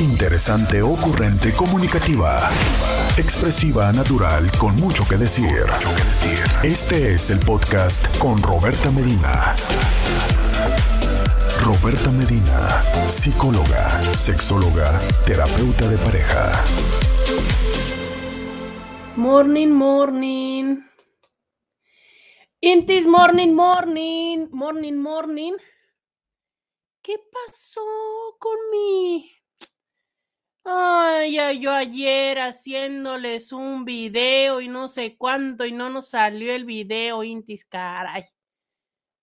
[0.00, 2.48] Interesante, ocurrente, comunicativa.
[3.18, 5.66] Expresiva, natural, con mucho que decir.
[6.62, 9.54] Este es el podcast con Roberta Medina.
[11.62, 16.64] Roberta Medina, psicóloga, sexóloga, terapeuta de pareja.
[19.16, 20.78] Morning, morning.
[22.62, 25.52] Intis, morning, morning, morning, morning.
[27.02, 27.82] ¿Qué pasó
[28.38, 29.39] con mi?
[30.64, 36.64] Ay, yo ayer haciéndoles un video y no sé cuánto y no nos salió el
[36.64, 38.26] video, Intis, caray.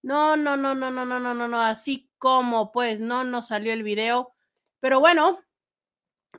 [0.01, 3.73] No, no, no, no, no, no, no, no, no, así como pues no nos salió
[3.73, 4.33] el video.
[4.79, 5.39] Pero bueno,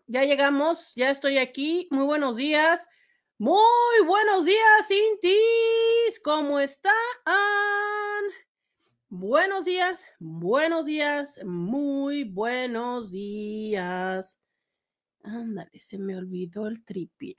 [0.06, 1.88] ya llegamos, ya estoy aquí.
[1.90, 2.86] Muy buenos días.
[3.38, 6.20] Muy buenos días, Intis.
[6.24, 6.94] ¿Cómo están?
[9.10, 14.38] Buenos días, buenos días, muy buenos días.
[15.28, 17.36] Ándale, se me olvidó el tripi.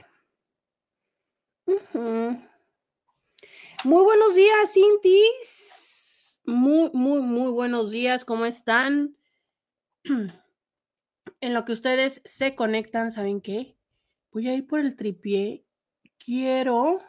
[3.84, 6.40] Muy buenos días, Intis.
[6.46, 8.26] Muy, muy, muy buenos días.
[8.26, 9.18] ¿Cómo están?
[11.42, 13.78] En lo que ustedes se conectan, ¿saben qué?
[14.34, 15.64] Voy a ir por el tripié.
[16.18, 17.02] Quiero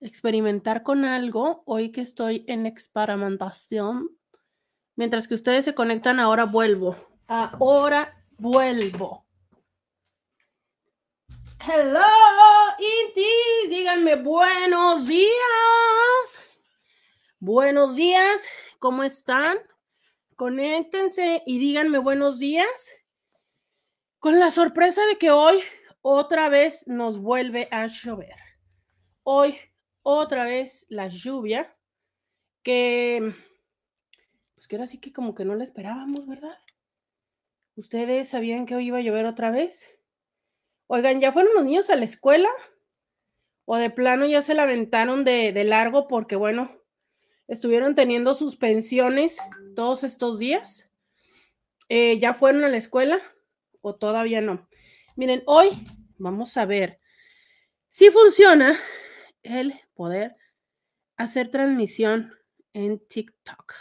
[0.00, 4.10] experimentar con algo hoy que estoy en experimentación.
[4.96, 6.96] Mientras que ustedes se conectan, ahora vuelvo.
[7.28, 9.29] Ahora vuelvo.
[11.62, 12.00] Hello,
[12.78, 13.68] Inti.
[13.68, 16.40] Díganme buenos días.
[17.38, 18.48] Buenos días.
[18.78, 19.58] ¿Cómo están?
[20.36, 22.90] Conéctense y díganme buenos días.
[24.20, 25.60] Con la sorpresa de que hoy
[26.00, 28.36] otra vez nos vuelve a llover.
[29.22, 29.58] Hoy
[30.00, 31.76] otra vez la lluvia
[32.62, 33.34] que
[34.54, 36.56] pues que ahora sí que como que no la esperábamos, ¿verdad?
[37.76, 39.86] ¿Ustedes sabían que hoy iba a llover otra vez?
[40.92, 42.48] Oigan, ¿ya fueron los niños a la escuela?
[43.64, 46.82] ¿O de plano ya se la aventaron de, de largo porque, bueno,
[47.46, 49.38] estuvieron teniendo suspensiones
[49.76, 50.90] todos estos días?
[51.88, 53.20] Eh, ¿Ya fueron a la escuela
[53.80, 54.68] o todavía no?
[55.14, 55.70] Miren, hoy
[56.18, 56.98] vamos a ver
[57.86, 58.76] si funciona
[59.44, 60.34] el poder
[61.16, 62.34] hacer transmisión
[62.72, 63.74] en TikTok.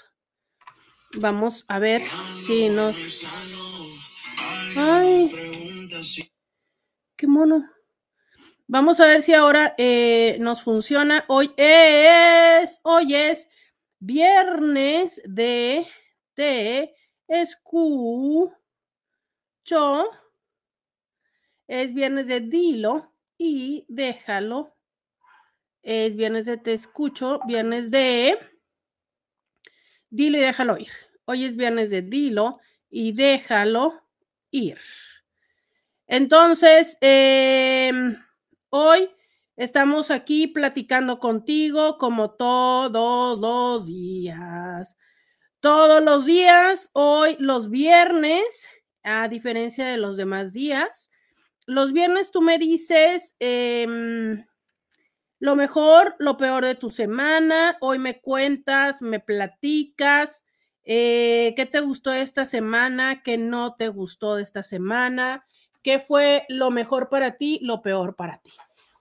[1.15, 2.03] Vamos a ver
[2.45, 2.95] si nos...
[4.75, 5.31] Ay,
[7.19, 7.69] qué mono.
[8.67, 11.25] Vamos a ver si ahora eh, nos funciona.
[11.27, 13.49] Hoy es, hoy es
[13.99, 15.85] viernes de
[16.33, 16.95] te
[17.27, 18.55] escucho.
[21.67, 24.73] Es viernes de dilo y déjalo
[25.81, 28.37] es viernes de Te Escucho, viernes de
[30.09, 30.91] Dilo y déjalo ir.
[31.25, 32.59] Hoy es viernes de Dilo
[32.89, 34.01] y déjalo
[34.51, 34.77] ir.
[36.11, 38.17] Entonces, em,
[38.71, 39.11] hoy
[39.55, 44.97] estamos aquí platicando contigo como todos los días.
[45.59, 48.43] Todos los días, hoy los viernes,
[49.03, 51.11] a diferencia de los demás días,
[51.67, 53.85] los viernes tú me dices, eh,
[55.39, 57.77] lo mejor, lo peor de tu semana.
[57.81, 60.43] Hoy me cuentas, me platicas.
[60.83, 63.21] Eh, ¿Qué te gustó esta semana?
[63.21, 65.45] ¿Qué no te gustó de esta semana?
[65.81, 67.59] ¿Qué fue lo mejor para ti?
[67.61, 68.51] Lo peor para ti.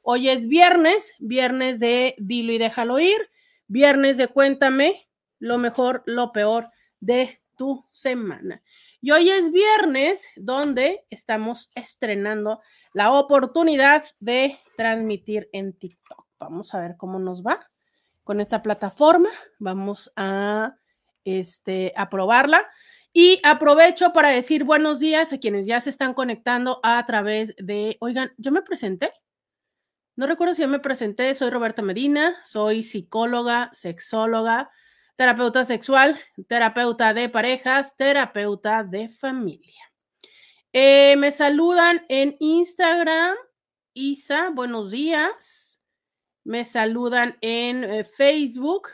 [0.03, 3.31] Hoy es viernes, viernes de dilo y déjalo ir,
[3.66, 8.62] viernes de cuéntame lo mejor, lo peor de tu semana.
[9.00, 12.61] Y hoy es viernes donde estamos estrenando
[12.93, 16.27] la oportunidad de transmitir en TikTok.
[16.41, 17.69] Vamos a ver cómo nos va
[18.25, 19.31] con esta plataforma.
[19.59, 20.77] Vamos a,
[21.25, 22.67] este, a probarla.
[23.12, 27.96] Y aprovecho para decir buenos días a quienes ya se están conectando a través de,
[28.00, 29.12] oigan, yo me presenté.
[30.16, 34.70] No recuerdo si yo me presenté, soy Roberta Medina, soy psicóloga, sexóloga,
[35.16, 39.84] terapeuta sexual, terapeuta de parejas, terapeuta de familia.
[40.72, 43.37] Eh, me saludan en Instagram,
[43.94, 45.69] Isa, buenos días
[46.49, 48.88] me saludan en eh, Facebook.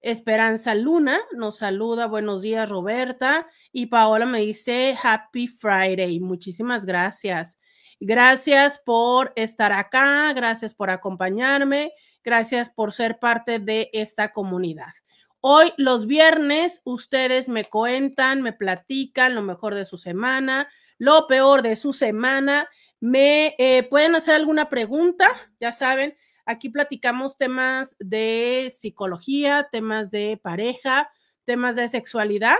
[0.00, 3.48] Esperanza Luna nos saluda, buenos días Roberta.
[3.72, 6.20] Y Paola me dice Happy Friday.
[6.20, 7.58] Muchísimas gracias.
[8.00, 11.92] Gracias por estar acá, gracias por acompañarme,
[12.22, 14.92] gracias por ser parte de esta comunidad.
[15.40, 20.68] Hoy los viernes ustedes me cuentan, me platican lo mejor de su semana,
[20.98, 22.68] lo peor de su semana.
[23.00, 25.28] Me eh, pueden hacer alguna pregunta,
[25.60, 26.16] ya saben,
[26.48, 31.10] Aquí platicamos temas de psicología, temas de pareja,
[31.44, 32.56] temas de sexualidad,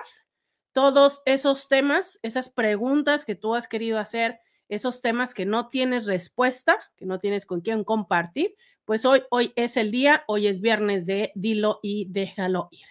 [0.73, 6.05] todos esos temas, esas preguntas que tú has querido hacer, esos temas que no tienes
[6.05, 8.55] respuesta, que no tienes con quién compartir,
[8.85, 12.85] pues hoy, hoy es el día, hoy es viernes de dilo y déjalo ir.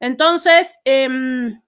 [0.00, 1.62] Entonces, em,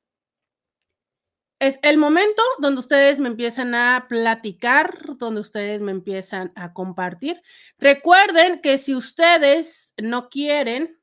[1.66, 7.40] es el momento donde ustedes me empiezan a platicar, donde ustedes me empiezan a compartir.
[7.78, 10.98] Recuerden que si ustedes no quieren,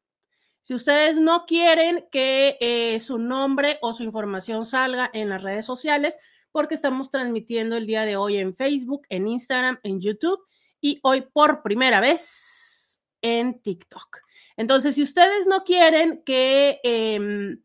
[0.61, 5.65] si ustedes no quieren que eh, su nombre o su información salga en las redes
[5.65, 6.15] sociales,
[6.51, 10.39] porque estamos transmitiendo el día de hoy en Facebook, en Instagram, en YouTube
[10.79, 14.19] y hoy por primera vez en TikTok.
[14.57, 17.63] Entonces, si ustedes no quieren que em,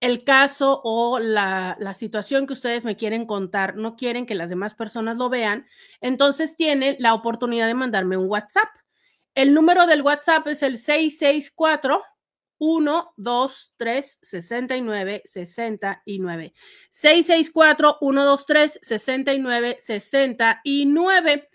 [0.00, 4.74] el caso o la, situación que ustedes me quieren contar, no quieren que las demás
[4.74, 5.66] personas lo vean,
[6.00, 8.68] entonces tienen la oportunidad de mandarme un WhatsApp.
[9.34, 12.02] El número del WhatsApp es el 664
[12.60, 16.54] 1, 2, 3, 69, 69.
[16.90, 21.48] 664 123 69 69.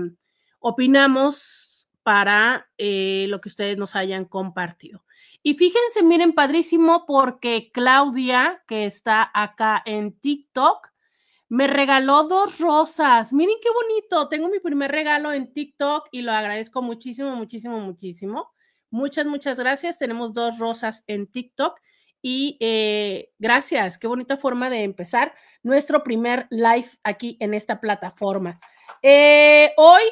[0.58, 5.05] opinamos para eh, lo que ustedes nos hayan compartido.
[5.46, 10.88] Y fíjense, miren, padrísimo, porque Claudia, que está acá en TikTok,
[11.48, 13.32] me regaló dos rosas.
[13.32, 14.28] Miren qué bonito.
[14.28, 18.50] Tengo mi primer regalo en TikTok y lo agradezco muchísimo, muchísimo, muchísimo.
[18.90, 20.00] Muchas, muchas gracias.
[20.00, 21.78] Tenemos dos rosas en TikTok
[22.20, 23.98] y eh, gracias.
[23.98, 25.32] Qué bonita forma de empezar
[25.62, 28.58] nuestro primer live aquí en esta plataforma.
[29.00, 30.02] Eh, hoy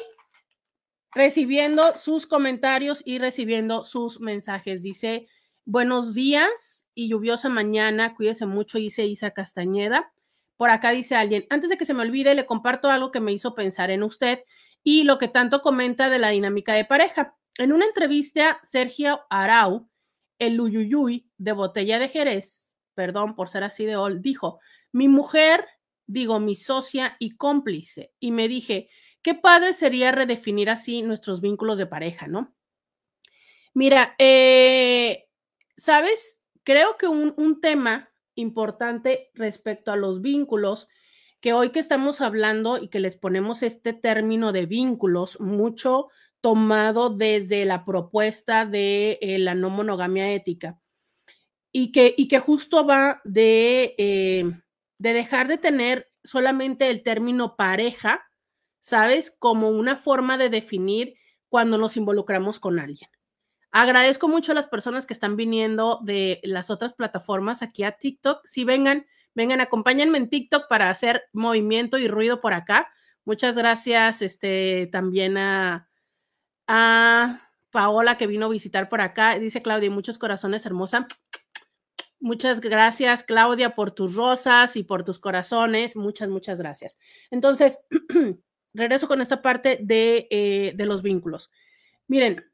[1.15, 4.83] recibiendo sus comentarios y recibiendo sus mensajes.
[4.83, 5.27] Dice,
[5.63, 10.11] buenos días y lluviosa mañana, cuídese mucho, dice Isa Castañeda.
[10.57, 13.31] Por acá dice alguien, antes de que se me olvide, le comparto algo que me
[13.31, 14.43] hizo pensar en usted
[14.83, 17.35] y lo que tanto comenta de la dinámica de pareja.
[17.57, 19.89] En una entrevista, Sergio Arau,
[20.37, 24.59] el Uyuyuy de Botella de Jerez, perdón por ser así de ol, dijo,
[24.91, 25.65] mi mujer,
[26.07, 28.89] digo, mi socia y cómplice, y me dije,
[29.25, 32.53] qué padre sería redefinir así nuestros vínculos de pareja, ¿no?
[33.73, 35.25] Mira, eh,
[35.75, 36.43] ¿sabes?
[36.63, 40.87] Creo que un, un tema importante respecto a los vínculos,
[41.41, 47.09] que hoy que estamos hablando y que les ponemos este término de vínculos, mucho tomado
[47.09, 50.79] desde la propuesta de eh, la no monogamia ética,
[51.71, 54.51] y que, y que justo va de, eh,
[54.99, 58.23] de dejar de tener solamente el término pareja
[58.85, 59.31] ¿sabes?
[59.39, 61.15] Como una forma de definir
[61.49, 63.09] cuando nos involucramos con alguien.
[63.71, 68.45] Agradezco mucho a las personas que están viniendo de las otras plataformas aquí a TikTok.
[68.45, 72.87] Si vengan, vengan, acompáñenme en TikTok para hacer movimiento y ruido por acá.
[73.23, 75.89] Muchas gracias este, también a,
[76.67, 79.39] a Paola que vino a visitar por acá.
[79.39, 81.07] Dice Claudia, muchos corazones hermosa.
[82.19, 85.95] Muchas gracias, Claudia, por tus rosas y por tus corazones.
[85.95, 86.99] Muchas, muchas gracias.
[87.31, 87.79] Entonces,
[88.75, 91.51] regreso con esta parte de, eh, de los vínculos.
[92.07, 92.45] Miren,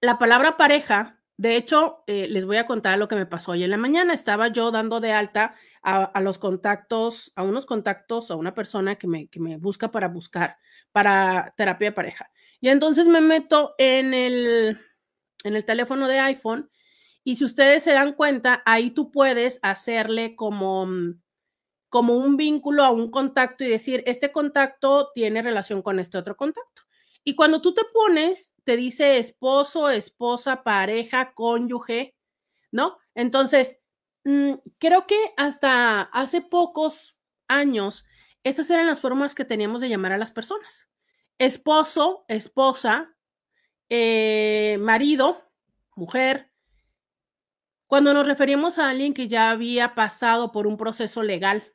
[0.00, 3.64] la palabra pareja, de hecho, eh, les voy a contar lo que me pasó hoy
[3.64, 4.14] en la mañana.
[4.14, 8.96] Estaba yo dando de alta a, a los contactos, a unos contactos, a una persona
[8.96, 10.58] que me, que me busca para buscar,
[10.92, 12.30] para terapia de pareja.
[12.60, 14.80] Y entonces me meto en el,
[15.44, 16.70] en el teléfono de iPhone
[17.26, 21.20] y si ustedes se dan cuenta, ahí tú puedes hacerle como mm,
[21.96, 26.36] como un vínculo a un contacto y decir, este contacto tiene relación con este otro
[26.36, 26.82] contacto.
[27.24, 32.14] Y cuando tú te pones, te dice esposo, esposa, pareja, cónyuge,
[32.70, 32.98] ¿no?
[33.14, 33.80] Entonces,
[34.24, 37.16] mm, creo que hasta hace pocos
[37.48, 38.04] años,
[38.44, 40.90] esas eran las formas que teníamos de llamar a las personas.
[41.38, 43.16] Esposo, esposa,
[43.88, 45.50] eh, marido,
[45.94, 46.52] mujer.
[47.86, 51.72] Cuando nos referimos a alguien que ya había pasado por un proceso legal,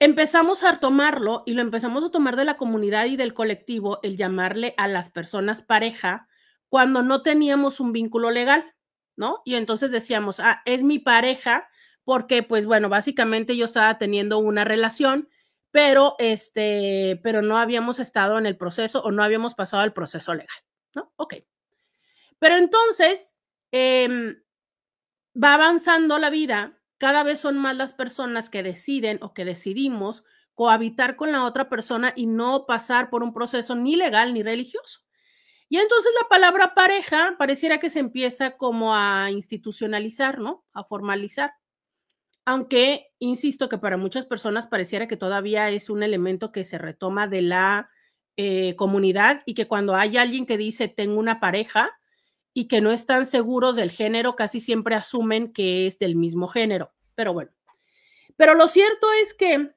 [0.00, 4.16] empezamos a tomarlo y lo empezamos a tomar de la comunidad y del colectivo, el
[4.16, 6.26] llamarle a las personas pareja
[6.68, 8.74] cuando no teníamos un vínculo legal,
[9.16, 9.42] ¿no?
[9.44, 11.68] Y entonces decíamos, ah, es mi pareja
[12.04, 15.28] porque, pues bueno, básicamente yo estaba teniendo una relación,
[15.70, 20.32] pero este, pero no habíamos estado en el proceso o no habíamos pasado el proceso
[20.34, 20.56] legal,
[20.94, 21.12] ¿no?
[21.16, 21.34] Ok.
[22.38, 23.34] Pero entonces,
[23.70, 24.42] em,
[25.40, 30.22] va avanzando la vida cada vez son más las personas que deciden o que decidimos
[30.54, 35.00] cohabitar con la otra persona y no pasar por un proceso ni legal ni religioso.
[35.70, 40.66] Y entonces la palabra pareja pareciera que se empieza como a institucionalizar, ¿no?
[40.74, 41.54] A formalizar.
[42.44, 47.28] Aunque, insisto, que para muchas personas pareciera que todavía es un elemento que se retoma
[47.28, 47.88] de la
[48.36, 51.98] eh, comunidad y que cuando hay alguien que dice tengo una pareja
[52.60, 56.92] y que no están seguros del género, casi siempre asumen que es del mismo género.
[57.14, 57.52] Pero bueno,
[58.36, 59.70] pero lo cierto es que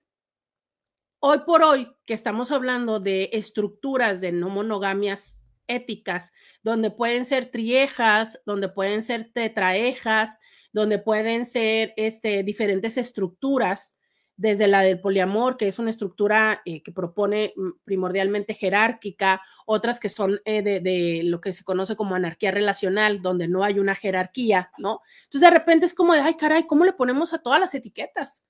[1.19, 7.51] hoy por hoy, que estamos hablando de estructuras de no monogamias éticas, donde pueden ser
[7.51, 10.37] triejas, donde pueden ser tetraejas,
[10.73, 13.95] donde pueden ser este, diferentes estructuras,
[14.35, 19.99] desde la del poliamor, que es una estructura eh, que propone mm, primordialmente jerárquica, otras
[19.99, 23.95] que son eh, de, lo que se conoce como anarquía relacional, donde no hay una
[23.95, 25.01] jerarquía, ¿no?
[25.25, 28.43] Entonces de repente es como de, ay, caray, ¿cómo le ponemos a todas las etiquetas?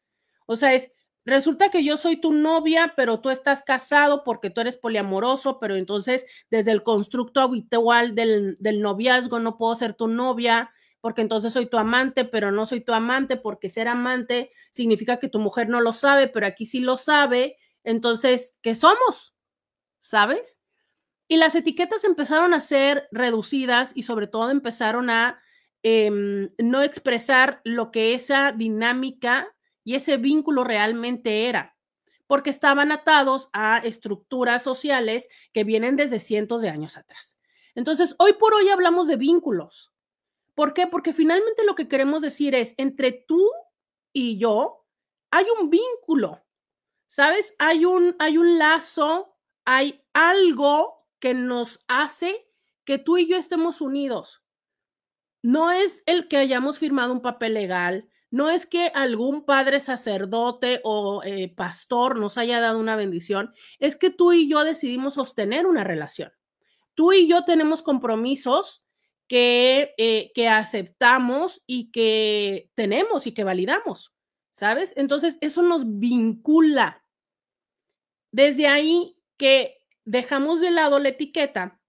[0.45, 0.91] O sea, es,
[1.25, 5.75] resulta que yo soy tu novia, pero tú estás casado porque tú eres poliamoroso, pero
[5.75, 10.71] entonces desde el constructo habitual del, del noviazgo no puedo ser tu novia
[11.03, 15.27] porque entonces soy tu amante, pero no soy tu amante porque ser amante significa que
[15.27, 17.57] tu mujer no lo sabe, pero aquí sí lo sabe.
[17.83, 19.35] Entonces, ¿qué somos?
[19.99, 20.61] ¿Sabes?
[21.27, 25.41] Y las etiquetas empezaron a ser reducidas y sobre todo empezaron a
[25.83, 31.75] eh, no expresar lo que esa dinámica y ese vínculo realmente era,
[32.27, 37.37] porque estaban atados a estructuras sociales que vienen desde cientos de años atrás.
[37.75, 39.92] Entonces, hoy por hoy hablamos de vínculos.
[40.55, 40.87] ¿Por qué?
[40.87, 43.49] Porque finalmente lo que queremos decir es, entre tú
[44.11, 44.85] y yo
[45.31, 46.43] hay un vínculo,
[47.07, 47.55] ¿sabes?
[47.57, 52.47] Hay un, hay un lazo, hay algo que nos hace
[52.85, 54.43] que tú y yo estemos unidos.
[55.41, 60.81] No es el que hayamos firmado un papel legal, no es que algún padre sacerdote
[60.83, 65.65] o eh, pastor nos haya dado una bendición, es que tú y yo decidimos sostener
[65.65, 66.31] una relación.
[66.95, 68.83] Tú y yo tenemos compromisos
[69.27, 74.13] que, eh, que aceptamos y que tenemos y que validamos,
[74.51, 74.93] ¿sabes?
[74.95, 77.03] Entonces, eso nos vincula.
[78.31, 81.79] Desde ahí que dejamos de lado la etiqueta,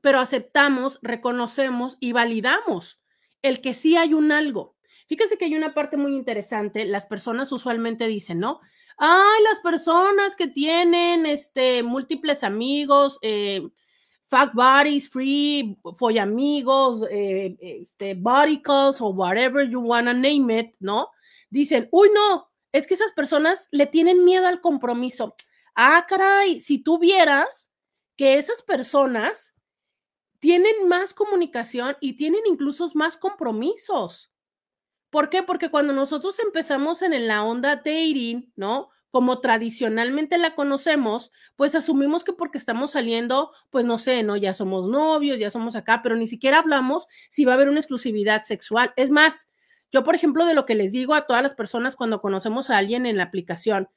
[0.00, 3.00] pero aceptamos, reconocemos y validamos
[3.42, 4.76] el que sí hay un algo.
[5.06, 6.84] Fíjese que hay una parte muy interesante.
[6.84, 8.60] Las personas usualmente dicen, ¿no?
[8.96, 13.68] Ay, las personas que tienen este, múltiples amigos, eh,
[14.32, 15.76] fuck buddies, free,
[16.18, 21.10] amigos, eh, este, body calls o whatever you wanna name it, ¿no?
[21.50, 25.34] Dicen, uy, no, es que esas personas le tienen miedo al compromiso.
[25.74, 27.70] Ah, caray, si tú vieras
[28.16, 29.54] que esas personas
[30.38, 34.32] tienen más comunicación y tienen incluso más compromisos.
[35.10, 35.42] ¿Por qué?
[35.42, 38.88] Porque cuando nosotros empezamos en la onda dating, ¿no?
[39.12, 44.36] Como tradicionalmente la conocemos, pues asumimos que porque estamos saliendo, pues no sé, ¿no?
[44.36, 47.78] Ya somos novios, ya somos acá, pero ni siquiera hablamos si va a haber una
[47.78, 48.92] exclusividad sexual.
[48.96, 49.48] Es más,
[49.92, 52.78] yo, por ejemplo, de lo que les digo a todas las personas cuando conocemos a
[52.78, 53.88] alguien en la aplicación,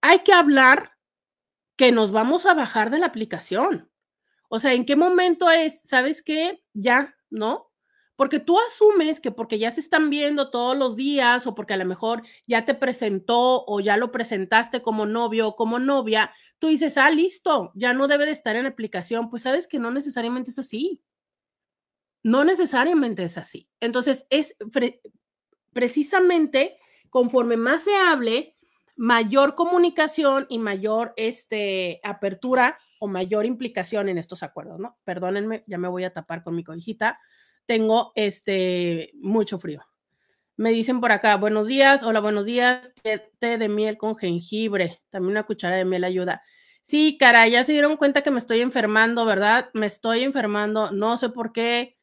[0.00, 0.92] hay que hablar
[1.76, 3.90] que nos vamos a bajar de la aplicación.
[4.48, 6.62] O sea, ¿en qué momento es, sabes qué?
[6.72, 7.70] Ya, ¿no?
[8.16, 11.76] Porque tú asumes que porque ya se están viendo todos los días o porque a
[11.76, 16.68] lo mejor ya te presentó o ya lo presentaste como novio o como novia, tú
[16.68, 19.28] dices, ah, listo, ya no debe de estar en aplicación.
[19.30, 21.02] Pues sabes que no necesariamente es así.
[22.22, 23.68] No necesariamente es así.
[23.80, 24.56] Entonces, es
[25.72, 26.78] precisamente
[27.10, 28.56] conforme más se hable,
[28.96, 34.98] mayor comunicación y mayor este, apertura o mayor implicación en estos acuerdos, ¿no?
[35.04, 37.18] Perdónenme, ya me voy a tapar con mi cobijita
[37.66, 39.82] tengo este mucho frío.
[40.56, 45.32] Me dicen por acá, buenos días, hola, buenos días, té, de miel con jengibre, también
[45.32, 46.42] una cuchara de miel ayuda.
[46.82, 49.68] Sí, cara, ya se dieron cuenta que me estoy enfermando, ¿verdad?
[49.74, 51.98] Me estoy enfermando, no sé por qué.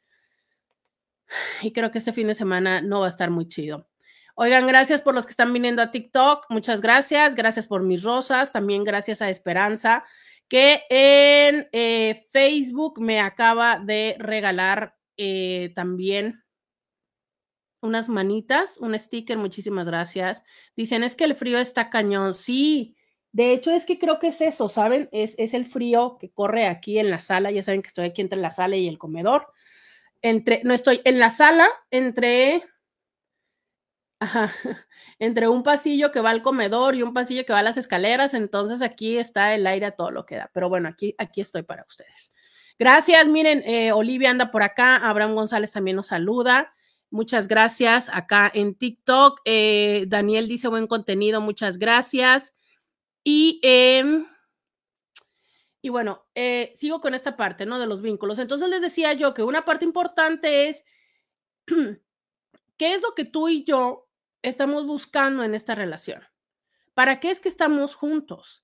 [1.64, 3.88] Y creo que este fin de semana no va a estar muy chido.
[4.36, 8.52] Oigan, gracias por los que están viniendo a TikTok, muchas gracias, gracias por mis rosas,
[8.52, 10.04] también gracias a Esperanza,
[10.48, 16.44] que en eh, Facebook me acaba de regalar eh, también
[17.84, 20.44] unas manitas, un sticker, muchísimas gracias.
[20.76, 22.34] Dicen, es que el frío está cañón.
[22.34, 22.96] Sí,
[23.34, 25.10] de hecho es que creo que es eso, ¿saben?
[25.12, 27.52] Es, es el frío que corre aquí en la sala.
[27.52, 29.48] Ya saben que estoy aquí entre la sala y el comedor.
[30.22, 32.64] Entre, no estoy en la sala, entre,
[35.20, 38.34] entre un pasillo que va al comedor y un pasillo que va a las escaleras.
[38.34, 40.50] Entonces aquí está el aire a todo lo que da.
[40.54, 42.32] Pero bueno, aquí, aquí estoy para ustedes.
[42.80, 46.74] Gracias, miren, eh, Olivia anda por acá, Abraham González también nos saluda.
[47.12, 48.10] Muchas gracias.
[48.12, 52.56] Acá en TikTok, eh, Daniel dice buen contenido, muchas gracias.
[53.24, 54.26] Y, em,
[55.84, 57.78] y bueno, eh, sigo con esta parte, ¿no?
[57.78, 58.40] De los vínculos.
[58.40, 60.86] Entonces les decía yo que una parte importante es,
[62.78, 64.10] ¿qué es lo que tú y yo
[64.42, 66.24] estamos buscando en esta relación?
[66.96, 68.64] ¿Para qué es que estamos juntos?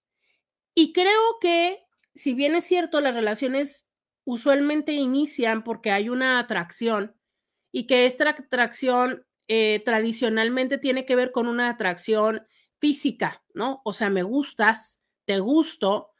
[0.73, 1.85] Y creo que,
[2.15, 3.88] si bien es cierto, las relaciones
[4.29, 7.15] usualmente inician porque hay una atracción,
[7.71, 12.45] y que esta atracción eh, tradicionalmente tiene que ver con una atracción
[12.79, 13.81] física, ¿no?
[13.83, 16.11] O sea, me gustas, te gusto.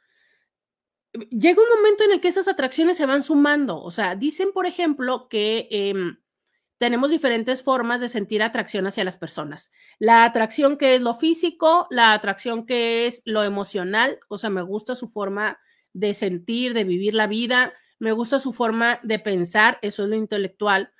[1.12, 3.82] Llega un momento en el que esas atracciones se van sumando.
[3.82, 6.18] O sea, dicen, por ejemplo, que em,
[6.78, 9.70] tenemos diferentes formas de sentir atracción hacia las personas.
[9.98, 14.62] La atracción que es lo físico, la atracción que es lo emocional, o sea, me
[14.62, 15.58] gusta su forma
[15.92, 20.16] de sentir, de vivir la vida, me gusta su forma de pensar, eso es lo
[20.16, 20.92] intelectual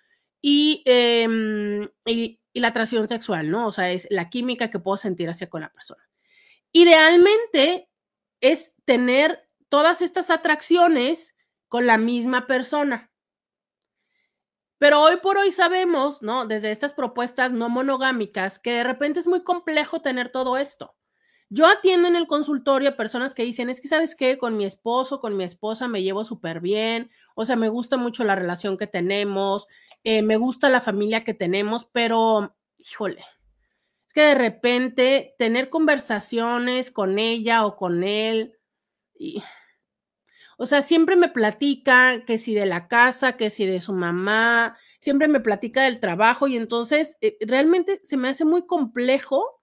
[0.43, 3.67] Em, y, y, la atracción sexual, ¿no?
[3.67, 6.03] O sea, es la química que puedo sentir hacia con la persona.
[6.73, 7.89] Idealmente
[8.41, 11.37] es tener todas estas atracciones
[11.69, 13.11] con la misma persona.
[14.79, 16.47] Pero hoy por hoy sabemos, ¿no?
[16.47, 20.97] Desde estas propuestas no monogámicas, que de repente es muy complejo tener todo esto.
[21.53, 24.65] Yo atiendo en el consultorio a personas que dicen, es que sabes qué, con mi
[24.65, 28.79] esposo, con mi esposa me llevo súper bien, o sea, me gusta mucho la relación
[28.79, 29.67] que tenemos,
[30.05, 33.25] eh, me gusta la familia que tenemos, pero, híjole,
[34.07, 38.57] es que de repente tener conversaciones con ella o con él,
[40.57, 44.77] o sea, siempre me platica que si de la casa, que si de su mamá,
[45.01, 49.60] siempre me platica del trabajo y entonces eh, realmente se me hace muy complejo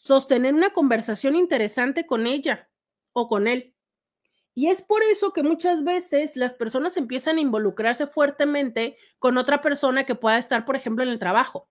[0.00, 2.70] sostener una conversación interesante con ella
[3.12, 3.74] o con él.
[4.54, 9.60] Y es por eso que muchas veces las personas empiezan a involucrarse fuertemente con otra
[9.60, 11.68] persona que pueda estar, por ejemplo, en el trabajo.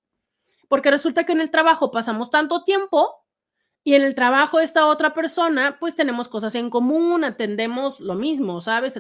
[0.68, 3.26] Porque resulta que en el trabajo pasamos tanto tiempo
[3.84, 8.14] y en el trabajo de esta otra persona, pues tenemos cosas en común, atendemos lo
[8.14, 8.94] mismo, ¿sabes?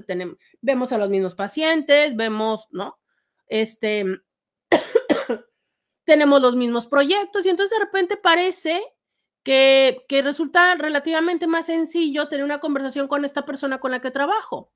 [0.62, 2.98] Vemos a los mismos pacientes, vemos, ¿no?
[3.48, 4.06] Este,
[6.04, 8.82] tenemos los mismos proyectos y entonces de repente parece
[9.50, 14.72] que, resulta relativamente más sencillo tener una conversación con esta persona con la que trabajo.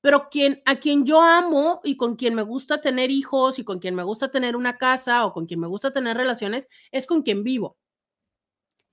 [0.00, 3.78] Pero quien, a quien yo amo y con quien me gusta tener hijos y con
[3.78, 7.20] quien me gusta tener una casa o con quien me gusta tener relaciones es con
[7.20, 7.76] quien vivo.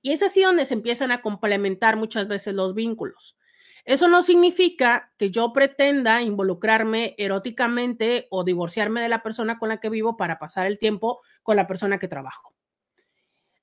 [0.01, 3.37] Y es así donde se empiezan a complementar muchas veces los vínculos.
[3.85, 9.79] Eso no significa que yo pretenda involucrarme eróticamente o divorciarme de la persona con la
[9.79, 12.53] que vivo para pasar el tiempo con la persona que trabajo.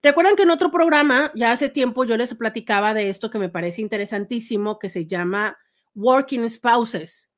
[0.02, 3.50] Recuerdan que en otro programa, ya hace tiempo, yo les platicaba de esto que me
[3.50, 5.58] parece interesantísimo, que se llama
[5.94, 7.30] Working Spouses,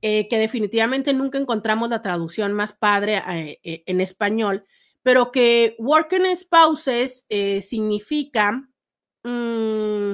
[0.00, 4.64] eh, que definitivamente nunca encontramos la traducción más padre eh, eh, en español,
[5.02, 7.26] pero que Working Spouses
[7.62, 8.68] significa
[9.22, 10.12] mm,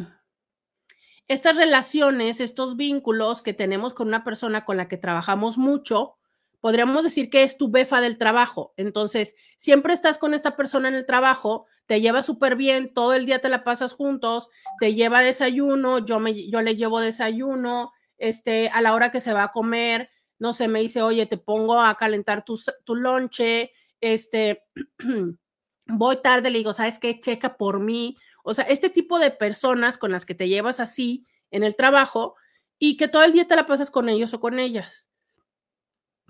[1.29, 6.17] estas relaciones, estos vínculos que tenemos con una persona con la que trabajamos mucho,
[6.61, 8.73] podríamos decir que es tu befa del trabajo.
[8.77, 13.27] Entonces, siempre estás con esta persona en el trabajo, te lleva súper bien, todo el
[13.27, 14.49] día te la pasas juntos,
[14.79, 19.33] te lleva desayuno, yo, me, yo le llevo desayuno, este, a la hora que se
[19.33, 23.73] va a comer, no sé, me dice, oye, te pongo a calentar tu, tu lonche,
[24.01, 24.63] este,
[25.89, 27.19] voy tarde, le digo, ¿sabes qué?
[27.19, 28.17] Checa por mí.
[28.45, 32.37] O sea, este tipo de personas con las que te llevas así en el trabajo
[32.79, 35.09] y que todo el día te la pasas con ellos o con ellas.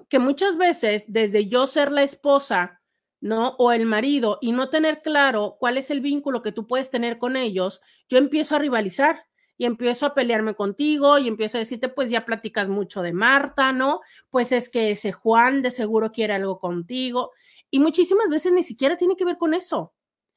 [0.09, 2.80] Que muchas veces, desde yo ser la esposa,
[3.21, 3.51] ¿no?
[3.59, 7.19] O el marido y no tener claro cuál es el vínculo que tú puedes tener
[7.19, 9.27] con ellos, yo empiezo a rivalizar
[9.61, 13.73] y empiezo a pelearme contigo y empiezo a decirte, pues ya platicas mucho de Marta,
[13.75, 14.01] ¿no?
[14.31, 17.33] Pues es que ese Juan de seguro quiere algo contigo.
[17.71, 19.93] Y muchísimas veces ni siquiera tiene que ver con eso.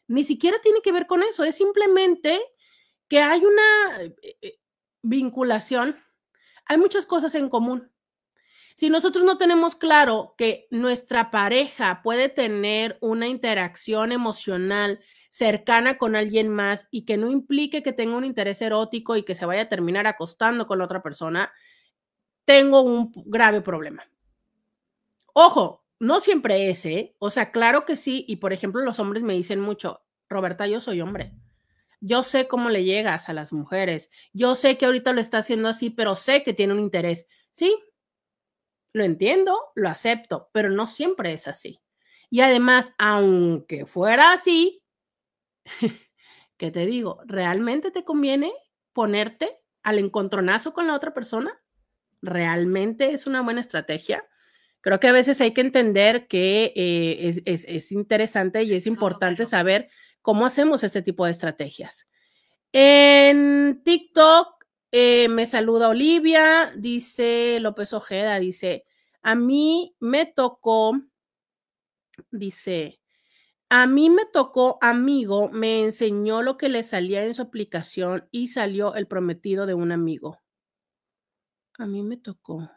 [0.07, 1.45] Ni siquiera tiene que ver con eso.
[1.45, 2.37] Es simplemente
[3.07, 4.59] que hay una eh, eh,
[5.01, 5.95] vinculación.
[6.65, 7.92] Hay muchas cosas en común.
[8.75, 16.15] Si nosotros no tenemos claro que nuestra pareja puede tener una interacción emocional cercana con
[16.15, 19.63] alguien más y que no implique que tenga un interés erótico y que se vaya
[19.63, 21.51] a terminar acostando con la otra persona,
[22.45, 24.03] tengo un grave problema.
[25.33, 27.15] Ojo, no siempre es, ¿eh?
[27.17, 28.25] O sea, claro que sí.
[28.27, 31.33] Y por ejemplo, los hombres me dicen mucho, Roberta, yo soy hombre.
[32.01, 34.11] Yo sé cómo le llegas a las mujeres.
[34.33, 37.27] Yo sé que ahorita lo está haciendo así, pero sé que tiene un interés.
[37.51, 37.73] Sí,
[38.93, 41.81] lo entiendo, lo acepto, pero no siempre es así.
[42.29, 44.83] Y además, aunque fuera así,
[46.57, 47.19] ¿qué te digo?
[47.25, 48.53] ¿Realmente te conviene
[48.93, 51.59] ponerte al encontronazo con la otra persona?
[52.21, 54.25] ¿Realmente es una buena estrategia?
[54.81, 59.45] Creo que a veces hay que entender que eh, es, es, interesante y es importante
[59.45, 59.89] saber
[60.21, 62.07] cómo hacemos este tipo de estrategias.
[62.73, 64.62] En TikTok
[64.95, 68.85] eh, me saluda Olivia, dice López Ojeda, dice,
[69.23, 71.01] a mí me tocó,
[72.29, 73.01] dice,
[73.69, 78.49] a mí me tocó amigo, me enseñó lo que le salía en su aplicación y
[78.49, 80.43] salió el prometido de un amigo.
[81.79, 82.69] A mí me tocó.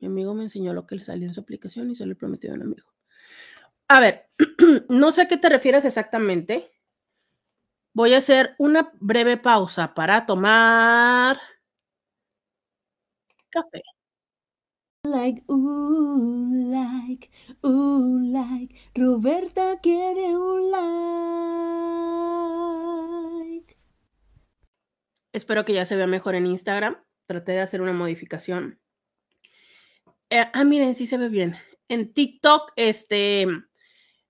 [0.00, 2.50] Mi amigo me enseñó lo que le salía en su aplicación y se lo prometió
[2.50, 2.92] a un amigo.
[3.88, 4.28] A ver,
[4.90, 6.70] no sé a qué te refieres exactamente.
[7.94, 11.38] Voy a hacer una breve pausa para tomar
[13.54, 13.82] café.
[15.04, 17.30] Like, uh, like,
[17.62, 18.74] uh, like.
[18.94, 20.84] Roberta quiere un like.
[25.32, 26.96] Espero que ya se vea mejor en Instagram.
[27.26, 28.80] Traté de hacer una modificación.
[30.30, 31.56] Eh, ah, miren, sí se ve bien.
[31.88, 33.46] En TikTok, este,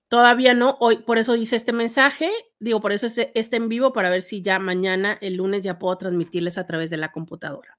[0.09, 3.93] todavía no, hoy, por eso hice este mensaje, digo, por eso este, este, en vivo,
[3.93, 7.77] para ver si ya mañana, el lunes, ya puedo transmitirles a través de la computadora.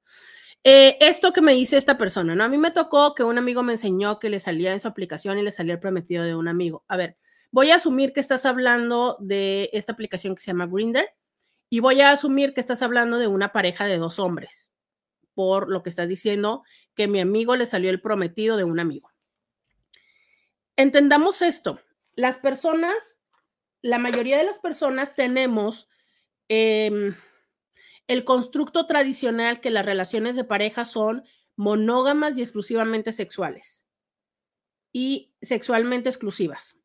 [0.68, 2.42] Eh, esto que me dice esta persona, ¿no?
[2.42, 5.38] A mí me tocó que un amigo me enseñó que le salía en su aplicación
[5.38, 6.84] y le salía el prometido de un amigo.
[6.88, 7.16] A ver,
[7.52, 11.14] voy a asumir que estás hablando de esta aplicación que se llama Grinder
[11.70, 14.72] y voy a asumir que estás hablando de una pareja de dos hombres,
[15.34, 16.64] por lo que estás diciendo
[16.96, 19.12] que mi amigo le salió el prometido de un amigo.
[20.74, 21.78] Entendamos esto.
[22.16, 23.20] Las personas,
[23.82, 25.88] la mayoría de las personas tenemos
[26.48, 27.14] em,
[28.06, 31.24] el constructo tradicional que las relaciones de pareja son
[31.56, 33.86] monógamas y exclusivamente sexuales
[34.92, 36.76] y sexualmente exclusivas.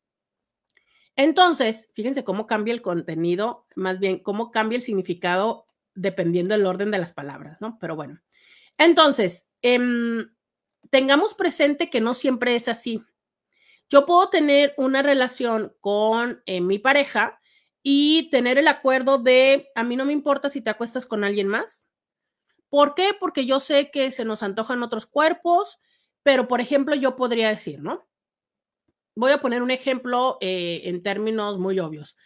[1.14, 6.90] Entonces, fíjense cómo cambia el contenido, más bien cómo cambia el significado dependiendo del orden
[6.90, 7.78] de las palabras, ¿no?
[7.78, 8.20] Pero bueno,
[8.78, 10.28] entonces, Em,
[10.90, 13.04] tengamos presente que no siempre es así.
[13.88, 17.40] Yo puedo tener una relación con eh, mi pareja
[17.82, 21.48] y tener el acuerdo de, a mí no me importa si te acuestas con alguien
[21.48, 21.84] más.
[22.68, 23.10] ¿Por qué?
[23.18, 25.78] Porque yo sé que se nos antojan otros cuerpos,
[26.22, 28.06] pero por ejemplo yo podría decir, ¿no?
[29.14, 32.16] Voy a poner un ejemplo eh, en términos muy obvios.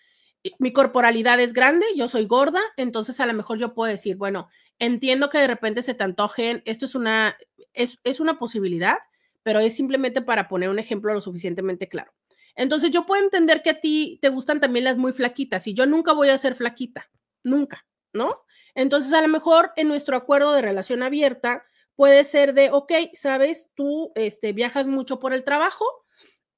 [0.60, 4.48] Mi corporalidad es grande, yo soy gorda, entonces a lo mejor yo puedo decir, bueno,
[4.78, 7.36] Entiendo que de repente se te antojen, esto es una,
[7.72, 8.98] es, es una posibilidad,
[9.42, 12.12] pero es simplemente para poner un ejemplo lo suficientemente claro.
[12.56, 15.86] Entonces yo puedo entender que a ti te gustan también las muy flaquitas y yo
[15.86, 17.10] nunca voy a ser flaquita,
[17.44, 18.44] nunca, ¿no?
[18.74, 21.64] Entonces a lo mejor en nuestro acuerdo de relación abierta
[21.94, 25.84] puede ser de, ok, sabes, tú este, viajas mucho por el trabajo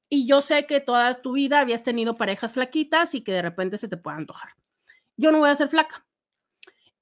[0.08, 3.76] y yo sé que toda tu vida habías tenido parejas flaquitas y que de repente
[3.76, 4.50] se te pueda antojar.
[5.16, 6.06] Yo no voy a ser flaca,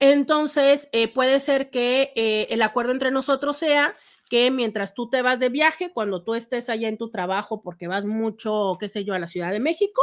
[0.00, 3.94] entonces, eh, puede ser que eh, el acuerdo entre nosotros sea
[4.28, 7.88] que mientras tú te vas de viaje, cuando tú estés allá en tu trabajo, porque
[7.88, 10.02] vas mucho, qué sé yo, a la Ciudad de México,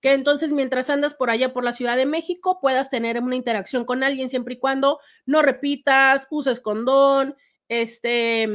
[0.00, 3.84] que entonces mientras andas por allá por la Ciudad de México puedas tener una interacción
[3.84, 7.36] con alguien siempre y cuando no repitas, uses condón,
[7.68, 8.46] este,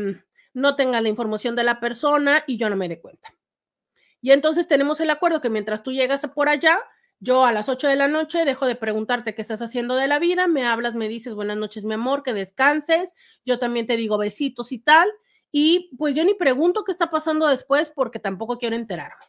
[0.54, 3.34] no tengas la información de la persona y yo no me dé cuenta.
[4.22, 6.78] Y entonces tenemos el acuerdo que mientras tú llegas por allá,
[7.20, 10.20] yo a las 8 de la noche dejo de preguntarte qué estás haciendo de la
[10.20, 13.14] vida, me hablas, me dices buenas noches, mi amor, que descanses,
[13.46, 15.10] yo también te digo besitos y tal,
[15.52, 19.26] y pues yo ni pregunto qué está pasando después porque tampoco quiero enterarme.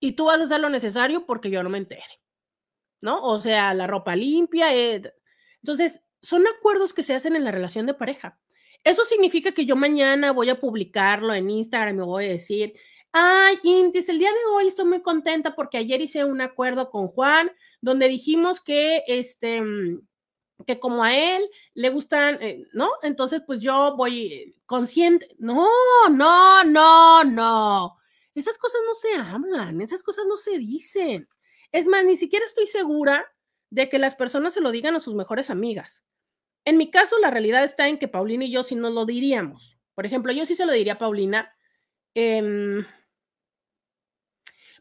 [0.00, 2.22] Y tú vas a hacer lo necesario porque yo no me entere,
[3.00, 3.22] ¿no?
[3.24, 4.74] O sea, la ropa limpia.
[4.74, 5.02] Eh,
[5.62, 8.38] entonces, son acuerdos que se hacen en la relación de pareja.
[8.84, 12.74] Eso significa que yo mañana voy a publicarlo en Instagram y voy a decir,
[13.12, 17.06] Ay, Intis, el día de hoy estoy muy contenta porque ayer hice un acuerdo con
[17.08, 20.00] Juan donde dijimos que este mm,
[20.66, 22.90] que como a él le gustan, eh, ¿no?
[23.02, 25.28] Entonces, pues yo voy consciente.
[25.38, 25.66] No,
[26.10, 27.96] no, no, no.
[28.34, 31.28] Esas cosas no se hablan, esas cosas no se dicen.
[31.72, 33.26] Es más, ni siquiera estoy segura
[33.70, 36.04] de que las personas se lo digan a sus mejores amigas.
[36.64, 39.78] En mi caso, la realidad está en que Paulina y yo sí nos lo diríamos.
[39.94, 41.54] Por ejemplo, yo sí se lo diría a Paulina.
[42.14, 42.84] Eh,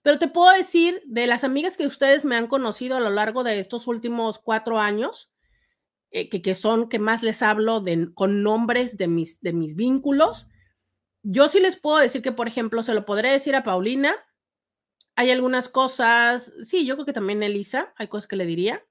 [0.08, 3.44] pero te puedo decir de las amigas que ustedes me han conocido a lo largo
[3.44, 5.34] de estos últimos cuatro años,
[6.12, 10.48] eh, que, son que más les hablo de, con nombres de mis, de mis vínculos,
[11.24, 14.16] yo sí les puedo decir que, por ejemplo, se lo podré decir a Paulina.
[15.18, 18.86] Hay algunas cosas, sí, yo creo que también Elisa, hay cosas que le diría,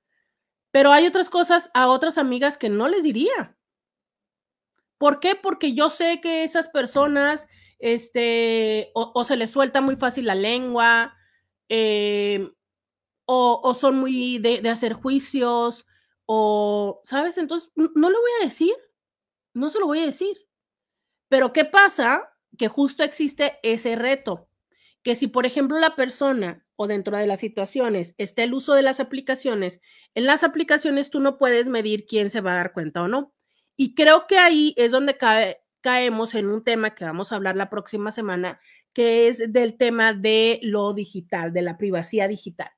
[0.70, 3.56] pero hay otras cosas a otras amigas que no les diría.
[4.98, 5.34] ¿Por qué?
[5.34, 7.46] Porque yo sé que esas personas
[7.78, 11.16] este, o, se les suelta muy fácil la lengua,
[11.68, 12.50] eh,
[13.26, 15.86] o, son muy de, hacer juicios,
[16.26, 17.38] o, ¿sabes?
[17.38, 18.74] Entonces, no lo voy a decir,
[19.54, 20.36] no se lo voy a decir.
[21.28, 22.36] Pero ¿qué pasa?
[22.56, 24.48] que justo existe ese reto,
[25.02, 28.82] que si por ejemplo la persona o dentro de las situaciones está el uso de
[28.82, 29.80] las aplicaciones,
[30.14, 33.32] en las aplicaciones tú no puedes medir quién se va a dar cuenta o no.
[33.76, 37.54] Y creo que ahí es donde cae, caemos en un tema que vamos a hablar
[37.54, 38.58] la próxima semana,
[38.92, 42.72] que es del tema de lo digital, de la privacidad digital.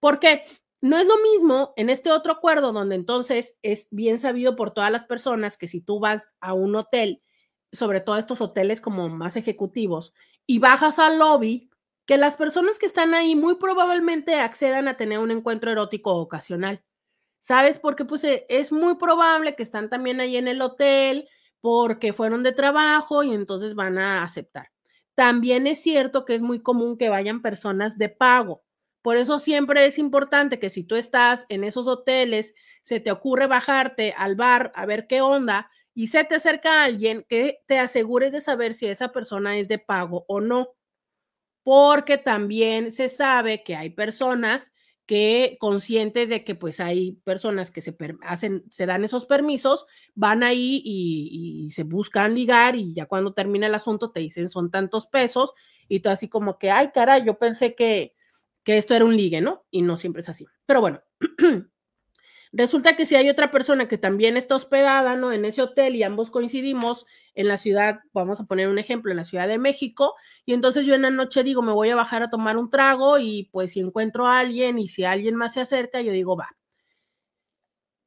[0.00, 0.40] Porque
[0.80, 4.90] no es lo mismo en este otro acuerdo donde entonces es bien sabido por todas
[4.90, 7.22] las personas que si tú vas a un hotel,
[7.72, 10.14] sobre todo estos hoteles como más ejecutivos,
[10.46, 11.68] y bajas al lobby,
[12.06, 16.82] que las personas que están ahí muy probablemente accedan a tener un encuentro erótico ocasional.
[17.42, 17.78] ¿Sabes?
[17.78, 21.28] Porque pues e, es muy probable que están también ahí en el hotel
[21.66, 24.70] porque fueron de trabajo y entonces van a aceptar.
[25.16, 28.62] También es cierto que es muy común que vayan personas de pago.
[29.02, 33.48] Por eso siempre es importante que si tú estás en esos hoteles, se te ocurre
[33.48, 38.30] bajarte al bar a ver qué onda y se te acerca alguien, que te asegures
[38.30, 40.68] de saber si esa persona es de pago o no.
[41.64, 44.72] Porque también se sabe que hay personas
[45.06, 50.42] que conscientes de que pues hay personas que se hacen, se dan esos permisos, van
[50.42, 55.06] ahí y, se buscan ligar y ya cuando termina el asunto te dicen son tantos
[55.06, 55.52] pesos
[55.88, 58.14] y tú así como que, ay, cara, yo pensé que,
[58.64, 59.64] que esto era un ligue, ¿no?
[59.70, 60.46] Y no siempre es así.
[60.66, 61.00] Pero bueno,
[62.58, 65.30] Resulta que si hay otra persona que también está hospedada, ¿no?
[65.30, 69.18] En ese hotel y ambos coincidimos en la ciudad, vamos a poner un ejemplo, en
[69.18, 70.14] la Ciudad de México,
[70.46, 73.18] y entonces yo en la noche digo, me voy a bajar a tomar un trago
[73.18, 76.56] y pues si encuentro a alguien y si alguien más se acerca, yo digo, va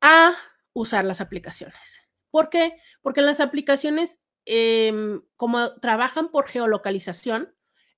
[0.01, 0.33] a
[0.73, 2.01] usar las aplicaciones.
[2.31, 2.77] ¿Por qué?
[3.01, 7.53] Porque las aplicaciones, em, como trabajan por geolocalización,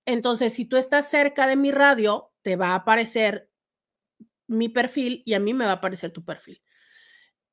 [0.06, 3.51] entonces si tú estás cerca de mi radio, te va a aparecer
[4.52, 6.62] mi perfil y a mí me va a aparecer tu perfil.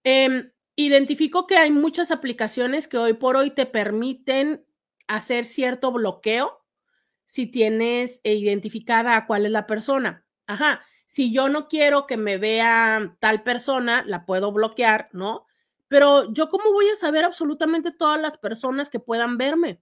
[0.05, 4.65] Em, identifico que hay muchas aplicaciones que hoy por hoy te permiten
[5.07, 6.65] hacer cierto bloqueo
[7.25, 10.25] si tienes identificada a cuál es la persona.
[10.47, 15.47] Ajá, si yo no quiero que me vea tal persona, la puedo bloquear, ¿no?
[15.89, 19.81] Pero yo cómo voy a saber absolutamente todas las personas que puedan verme?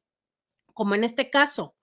[0.73, 1.77] Como en este caso,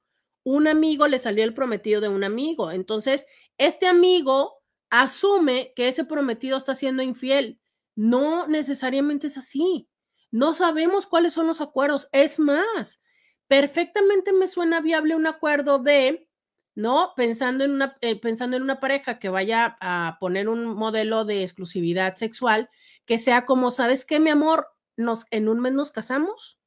[0.43, 2.71] un amigo le salió el prometido de un amigo.
[2.71, 3.25] Entonces,
[3.57, 4.62] este amigo
[4.93, 7.59] asume que ese prometido está siendo infiel.
[7.95, 9.89] No necesariamente es así.
[10.29, 12.09] No sabemos cuáles son los acuerdos.
[12.11, 13.01] Es más,
[13.47, 16.29] perfectamente me suena viable un acuerdo de,
[16.75, 17.13] ¿no?
[17.15, 21.41] Pensando en una, eh, pensando en una pareja que vaya a poner un modelo de
[21.41, 22.69] exclusividad sexual,
[23.07, 24.67] que sea como, ¿sabes qué, mi amor?
[24.95, 26.59] Nos, en un mes nos casamos.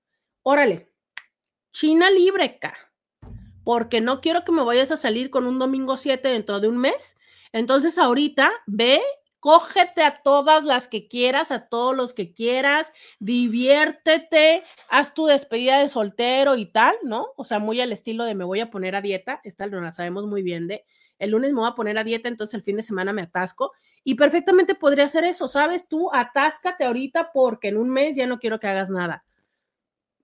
[0.43, 0.93] Órale,
[1.71, 2.59] China libre,
[3.63, 6.79] porque no quiero que me vayas a salir con un domingo 7 dentro de un
[6.79, 7.16] mes
[7.59, 9.01] entonces ahorita ve,
[9.41, 15.79] cógete a todas las que quieras, a todos los que quieras, diviértete, haz tu despedida
[15.79, 17.29] de soltero y tal, ¿no?
[17.37, 19.93] O sea, muy al estilo de me voy a poner a dieta, esta no la
[19.93, 20.85] sabemos muy bien de
[21.19, 23.73] el lunes me voy a poner a dieta, entonces el fin de semana me atasco
[24.05, 25.89] y perfectamente podría hacer eso, ¿sabes?
[25.89, 29.25] Tú atáscate ahorita porque en un mes ya no quiero que hagas nada.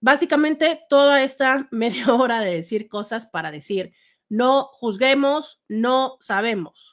[0.01, 3.92] Básicamente toda esta media hora de decir cosas para decir,
[4.29, 6.91] no juzguemos, no sabemos.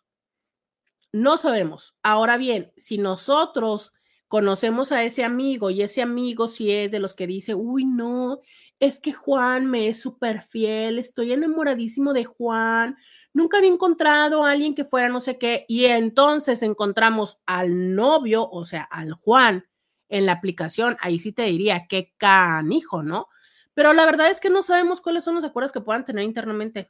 [1.12, 1.96] No sabemos.
[2.04, 3.94] Ahora bien, si nosotros
[4.28, 8.42] conocemos a ese amigo y ese amigo si es de los que dice, uy, no,
[8.80, 12.96] es que Juan me es súper fiel, estoy enamoradísimo de Juan,
[13.34, 18.48] nunca había encontrado a alguien que fuera no sé qué, y entonces encontramos al novio,
[18.48, 19.66] o sea, al Juan
[20.10, 23.28] en la aplicación, ahí sí te diría, qué canijo, ¿no?
[23.74, 26.90] Pero la verdad es que no sabemos cuáles son los acuerdos que puedan tener internamente.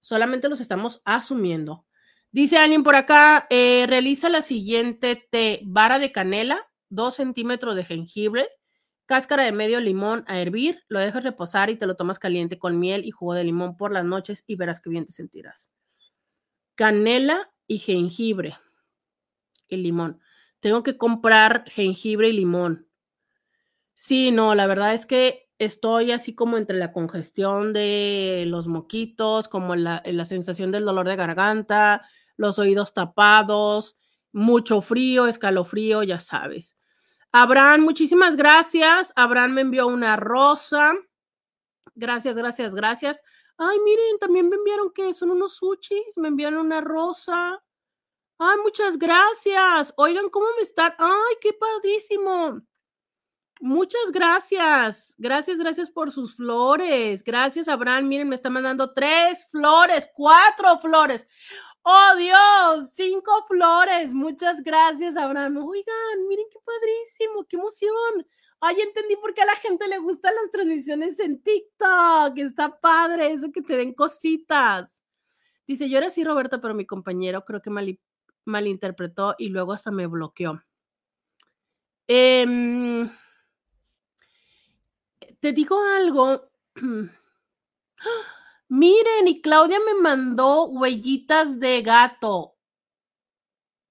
[0.00, 1.84] Solamente los estamos asumiendo.
[2.30, 7.84] Dice alguien por acá, eh, realiza la siguiente té, vara de canela, dos centímetros de
[7.84, 8.48] jengibre,
[9.06, 12.78] cáscara de medio limón a hervir, lo dejas reposar y te lo tomas caliente con
[12.78, 15.70] miel y jugo de limón por las noches y verás qué bien te sentirás.
[16.74, 18.58] Canela y jengibre
[19.66, 20.20] y limón.
[20.60, 22.86] Tengo que comprar jengibre y limón.
[23.94, 29.48] Sí, no, la verdad es que estoy así como entre la congestión de los moquitos,
[29.48, 32.06] como la sensación del dolor de garganta,
[32.38, 33.98] los oídos tapados,
[34.32, 36.78] mucho frío, escalofrío, ya sabes.
[37.32, 39.12] Abraham, muchísimas gracias.
[39.14, 40.94] Abraham me envió una rosa.
[41.94, 43.22] Gracias, gracias, gracias.
[43.58, 47.62] Ay, miren, también me enviaron que son unos sushis, me enviaron una rosa.
[48.38, 49.92] Ay, muchas gracias.
[49.96, 50.94] Oigan, ¿cómo me están?
[50.96, 52.62] Ay, qué padísimo.
[53.60, 55.14] Muchas gracias.
[55.18, 57.24] Gracias, gracias por sus flores.
[57.24, 58.06] Gracias, Abraham.
[58.06, 61.26] Miren, me está mandando tres flores, cuatro flores.
[61.90, 62.90] ¡Oh, Dios!
[62.92, 64.12] Cinco flores.
[64.12, 65.56] Muchas gracias, Abraham.
[65.56, 68.26] Oigan, miren qué padrísimo, qué emoción.
[68.60, 72.36] Ay, entendí por qué a la gente le gustan las transmisiones en TikTok.
[72.36, 75.02] Está padre eso que te den cositas.
[75.66, 77.98] Dice, yo era así, Roberta, pero mi compañero creo que mal,
[78.44, 80.62] malinterpretó y luego hasta me bloqueó.
[82.06, 83.10] Em,
[85.40, 86.50] te digo algo.
[88.70, 92.56] Miren, y Claudia me mandó huellitas de gato.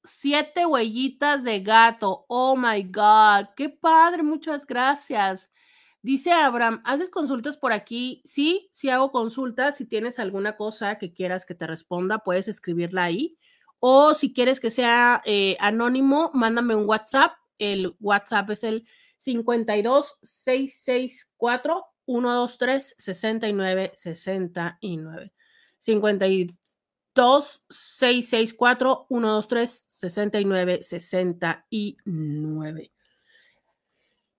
[0.04, 2.26] Siete huellitas de gato.
[2.30, 3.50] Oh my God.
[3.56, 4.22] Qué padre.
[4.22, 5.52] Muchas gracias.
[6.04, 8.22] Dice Abraham, ¿haces consultas por aquí?
[8.24, 9.78] Sí, sí hago consultas.
[9.78, 13.38] Si tienes alguna cosa que quieras que te responda, puedes escribirla ahí.
[13.80, 17.34] O si quieres que sea eh, anónimo, mándame un WhatsApp.
[17.58, 18.88] El WhatsApp es el
[19.18, 25.32] 52 664 123 69 69.
[25.78, 32.92] 52 664 123 69 69.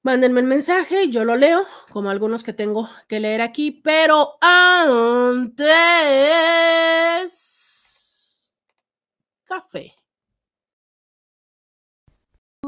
[0.02, 5.66] Mándenme el mensaje, yo lo leo, como algunos que tengo que leer aquí, pero antes,
[9.44, 9.97] café.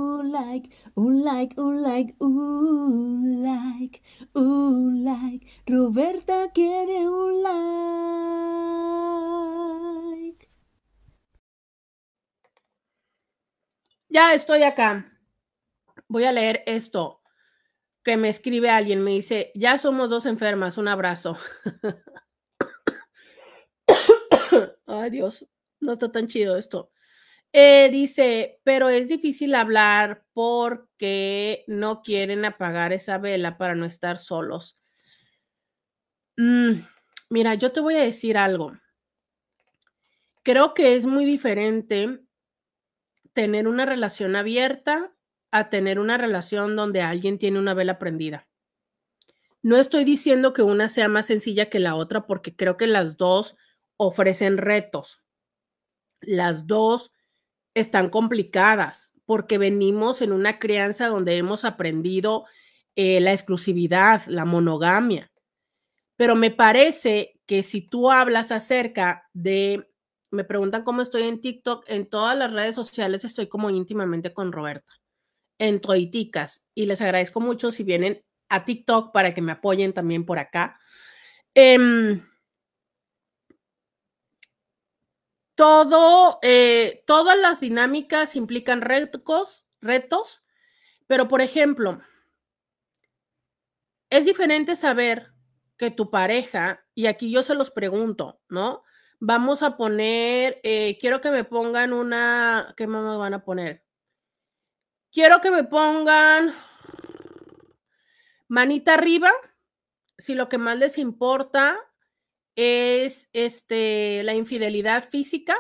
[0.00, 4.02] Un like, un like, un like, un like,
[4.34, 5.46] un like.
[5.66, 7.60] Roberta quiere un like.
[14.08, 15.06] Ya estoy acá.
[16.08, 17.20] Voy a leer esto
[18.02, 21.36] que me escribe alguien, me dice, ya somos dos enfermas, un abrazo.
[24.86, 25.46] Ay Dios,
[25.80, 26.90] no está tan chido esto.
[27.52, 34.18] Eh, dice, pero es difícil hablar porque no quieren apagar esa vela para no estar
[34.18, 34.76] solos.
[36.36, 36.82] Mm,
[37.30, 38.72] mira, yo te voy a decir algo.
[40.42, 42.20] Creo que es muy diferente
[43.32, 45.12] tener una relación abierta
[45.50, 48.48] a tener una relación donde alguien tiene una vela prendida.
[49.62, 53.16] No estoy diciendo que una sea más sencilla que la otra porque creo que las
[53.16, 53.56] dos
[53.96, 55.22] ofrecen retos.
[56.20, 57.12] Las dos
[57.74, 62.46] están complicadas porque venimos en una crianza donde hemos aprendido
[62.96, 65.30] eh, la exclusividad, la monogamia.
[66.16, 69.88] Pero me parece que si tú hablas acerca de,
[70.30, 74.52] me preguntan cómo estoy en TikTok, en todas las redes sociales estoy como íntimamente con
[74.52, 74.92] Roberta,
[75.58, 76.66] en Toiticas.
[76.74, 80.78] Y les agradezco mucho si vienen a TikTok para que me apoyen también por acá.
[81.54, 82.20] Em,
[85.60, 90.42] todo, eh, todas las dinámicas implican retos, retos,
[91.06, 92.00] pero por ejemplo,
[94.08, 95.34] es diferente saber
[95.76, 98.84] que tu pareja, y aquí yo se los pregunto, ¿no?
[99.18, 103.84] Vamos a poner, eh, quiero que me pongan una, ¿qué me van a poner?
[105.12, 106.54] Quiero que me pongan
[108.48, 109.30] manita arriba,
[110.16, 111.89] si lo que más les importa
[112.56, 115.56] es este, la infidelidad física.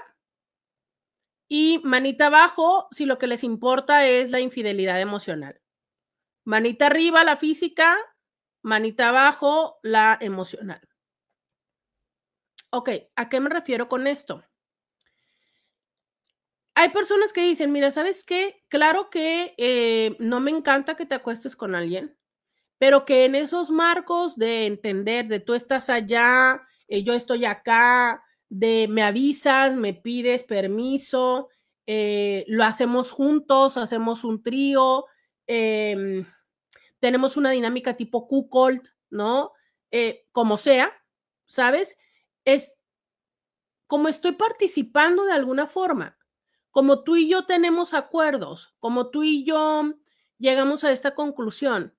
[1.48, 5.60] Y manita abajo, si lo que les importa es la infidelidad emocional.
[6.44, 7.96] Manita arriba, la física.
[8.62, 10.80] Manita abajo, la emocional.
[12.70, 14.44] Ok, ¿a qué me refiero con esto?
[16.74, 18.64] Hay personas que dicen, mira, ¿sabes qué?
[18.68, 22.16] Claro que eh, no me encanta que te acuestes con alguien,
[22.78, 28.22] pero que en esos marcos de entender, de tú estás allá, eh, yo estoy acá,
[28.50, 31.48] de me avisas, me pides permiso,
[31.86, 35.06] eh, lo hacemos juntos, hacemos un trío,
[35.46, 36.26] em,
[36.98, 39.52] tenemos una dinámica tipo Q-Cold, ¿no?
[39.92, 40.92] Eh, como sea,
[41.46, 41.96] ¿sabes?
[42.44, 42.76] Es
[43.86, 46.18] como estoy participando de alguna forma,
[46.72, 49.94] como tú y yo tenemos acuerdos, como tú y yo
[50.38, 51.94] llegamos a esta conclusión,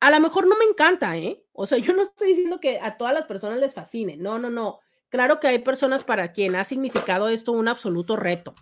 [0.00, 1.44] a lo mejor no me encanta, ¿eh?
[1.52, 4.50] O sea, yo no estoy diciendo que a todas las personas les fascine, no, no,
[4.50, 4.80] no.
[5.08, 8.54] Claro que hay personas para quien ha significado esto un absoluto reto,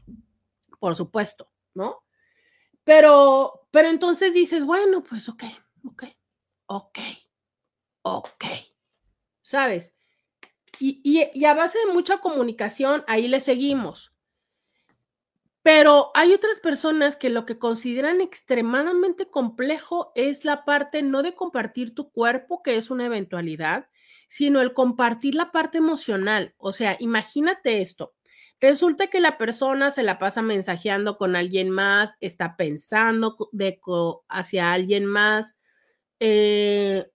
[0.79, 2.05] por supuesto, ¿no?
[2.85, 5.43] Pero, pero entonces dices, bueno, pues ok,
[5.85, 6.05] ok,
[6.67, 6.99] ok,
[8.03, 8.45] ok,
[9.43, 9.97] ¿sabes?
[10.79, 14.16] Y, y, y a base de mucha comunicación, ahí le seguimos.
[15.67, 21.35] Pero hay otras personas que lo que consideran extremadamente complejo es la parte no de
[21.35, 23.89] compartir tu cuerpo, que es una eventualidad,
[24.29, 26.55] sino el compartir la parte emocional.
[26.57, 28.15] O sea, imagínate esto.
[28.61, 33.37] Resulta que la persona se la pasa mensajeando con alguien más, está pensando
[34.29, 35.57] hacia alguien más,
[36.21, 37.11] eh,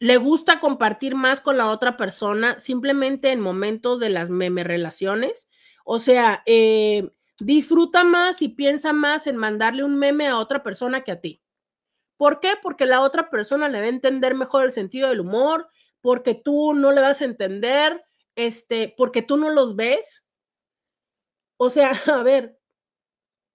[0.00, 5.48] le gusta compartir más con la otra persona simplemente en momentos de las meme relaciones.
[5.84, 11.02] O sea, eh, disfruta más y piensa más en mandarle un meme a otra persona
[11.02, 11.42] que a ti.
[12.16, 12.52] ¿Por qué?
[12.62, 15.68] Porque la otra persona le va a entender mejor el sentido del humor,
[16.00, 18.04] porque tú no le vas a entender,
[18.36, 20.24] este, porque tú no los ves.
[21.56, 22.58] O sea, a ver,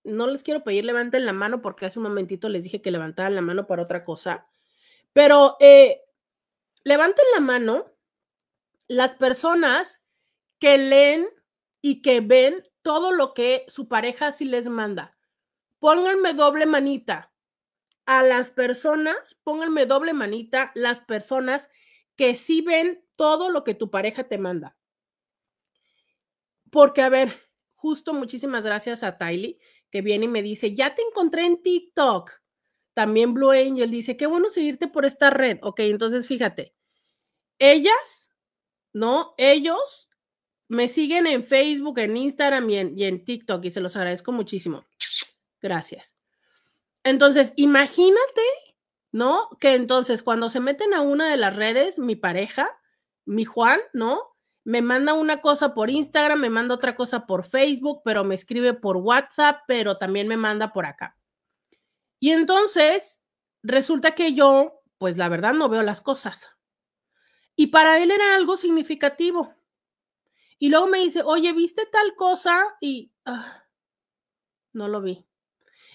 [0.04, 3.36] no les quiero pedir levanten la mano porque hace un momentito les dije que levantaran
[3.36, 4.48] la mano para otra cosa,
[5.14, 6.02] pero eh,
[6.84, 7.86] levanten la mano
[8.88, 10.04] las personas
[10.60, 11.28] que leen
[11.82, 15.18] y que ven todo lo que su pareja sí les manda.
[15.80, 17.34] Pónganme doble manita.
[18.06, 21.68] A las personas, pónganme doble manita las personas
[22.16, 24.78] que sí ven todo lo que tu pareja te manda.
[26.70, 27.34] Porque, a ver,
[27.74, 29.58] justo muchísimas gracias a Tylee,
[29.90, 32.34] que viene y me dice, ya te encontré en TikTok.
[32.94, 35.58] También Blue Angel dice, qué bueno seguirte por esta red.
[35.64, 36.76] Ok, entonces fíjate,
[37.58, 38.30] ellas,
[38.94, 39.34] ¿no?
[39.40, 40.08] Ellos
[40.68, 44.86] me siguen en Facebook, en Instagram y en, TikTok y se los agradezco muchísimo.
[45.62, 46.18] Gracias.
[47.04, 48.42] Entonces, imagínate,
[49.12, 49.50] ¿no?
[49.60, 52.68] Que entonces cuando se meten a una de las redes, mi pareja,
[53.26, 54.22] mi Juan, ¿no?
[54.64, 58.74] Me manda una cosa por Instagram, me manda otra cosa por Facebook, pero me escribe
[58.74, 61.16] por WhatsApp, pero también me manda por acá.
[62.20, 63.22] Y entonces,
[63.62, 66.48] resulta que yo, pues la verdad no veo las cosas.
[67.56, 69.55] Y para él era algo significativo.
[70.60, 72.78] Y luego me dice, oye, ¿viste tal cosa?
[72.80, 73.66] Y ah,
[74.74, 75.26] no lo vi.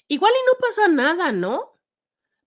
[0.08, 1.78] Igual y no pasa nada, ¿no?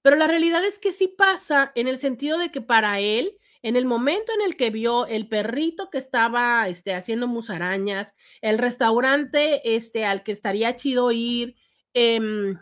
[0.02, 3.78] Pero la realidad es que sí pasa en el sentido de que para él, en
[3.78, 9.76] el momento en el que vio el perrito que estaba este, haciendo musarañas, el restaurante
[9.76, 11.56] este, al que estaría chido ir,
[11.94, 12.60] em,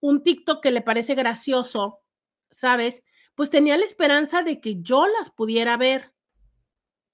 [0.00, 2.00] un TikTok que le parece gracioso,
[2.50, 3.02] ¿sabes?
[3.34, 6.12] Pues tenía la esperanza de que yo las pudiera ver.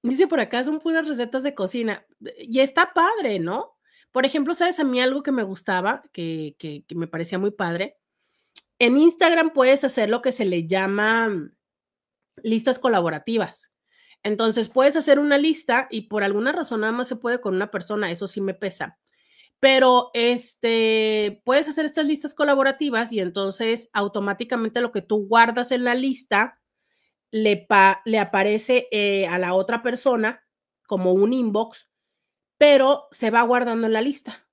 [0.08, 2.06] Dice por acá, son puras recetas de cocina.
[2.38, 3.76] Y está padre, ¿no?
[4.12, 7.98] Por ejemplo, ¿sabes a mí algo que me gustaba, que, que, me parecía muy padre?
[8.78, 11.50] En Instagram puedes hacer lo que se le llama
[12.42, 13.72] listas colaborativas.
[14.22, 17.70] Entonces puedes hacer una lista y por alguna razón nada más se puede con una
[17.70, 18.98] persona, eso sí me pesa.
[19.60, 25.84] Pero este, puedes hacer estas listas colaborativas y entonces automáticamente lo que tú guardas en
[25.84, 26.58] la lista
[27.30, 27.66] le,
[28.04, 30.44] le aparece eh, a la otra persona
[30.86, 31.88] como un inbox,
[32.58, 34.46] pero se va guardando en la lista.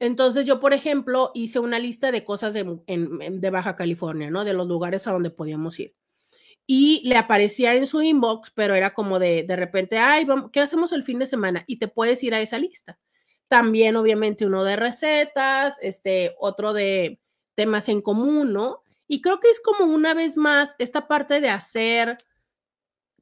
[0.00, 4.44] Entonces yo, por ejemplo, hice una lista de cosas de, de Baja California, ¿no?
[4.44, 5.94] De los lugares a donde podíamos ir.
[6.66, 10.60] Y le aparecía en su inbox, pero era como de, de repente, ay, vamos, ¿qué
[10.60, 11.64] hacemos el fin de semana?
[11.66, 12.98] Y te puedes ir a esa lista.
[13.48, 17.20] También, obviamente, uno de recetas, este, otro de
[17.56, 18.79] temas en común, ¿no?
[19.12, 22.16] Y creo que es como una vez más esta parte de hacer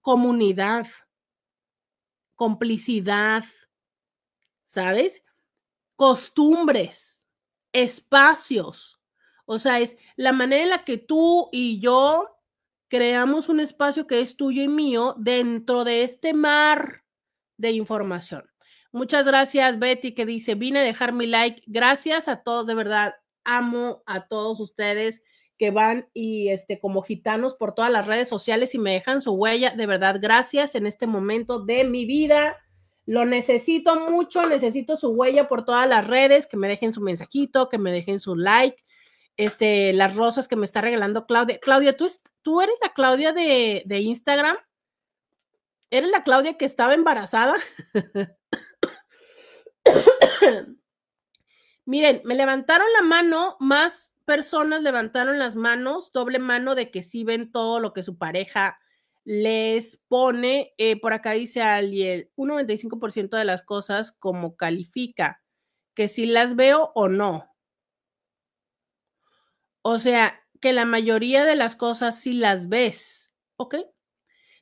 [0.03, 0.87] comunidad,
[2.35, 3.43] complicidad,
[4.65, 5.23] ¿sabes?
[5.97, 7.25] Costumbres,
[7.73, 9.01] espacios.
[9.47, 12.37] O sea, es la manera en la que tú y yo
[12.89, 17.03] creamos un espacio que es tuyo y mío dentro de este mar
[17.57, 18.45] de información.
[18.93, 21.63] Muchas gracias, Betty, que dice, vine a dejar mi like.
[21.65, 23.15] Gracias a todos, de verdad.
[23.43, 25.23] Amo a todos ustedes
[25.59, 29.33] que van y este como gitanos por todas las redes sociales y me dejan su
[29.33, 29.71] huella.
[29.71, 32.57] De verdad, gracias en este momento de mi vida.
[33.05, 37.69] Lo necesito mucho, necesito su huella por todas las redes, que me dejen su mensajito,
[37.69, 38.85] que me dejen su like.
[39.37, 41.59] Este, las rosas que me está regalando Claudia.
[41.59, 42.09] Claudia, ¿tú,
[42.43, 44.57] tú eres la Claudia de, de Instagram?
[45.91, 47.55] ¿Eres la Claudia que estaba embarazada?
[51.89, 57.25] Miren, me levantaron la mano más personas levantaron las manos, doble mano de que sí
[57.25, 58.79] ven todo lo que su pareja
[59.25, 60.75] les pone.
[60.77, 65.43] Eh, por acá dice alguien, un 95% de las cosas como califica,
[65.95, 67.57] que si las veo o no.
[69.81, 73.77] O sea, que la mayoría de las cosas sí las ves, ¿ok?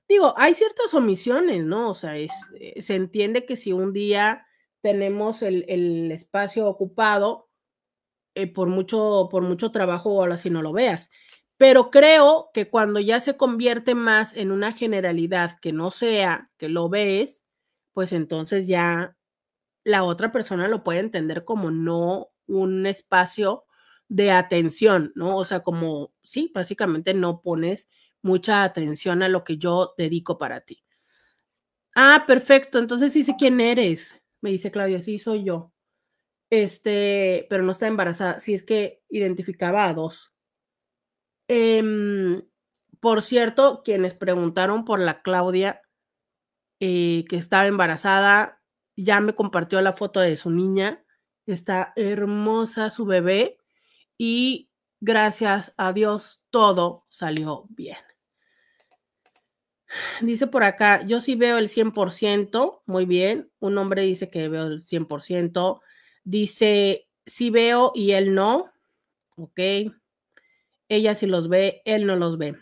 [0.08, 1.90] Digo, hay ciertas omisiones, ¿no?
[1.90, 2.28] O sea, eh,
[2.80, 4.46] se entiende que si un día
[4.80, 7.45] tenemos el espacio ocupado,
[8.36, 11.10] eh, por, mucho, por mucho trabajo o así no lo veas.
[11.56, 16.68] Pero creo que cuando ya se convierte más en una generalidad que no sea que
[16.68, 17.44] lo ves,
[17.94, 19.16] pues entonces ya
[19.84, 23.64] la otra persona lo puede entender como no un espacio
[24.08, 25.38] de atención, ¿no?
[25.38, 27.88] O sea, como, sí, básicamente no pones
[28.20, 30.84] mucha atención a lo que yo dedico para ti.
[31.94, 35.72] Ah, perfecto, entonces sí sé quién eres, me dice Claudia, sí, soy yo
[36.50, 40.32] este, pero no está embarazada, si es que identificaba a dos.
[41.48, 42.42] Em,
[43.00, 45.82] por cierto, quienes preguntaron por la Claudia
[46.80, 48.60] eh, que estaba embarazada,
[48.96, 51.04] ya me compartió la foto de su niña,
[51.46, 53.58] está hermosa su bebé
[54.18, 54.70] y
[55.00, 57.96] gracias a Dios, todo salió bien.
[60.20, 63.50] Dice por acá, yo sí veo el 100%, muy bien.
[63.60, 65.80] Un hombre dice que veo el 100%.
[66.26, 68.72] Dice, sí veo y él no.
[69.36, 69.60] Ok.
[70.88, 72.56] Ella sí los ve, él no los ve.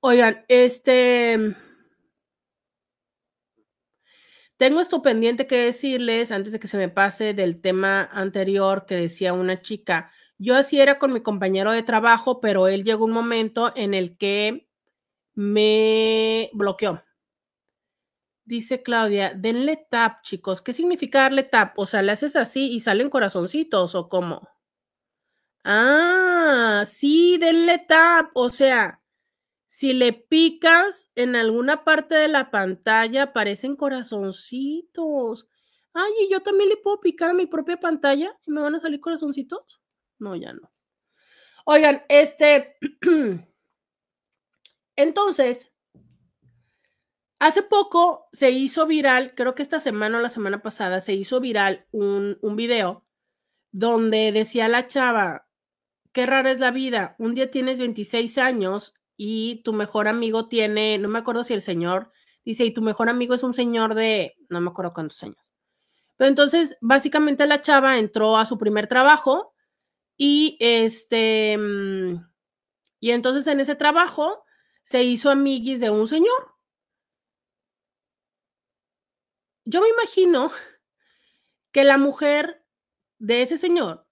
[0.00, 1.56] Oigan, este...
[4.58, 8.96] Tengo esto pendiente que decirles antes de que se me pase del tema anterior que
[8.96, 10.12] decía una chica.
[10.36, 14.18] Yo así era con mi compañero de trabajo, pero él llegó un momento en el
[14.18, 14.68] que
[15.34, 17.05] me bloqueó.
[18.46, 20.62] Dice Claudia, denle tap, chicos.
[20.62, 21.76] ¿Qué significa darle tap?
[21.80, 24.48] O sea, le haces así y salen corazoncitos o cómo.
[25.64, 28.30] Ah, sí, denle tap.
[28.34, 29.02] O sea,
[29.66, 35.48] si le picas en alguna parte de la pantalla, aparecen corazoncitos.
[35.92, 38.80] Ay, ¿y yo también le puedo picar a mi propia pantalla y me van a
[38.80, 39.80] salir corazoncitos?
[40.20, 40.70] No, ya no.
[41.64, 42.76] Oigan, este...
[44.96, 45.72] Entonces,
[47.46, 51.40] hace poco se hizo viral, creo que esta semana o la semana pasada, se hizo
[51.40, 53.04] viral un, un video
[53.72, 55.46] donde decía la chava,
[56.12, 60.98] qué rara es la vida, un día tienes 26 años y tu mejor amigo tiene,
[60.98, 62.10] no me acuerdo si el señor,
[62.44, 65.38] dice, y tu mejor amigo es un señor de, no me acuerdo cuántos años.
[66.16, 69.54] Pero entonces, básicamente la chava entró a su primer trabajo
[70.16, 72.26] y este, mm,
[73.00, 74.44] y entonces en ese trabajo
[74.82, 76.55] se hizo amiguis de un señor.
[79.68, 80.52] Yo me imagino
[81.72, 82.64] que la mujer
[83.18, 84.06] de ese señor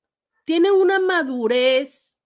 [0.44, 2.18] tiene una madurez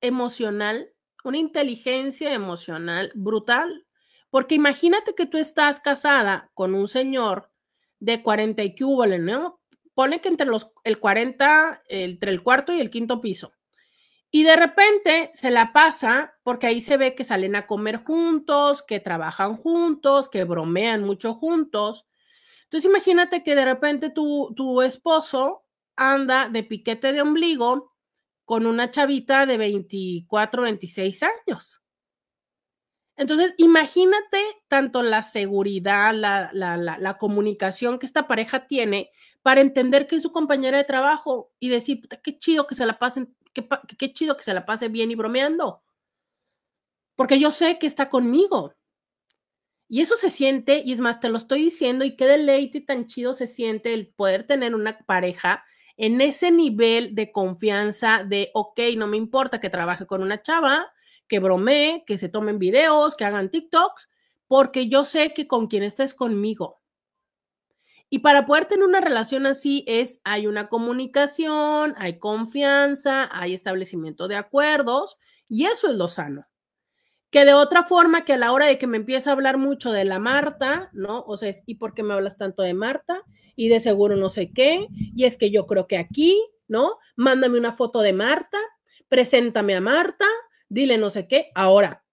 [0.00, 3.86] emocional, una inteligencia emocional brutal.
[4.30, 7.50] Porque imagínate que tú estás casada con un señor
[8.00, 8.84] de 40 y que
[9.18, 9.60] ¿no?
[9.92, 13.52] Pone que entre los, el 40, entre el cuarto y el quinto piso.
[14.30, 18.82] Y de repente se la pasa porque ahí se ve que salen a comer juntos,
[18.82, 22.06] que trabajan juntos, que bromean mucho juntos.
[22.72, 27.92] Entonces imagínate que de repente tu, tu esposo anda de piquete de ombligo
[28.46, 31.82] con una chavita de 24, 26 años.
[33.14, 39.10] Entonces, imagínate tanto la seguridad, la, la, la, comunicación que esta pareja tiene
[39.42, 42.98] para entender que es su compañera de trabajo y decir, qué chido que se la
[42.98, 45.82] pasen qué, chido que se la pase bien y bromeando.
[47.16, 48.74] Porque yo sé que está conmigo.
[49.92, 53.08] Y eso se siente, y es más, te lo estoy diciendo, y qué deleite tan
[53.08, 55.66] chido se siente el poder tener una pareja
[55.98, 60.90] en ese nivel de confianza de, ok, no me importa que trabaje con una chava,
[61.28, 64.08] que bromee, que se tomen videos, que hagan TikToks,
[64.46, 66.80] porque yo sé que con quien estés conmigo.
[68.08, 74.26] Y para poder tener una relación así es, hay una comunicación, hay confianza, hay establecimiento
[74.26, 75.18] de acuerdos
[75.50, 76.46] y eso es lo sano.
[77.32, 79.90] Que de otra forma que a la hora de que me empieza a hablar mucho
[79.90, 81.24] de la Marta, ¿no?
[81.26, 83.24] O sea, ¿y por qué me hablas tanto de Marta?
[83.56, 86.98] Y de seguro no sé qué, y es que yo creo que aquí, ¿no?
[87.16, 88.58] Mándame una foto de Marta,
[89.08, 90.26] preséntame a Marta,
[90.68, 91.50] dile no sé qué.
[91.54, 92.04] Ahora,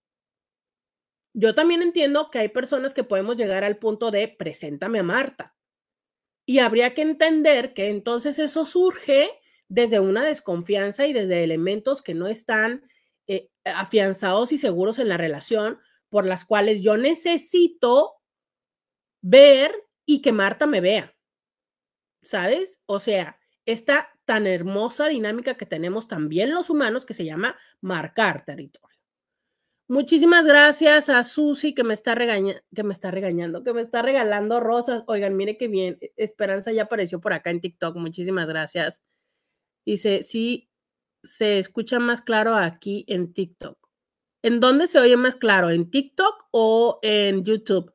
[1.34, 5.56] yo también entiendo que hay personas que podemos llegar al punto de preséntame a Marta
[6.50, 9.30] y habría que entender que entonces eso surge
[9.68, 12.90] desde una desconfianza y desde elementos que no están
[13.30, 18.16] eh, afianzados y seguros en la relación, por las cuales yo necesito
[19.22, 19.72] ver
[20.04, 21.16] y que Marta me vea.
[22.24, 22.82] ¿Sabes?
[22.88, 28.46] O sea, esta tan hermosa dinámica que tenemos también los humanos que se llama marcar
[28.46, 28.98] territorio.
[29.88, 34.02] Muchísimas gracias a Susi que me está regañando, que me está regañando, que me está
[34.02, 35.04] regalando rosas.
[35.06, 36.00] Oigan, mire qué bien.
[36.16, 37.96] Esperanza ya apareció por acá en TikTok.
[37.96, 39.02] Muchísimas gracias.
[39.86, 40.69] Dice, sí,
[41.24, 43.78] se escucha más claro aquí en TikTok.
[44.42, 45.70] ¿En dónde se oye más claro?
[45.70, 47.94] ¿En TikTok o en YouTube?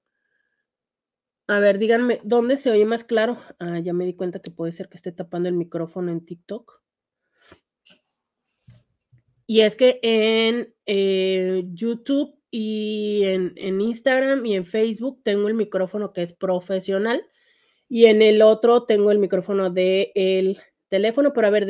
[1.47, 3.39] A ver, díganme, ¿dónde se oye más claro?
[3.59, 6.81] Ah, ya me di cuenta que puede ser que esté tapando el micrófono en TikTok.
[9.47, 16.13] Y es que en eh, YouTube y en, Instagram y en Facebook tengo el micrófono
[16.13, 17.27] que es profesional
[17.89, 20.61] y en el otro tengo el micrófono del el
[20.95, 21.67] teléfono, pero a ver,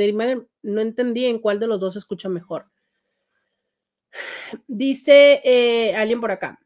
[0.62, 2.70] no entendí en cuál de los dos escucha mejor.
[4.66, 6.60] Dice eh, alguien por acá.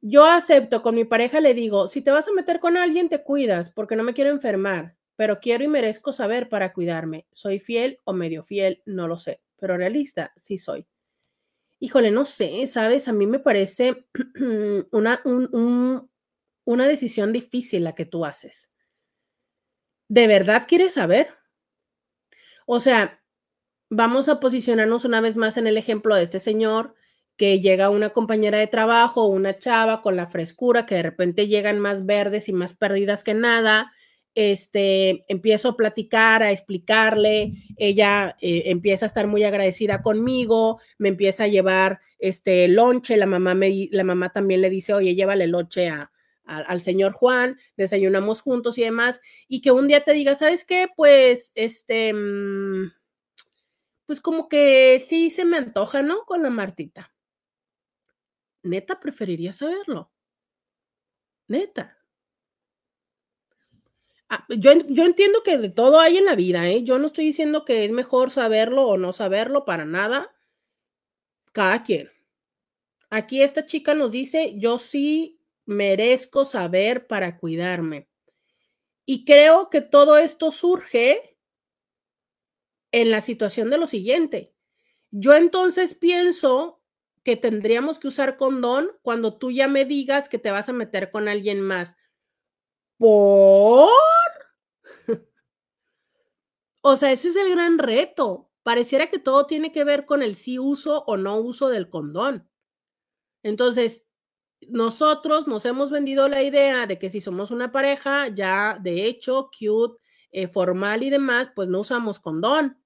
[0.00, 3.22] Yo acepto, con mi pareja le digo, si te vas a meter con alguien, te
[3.22, 7.26] cuidas, porque no me quiero enfermar, pero quiero y merezco saber para cuidarme.
[7.32, 10.86] Soy fiel o medio fiel, no lo sé pero realista sí soy.
[11.78, 13.08] Híjole, no sé, ¿sabes?
[13.08, 14.06] A mí me parece
[14.92, 15.20] una,
[16.64, 18.70] una decisión difícil la que tú haces.
[20.08, 21.28] ¿De verdad quieres saber?
[22.66, 23.22] O sea,
[23.90, 26.94] vamos a posicionarnos una vez más en el ejemplo de este señor
[27.36, 31.78] que llega una compañera de trabajo, una chava con la frescura, que de repente llegan
[31.78, 33.92] más verdes y más perdidas que nada.
[34.34, 41.08] Este, empiezo a platicar, a explicarle, ella eh, empieza a estar muy agradecida conmigo, me
[41.10, 45.46] empieza a llevar este lonche, la mamá, me, la mamá también le dice, oye, llévale
[45.46, 46.10] lonche a,
[46.46, 50.88] al señor Juan, desayunamos juntos y demás, y que un día te diga, ¿sabes qué?
[50.94, 52.92] Pues, este, mm,
[54.06, 56.24] pues como que sí se me antoja, ¿no?
[56.24, 57.12] Con la Martita.
[58.62, 60.10] Neta, preferiría saberlo.
[61.48, 61.96] Neta.
[64.28, 66.82] Ah, yo, yo, entiendo que de todo hay en la vida, ¿eh?
[66.82, 70.34] Yo no estoy diciendo que es mejor saberlo o no saberlo para nada.
[71.52, 72.10] Cada quien.
[73.08, 75.35] Aquí esta chica nos dice, yo sí
[75.66, 78.08] merezco saber para cuidarme.
[79.04, 81.36] Y creo que todo esto surge
[82.92, 84.54] en la situación de lo siguiente.
[85.10, 86.80] Yo entonces pienso
[87.22, 91.10] que tendríamos que usar condón cuando tú ya me digas que te vas a meter
[91.10, 91.96] con alguien más.
[92.98, 93.90] ¿Por?
[96.82, 98.50] o sea, ese es el gran reto.
[98.62, 102.48] Pareciera que todo tiene que ver con el sí uso o no uso del condón.
[103.42, 104.05] Entonces,
[104.68, 109.50] nosotros nos hemos vendido la idea de que si somos una pareja, ya de hecho,
[109.58, 110.00] cute,
[110.32, 112.78] eh, formal y demás, pues no usamos condón.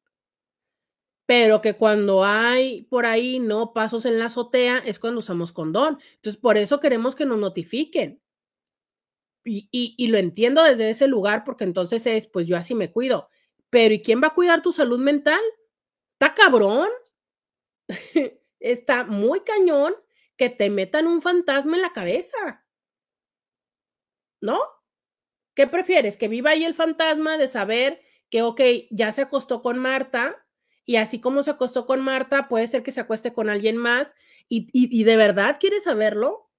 [1.26, 5.98] Pero que cuando hay por ahí no pasos en la azotea es cuando usamos condón.
[6.16, 8.20] Entonces, por eso queremos que nos notifiquen.
[9.44, 13.30] Y, y lo entiendo desde ese lugar, porque entonces es, pues yo así me cuido.
[13.70, 15.40] Pero ¿y quién va a cuidar tu salud mental?
[16.14, 16.88] Está cabrón.
[18.60, 19.94] Está muy cañón
[20.40, 22.64] que te metan un fantasma en la cabeza.
[24.40, 24.58] ¿No?
[25.54, 26.16] ¿Qué prefieres?
[26.16, 28.58] Que viva ahí el fantasma de saber que, ok,
[28.90, 30.42] ya se acostó con Marta
[30.86, 34.14] y así como se acostó con Marta, puede ser que se acueste con alguien más
[34.48, 36.50] y, de verdad quieres saberlo.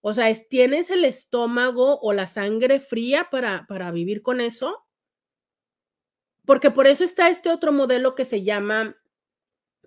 [0.00, 4.86] O sea, ¿tienes el estómago o la sangre fría para, para vivir con eso?
[6.46, 8.96] Porque por eso está este otro modelo que se llama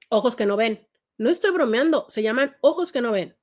[0.10, 0.89] ojos que no ven.
[1.20, 3.36] No estoy bromeando, se llaman ojos que no ven.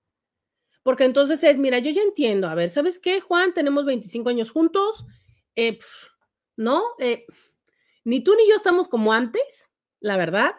[0.82, 3.52] Porque entonces es, mira, yo ya entiendo, a ver, ¿sabes qué, Juan?
[3.52, 5.04] Tenemos 25 años juntos,
[5.56, 5.78] eh,
[6.56, 6.82] ¿no?
[6.98, 7.26] Eh,
[8.04, 9.68] ni tú ni yo estamos como antes,
[10.00, 10.54] la verdad.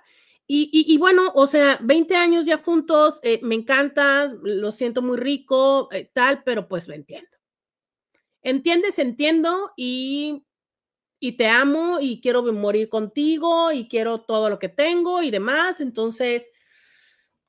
[0.46, 5.90] Y, bueno, o sea, 20 años ya juntos, eh, me encanta, lo siento muy rico,
[6.14, 7.30] tal, pero pues lo entiendo.
[8.44, 10.46] Entiendes, entiendo y,
[11.20, 15.82] y te amo y quiero morir contigo y quiero todo lo que tengo y demás.
[15.82, 16.50] Entonces,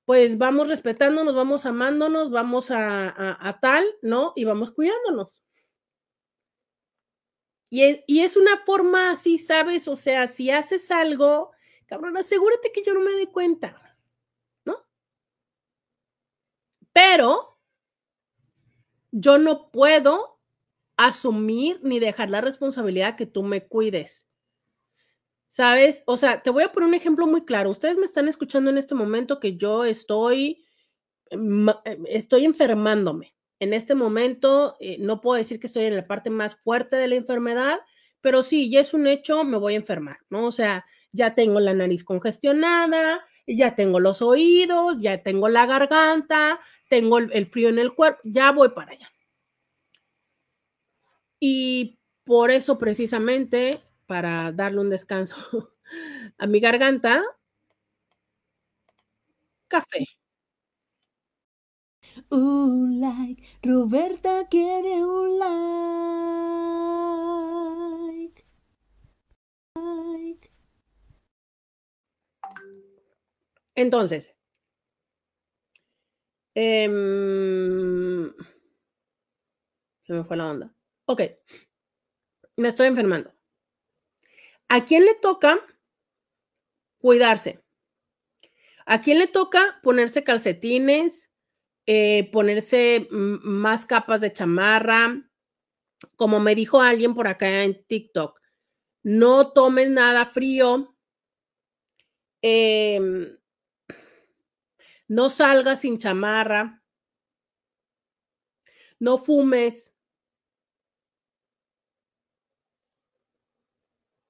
[0.08, 4.32] pues vamos respetándonos, vamos amándonos, vamos a, tal, ¿no?
[4.36, 5.38] Y vamos cuidándonos.
[7.68, 9.86] Y, y, es una forma así, ¿sabes?
[9.86, 11.50] O sea, si haces algo,
[11.84, 13.98] cabrón, asegúrate que yo no me dé cuenta,
[14.64, 14.82] ¿no?
[16.94, 17.58] Pero
[19.10, 20.40] yo no puedo
[20.96, 24.26] asumir ni dejar la responsabilidad que tú me cuides.
[25.48, 26.04] ¿Sabes?
[26.06, 27.70] O sea, te voy a poner un ejemplo muy claro.
[27.70, 30.64] Ustedes me están escuchando en este momento que yo estoy,
[31.30, 31.66] em,
[32.06, 33.34] estoy enfermándome.
[33.60, 37.08] En este momento, eh, no puedo decir que estoy en la parte más fuerte de
[37.08, 37.80] la enfermedad,
[38.20, 40.46] pero sí, ya es un hecho, me voy a enfermar, ¿no?
[40.46, 46.60] O sea, ya tengo la nariz congestionada, ya tengo los oídos, ya tengo la garganta,
[46.90, 49.08] tengo el frío en el cuerpo, ya voy para allá.
[51.40, 55.36] Y por eso precisamente para darle un descanso
[56.38, 57.22] a mi garganta,
[59.68, 60.04] café.
[62.30, 66.06] Un like, Roberta quiere un like.
[69.76, 70.50] like.
[73.74, 74.34] Entonces,
[76.54, 78.34] em,
[80.02, 80.74] se me fue la onda.
[81.06, 81.22] Ok,
[82.56, 83.32] me estoy enfermando.
[84.68, 85.58] ¿A quién le toca
[86.98, 87.62] cuidarse?
[88.84, 91.30] ¿A quién le toca ponerse calcetines,
[91.86, 95.24] eh, ponerse más capas de chamarra?
[96.16, 98.40] Como me dijo alguien por acá en TikTok,
[99.02, 100.94] no tomes nada frío,
[102.42, 103.36] em,
[105.08, 106.82] no salgas sin chamarra,
[109.00, 109.94] no fumes,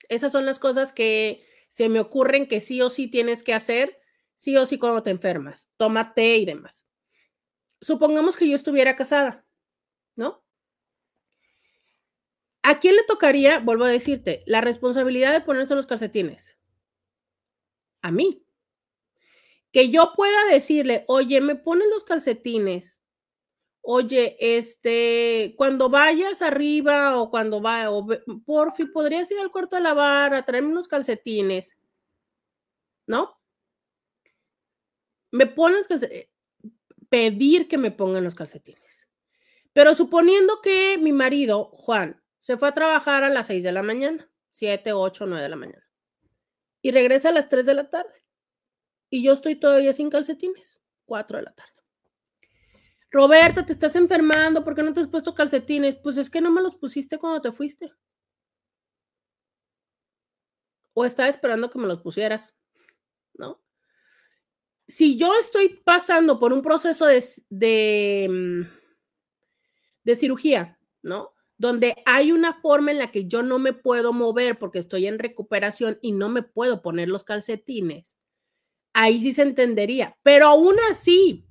[0.09, 3.99] Esas son las cosas que se me ocurren que sí o sí tienes que hacer,
[4.37, 5.71] sí o sí cuando te enfermas.
[5.77, 6.87] Toma té y demás.
[7.81, 9.45] Supongamos que yo estuviera casada,
[10.17, 10.43] ¿no?
[12.63, 16.59] ¿A quién le tocaría, vuelvo a decirte, la responsabilidad de ponerse los calcetines?
[18.03, 18.43] a mí.
[19.73, 22.98] Que yo pueda decirle, oye, me ponen los calcetines.
[23.83, 28.07] Oye, este, cuando vayas arriba o cuando va, o
[28.45, 31.77] por fin, podrías ir al cuarto a lavar, a traerme unos calcetines.
[33.07, 33.39] ¿No?
[35.31, 36.29] Me ponen los calcetines.
[37.09, 39.09] Pedir que me pongan los calcetines.
[39.73, 43.83] Pero suponiendo que mi marido, Juan, se fue a trabajar a las 6 de la
[43.83, 45.89] mañana, 7, 8, 9 de la mañana,
[46.83, 48.25] y regresa a las 3 de la tarde.
[49.11, 51.78] Y yo estoy todavía sin calcetines, 4 de la tarde.
[53.11, 55.97] Roberta, te estás enfermando, ¿por qué no te has puesto calcetines?
[55.97, 57.91] Pues es que no me los pusiste cuando te fuiste.
[60.95, 62.55] O estaba esperando que me los pusieras,
[63.35, 63.63] ¿no?
[64.87, 68.63] Si yo estoy pasando por un proceso de, de, mm,
[70.05, 71.33] de cirugía, ¿no?
[71.59, 75.19] Donde hay una forma en la que yo no me puedo mover porque estoy en
[75.19, 78.17] recuperación y no me puedo poner los calcetines,
[78.95, 80.17] ahí sí se entendería.
[80.23, 81.48] Pero aún así,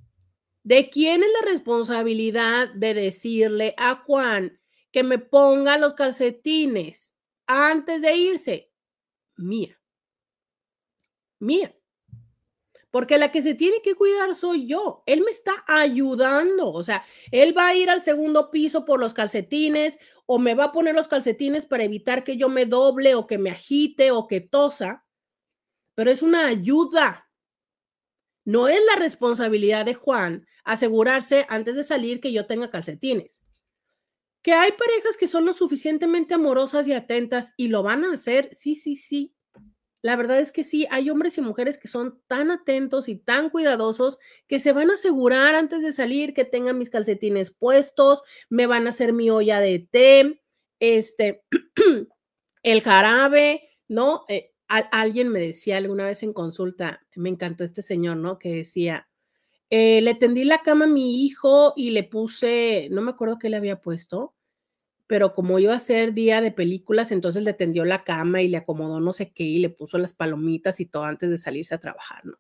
[0.68, 4.60] ¿de quién es la responsabilidad de decirle a Juan
[4.92, 7.14] que me ponga los calcetines
[7.46, 8.72] antes de irse?
[9.38, 9.80] Mía.
[11.40, 11.74] Mía
[12.92, 15.04] porque la que se tiene que cuidar soy yo.
[15.06, 19.14] Él me está ayudando, o sea, él va a ir al segundo piso por los
[19.14, 23.28] calcetines o me va a poner los calcetines para evitar que yo me doble o
[23.28, 25.06] que me agite o que tosa,
[25.94, 27.27] pero es una ayuda.
[28.48, 33.42] No es la responsabilidad de Juan asegurarse antes de salir que yo tenga calcetines.
[34.42, 38.48] Que hay parejas que son lo suficientemente amorosas y atentas y lo van a hacer,
[38.54, 39.36] sí, sí, sí,
[40.02, 43.50] la verdad es que sí, hay hombres y mujeres que son tan atentos y tan
[43.50, 44.18] cuidadosos
[44.48, 48.88] que se van a asegurar antes de salir que tengan mis calcetines puestos, me van
[48.88, 50.42] a hacer mi olla de té,
[50.80, 51.44] este,
[52.64, 54.24] el jarabe, ¿no?
[54.30, 58.40] Eh, alguien me decía alguna vez en consulta, me encantó este señor, ¿no?
[58.40, 59.08] Que decía,
[59.70, 63.50] eh, le tendí la cama a mi hijo y le puse, no me acuerdo qué
[63.50, 64.36] le había puesto,
[65.08, 68.58] pero como iba a ser día de películas, entonces le tendió la cama y le
[68.58, 71.80] acomodó no sé qué y le puso las palomitas y todo antes de salirse a
[71.80, 72.38] trabajar, ¿no?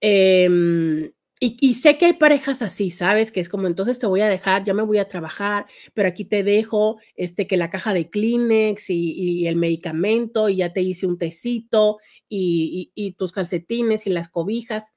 [0.00, 1.10] Em,
[1.40, 3.30] y, sé que hay parejas así, ¿sabes?
[3.30, 6.24] Que es como, entonces te voy a dejar, ya me voy a trabajar, pero aquí
[6.24, 11.06] te dejo este, que la caja de Kleenex y, el medicamento y ya te hice
[11.06, 14.92] un tecito y, tus calcetines y las cobijas.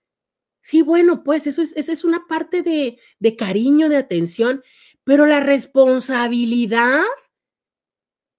[0.64, 4.64] Sí, bueno, pues eso es, esa es una parte de, de cariño, de atención,
[5.04, 7.04] pero la responsabilidad,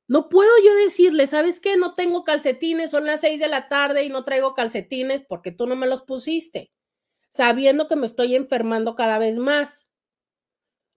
[0.08, 1.76] no puedo yo decirle, ¿sabes qué?
[1.76, 5.66] No tengo calcetines, son las seis de la tarde y no traigo calcetines porque tú
[5.66, 6.72] no me los pusiste,
[7.32, 9.88] sabiendo que me estoy enfermando cada vez más.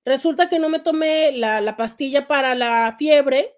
[0.06, 3.56] Resulta que no me tomé la, la pastilla para la fiebre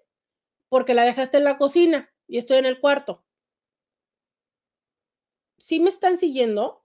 [0.68, 3.24] porque la dejaste en la cocina y estoy en el cuarto.
[5.58, 6.84] ¿Sí me están siguiendo?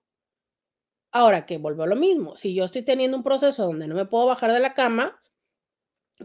[1.11, 4.05] Ahora que vuelvo a lo mismo, si yo estoy teniendo un proceso donde no me
[4.05, 5.21] puedo bajar de la cama,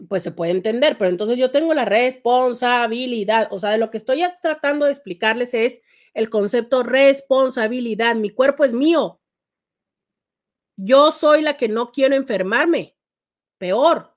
[0.07, 3.97] pues se puede entender, pero entonces yo tengo la responsabilidad, o sea, de lo que
[3.97, 5.81] estoy tratando de explicarles es
[6.13, 8.15] el concepto responsabilidad.
[8.15, 9.18] Mi cuerpo es mío.
[10.81, 12.95] Yo soy la que no quiero enfermarme.
[13.57, 14.15] Peor,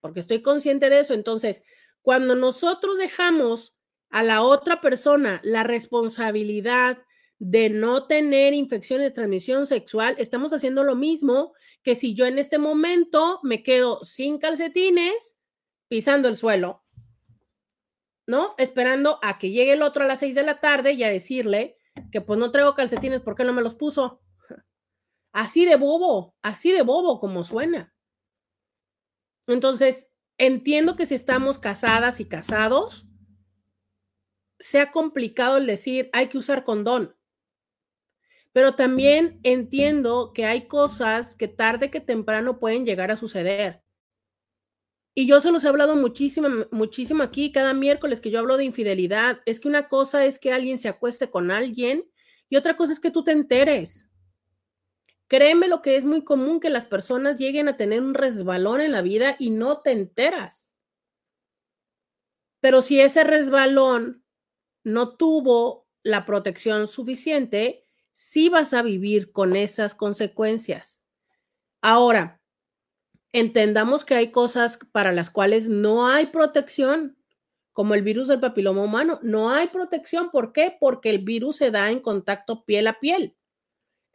[0.00, 1.12] porque estoy consciente de eso.
[1.12, 1.62] Entonces,
[2.00, 3.76] cuando nosotros dejamos
[4.08, 7.04] a la otra persona la responsabilidad
[7.38, 11.52] de no tener infección de transmisión sexual, estamos haciendo lo mismo
[11.82, 15.36] que si yo en este momento me quedo sin calcetines,
[15.88, 16.86] pisando el suelo,
[18.26, 18.54] ¿no?
[18.56, 21.76] Esperando a que llegue el otro a las seis de la tarde y a decirle
[22.10, 24.22] que pues no traigo calcetines, ¿por qué no me los puso?
[25.36, 27.92] Así de bobo, así de bobo como suena.
[29.46, 33.06] Entonces, entiendo que si estamos casadas y casados,
[34.58, 37.16] sea complicado el decir hay que usar condón
[38.56, 43.82] pero también entiendo que hay cosas que tarde que temprano pueden llegar a suceder.
[45.14, 48.64] Y yo se los he hablado muchísimo, muchísimo aquí, cada miércoles que yo hablo de
[48.64, 49.42] infidelidad.
[49.44, 52.10] Es que una cosa es que alguien se acueste con alguien
[52.48, 54.05] y otra cosa es que tú te enteres.
[55.28, 58.92] Créeme lo que es muy común que las personas lleguen a tener un resbalón en
[58.92, 60.74] la vida y no te enteras.
[62.60, 64.24] Pero si ese resbalón
[64.84, 71.02] no tuvo la protección suficiente, sí vas a vivir con esas consecuencias.
[71.82, 72.40] Ahora,
[73.32, 77.16] entendamos que hay cosas para las cuales no hay protección,
[77.76, 79.20] como el virus del papiloma humano.
[79.22, 80.30] No hay protección.
[80.30, 80.74] ¿Por qué?
[80.80, 83.35] Porque el virus se da en contacto piel a piel.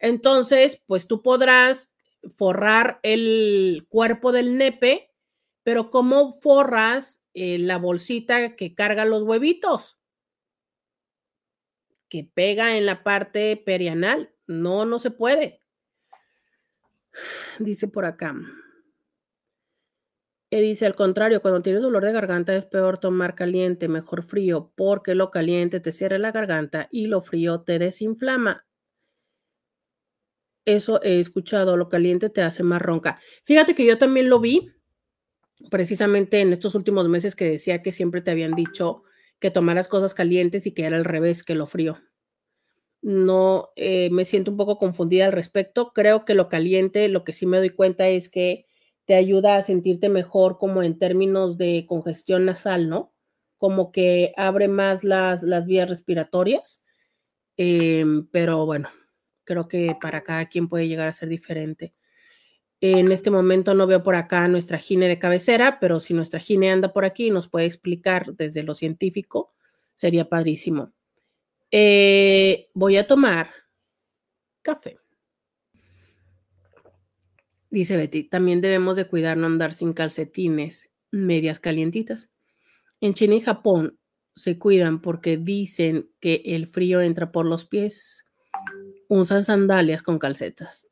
[0.01, 1.93] Entonces, pues tú podrás
[2.35, 5.13] forrar el cuerpo del nepe,
[5.63, 9.97] pero ¿cómo forras eh, la bolsita que carga los huevitos?
[12.11, 14.31] que pega en la parte perianal.
[14.45, 15.61] No, no se puede.
[17.59, 18.35] Dice por acá.
[20.51, 24.73] Que dice al contrario, cuando tienes dolor de garganta es peor tomar caliente, mejor frío,
[24.75, 28.65] porque lo caliente te cierra la garganta y lo frío te desinflama.
[30.65, 33.19] Eso he escuchado, lo caliente te hace más ronca.
[33.43, 34.71] Fíjate que yo también lo vi
[35.69, 39.03] precisamente en estos últimos meses que decía que siempre te habían dicho
[39.39, 41.99] que tomaras cosas calientes y que era al revés que lo frío.
[43.01, 45.91] No, eh, me siento un poco confundida al respecto.
[45.93, 48.67] Creo que lo caliente, lo que sí me doy cuenta es que
[49.05, 53.11] te ayuda a sentirte mejor como en términos de congestión nasal, ¿no?
[53.57, 56.83] Como que abre más las, las vías respiratorias.
[57.57, 58.89] Em, pero bueno,
[59.43, 61.93] creo que para cada quien puede llegar a ser diferente.
[62.79, 66.71] En este momento no veo por acá nuestra gine de cabecera, pero si nuestra gine
[66.71, 69.53] anda por aquí y nos puede explicar desde lo científico,
[69.93, 70.91] sería padrísimo.
[71.69, 73.51] Eh, voy a tomar
[74.61, 74.97] café.
[77.69, 82.29] Dice Betty, también debemos de cuidar no andar sin calcetines, medias calientitas.
[82.99, 83.97] En China y Japón
[84.35, 88.25] se cuidan porque dicen que el frío entra por los pies.
[89.07, 90.87] Usan sandalias con calcetas.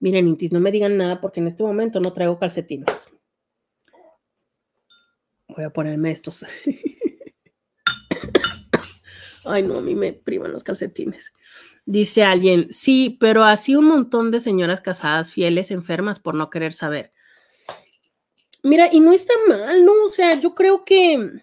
[0.00, 3.08] Miren, Intis, no me digan nada porque en este momento no traigo calcetines.
[5.48, 6.44] Voy a ponerme estos.
[9.44, 11.32] Ay, no, a mí me privan los calcetines.
[11.86, 16.72] Dice alguien, sí, pero así un montón de señoras casadas fieles enfermas por no querer
[16.72, 17.12] saber.
[18.62, 19.92] Mira, y no está mal, ¿no?
[20.04, 21.42] O sea, yo creo que,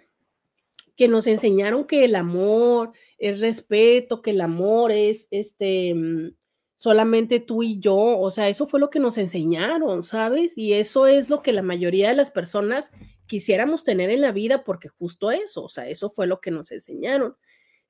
[0.95, 6.33] que nos enseñaron que el amor es respeto, que el amor es este mm,
[6.75, 10.57] solamente tú y yo, o sea, eso fue lo que nos enseñaron, ¿sabes?
[10.57, 12.91] Y eso es lo que la mayoría de las personas
[13.27, 16.71] quisiéramos tener en la vida porque justo eso, o sea, eso fue lo que nos
[16.71, 17.37] enseñaron.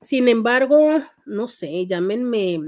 [0.02, 2.58] Sin embargo, no sé, llámenme,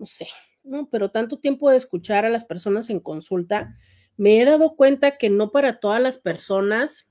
[0.00, 0.26] no sé,
[0.64, 3.76] no, pero tanto tiempo de escuchar a las personas en consulta,
[4.16, 7.08] me he dado cuenta que no para todas las personas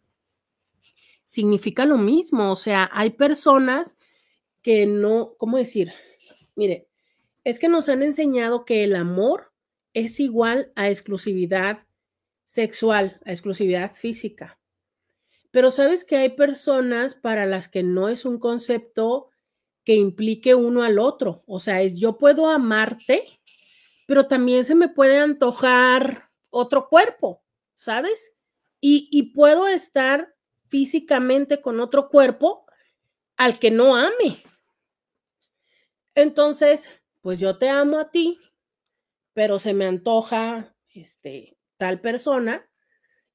[1.32, 3.98] significa lo mismo, o sea, hay personas
[4.62, 5.94] que no, ¿cómo decir?
[6.58, 6.86] Miren,
[7.46, 9.54] es que nos han enseñado que el amor
[9.94, 11.88] es igual a exclusividad
[12.44, 14.60] sexual, a exclusividad física.
[15.52, 19.30] Pero sabes que hay personas para las que no es un concepto
[19.86, 21.44] que implique uno al otro.
[21.48, 23.26] O sea, es yo puedo amarte,
[24.06, 27.42] pero también se me puede antojar otro cuerpo,
[27.74, 28.34] ¿sabes?
[28.82, 30.36] Y, y puedo estar
[30.72, 32.66] físicamente con otro cuerpo
[33.36, 34.42] al que no ame.
[36.16, 38.40] Entonces, pues yo te amo a ti,
[39.34, 42.66] pero se me antoja este, tal persona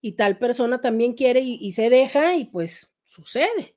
[0.00, 3.76] y tal persona también quiere y, y, se deja y pues sucede.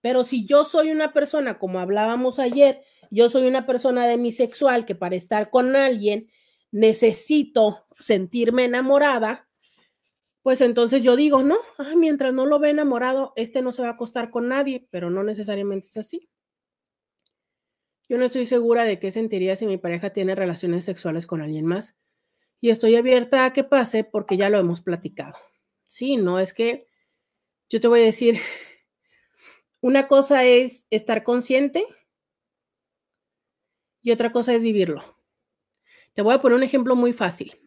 [0.00, 4.94] Pero si yo soy una persona, como hablábamos ayer, yo soy una persona demisexual que
[4.94, 6.30] para estar con alguien
[6.70, 9.49] necesito sentirme enamorada,
[10.50, 13.90] pues entonces yo digo, no, ah, mientras no lo ve enamorado, este no se va
[13.90, 16.28] a acostar con nadie, pero no necesariamente es así.
[18.08, 21.66] Yo no estoy segura de qué sentiría si mi pareja tiene relaciones sexuales con alguien
[21.66, 21.94] más.
[22.60, 25.36] Y estoy abierta a que pase porque ya lo hemos platicado.
[25.86, 26.88] Sí, no es que
[27.68, 28.40] yo te voy a decir,
[29.80, 31.86] una cosa es estar consciente
[34.02, 35.16] y otra cosa es vivirlo.
[36.14, 37.59] Te voy a poner un ejemplo muy fácil.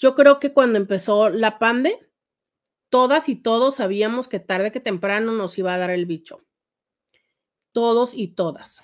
[0.00, 1.96] Yo creo que cuando empezó la pande,
[2.88, 6.44] todas y todos sabíamos que tarde que temprano nos iba a dar el bicho.
[7.72, 8.82] Todos y todas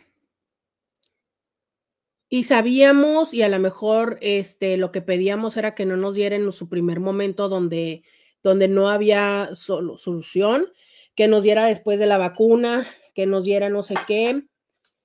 [2.29, 6.51] y sabíamos y a lo mejor este, lo que pedíamos era que no nos dieran
[6.53, 8.03] su primer momento donde,
[8.43, 10.67] donde no había solución,
[11.15, 14.43] que nos diera después de la vacuna, que nos diera no sé qué,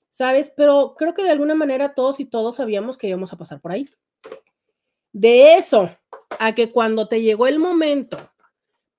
[0.09, 0.51] ¿sabes?
[0.57, 3.71] Pero creo que de alguna manera todos y todos sabíamos que íbamos a pasar por
[3.71, 3.87] ahí.
[5.13, 5.89] De eso
[6.39, 8.31] a que cuando te llegó el momento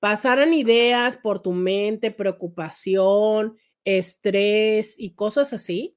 [0.00, 5.96] pasaran ideas por tu mente, preocupación, estrés y cosas así,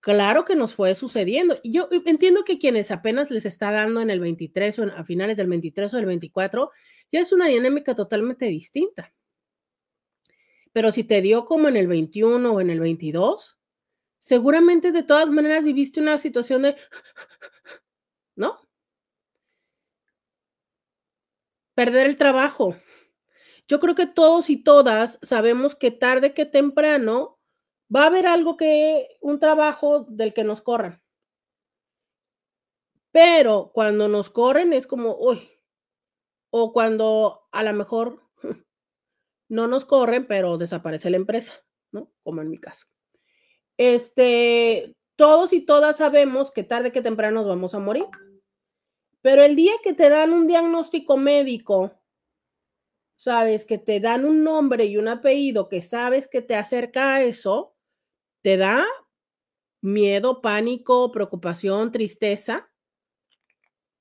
[0.00, 1.56] Claro que nos fue sucediendo.
[1.62, 5.36] Y yo entiendo que quienes apenas les está dando en el 23 o a finales
[5.36, 6.70] del 23 o del 24,
[7.10, 9.12] ya es una dinámica totalmente distinta.
[10.72, 13.58] Pero si te dio como en el 21 o en el 22,
[14.18, 16.76] seguramente de todas maneras viviste una situación de,
[18.36, 18.67] ¿no?
[21.78, 22.76] Perder el trabajo.
[23.68, 27.38] Yo creo que todos y todas sabemos que tarde que temprano
[27.94, 31.00] va a haber algo que, un trabajo del que nos corran.
[33.12, 35.48] Pero cuando nos corren es como, uy,
[36.50, 38.28] o cuando a lo mejor
[39.48, 41.52] no nos corren, pero desaparece la empresa,
[41.92, 42.10] ¿no?
[42.24, 42.86] Como en mi caso.
[43.76, 48.06] Este, todos y todas sabemos que tarde que temprano nos vamos a morir.
[49.20, 51.92] Pero el día que te dan un diagnóstico médico,
[53.16, 57.22] sabes que te dan un nombre y un apellido que sabes que te acerca a
[57.22, 57.74] eso,
[58.42, 58.86] te da
[59.80, 62.68] miedo, pánico, preocupación, tristeza.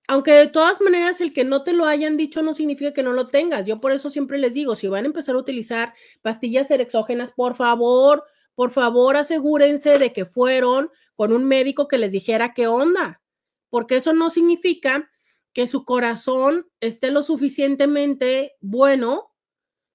[0.08, 3.12] Aunque de todas maneras el que no te lo hayan dicho no significa que no
[3.12, 3.66] lo tengas.
[3.66, 7.56] Yo por eso siempre les digo, si van a empezar a utilizar pastillas erexógenas, por
[7.56, 8.24] favor,
[8.56, 13.22] por favor asegúrense de que fueron con un médico que les dijera qué onda,
[13.70, 15.10] porque eso no significa
[15.54, 19.34] que su corazón esté lo suficientemente bueno,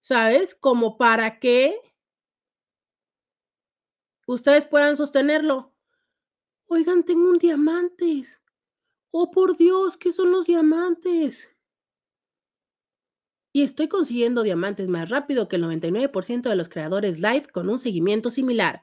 [0.00, 0.54] ¿sabes?
[0.54, 1.78] Como para que
[4.26, 5.72] ustedes puedan sostenerlo.
[6.66, 8.40] Oigan, tengo un diamantes.
[9.10, 11.48] Oh, por Dios, ¿qué son los diamantes?
[13.52, 17.78] Y estoy consiguiendo diamantes más rápido que el 99% de los creadores live con un
[17.78, 18.82] seguimiento similar.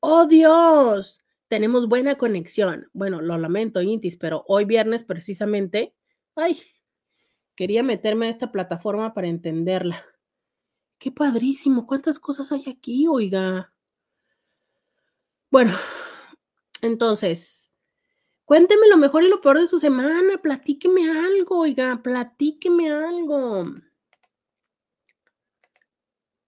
[0.00, 1.19] ¡Oh, Dios!
[1.50, 2.88] Tenemos buena conexión.
[2.92, 5.96] Bueno, lo lamento, Intis, pero hoy viernes precisamente,
[6.36, 6.62] ay,
[7.56, 10.06] quería meterme a esta plataforma para entenderla.
[10.98, 13.74] Qué padrísimo, cuántas cosas hay aquí, oiga.
[15.50, 15.72] Bueno,
[16.82, 17.68] entonces,
[18.44, 23.64] Cuénteme lo mejor y lo peor de su semana, platíqueme algo, oiga, platíqueme algo.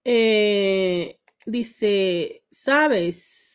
[0.05, 3.52] Eh, dice, ¿sabes?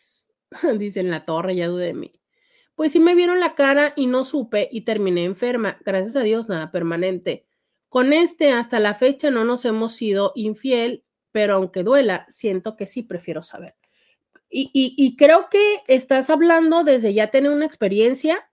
[0.77, 2.13] dice en la torre, ya dudé de mí.
[2.75, 5.79] Pues sí me vieron la cara y no supe y terminé enferma.
[5.83, 7.47] Gracias a Dios, nada permanente.
[7.89, 12.85] Con este, hasta la fecha no nos hemos sido infiel, pero aunque duela, siento que
[12.85, 13.75] sí prefiero saber.
[14.49, 18.49] Y, creo que estás hablando desde ya tener una experiencia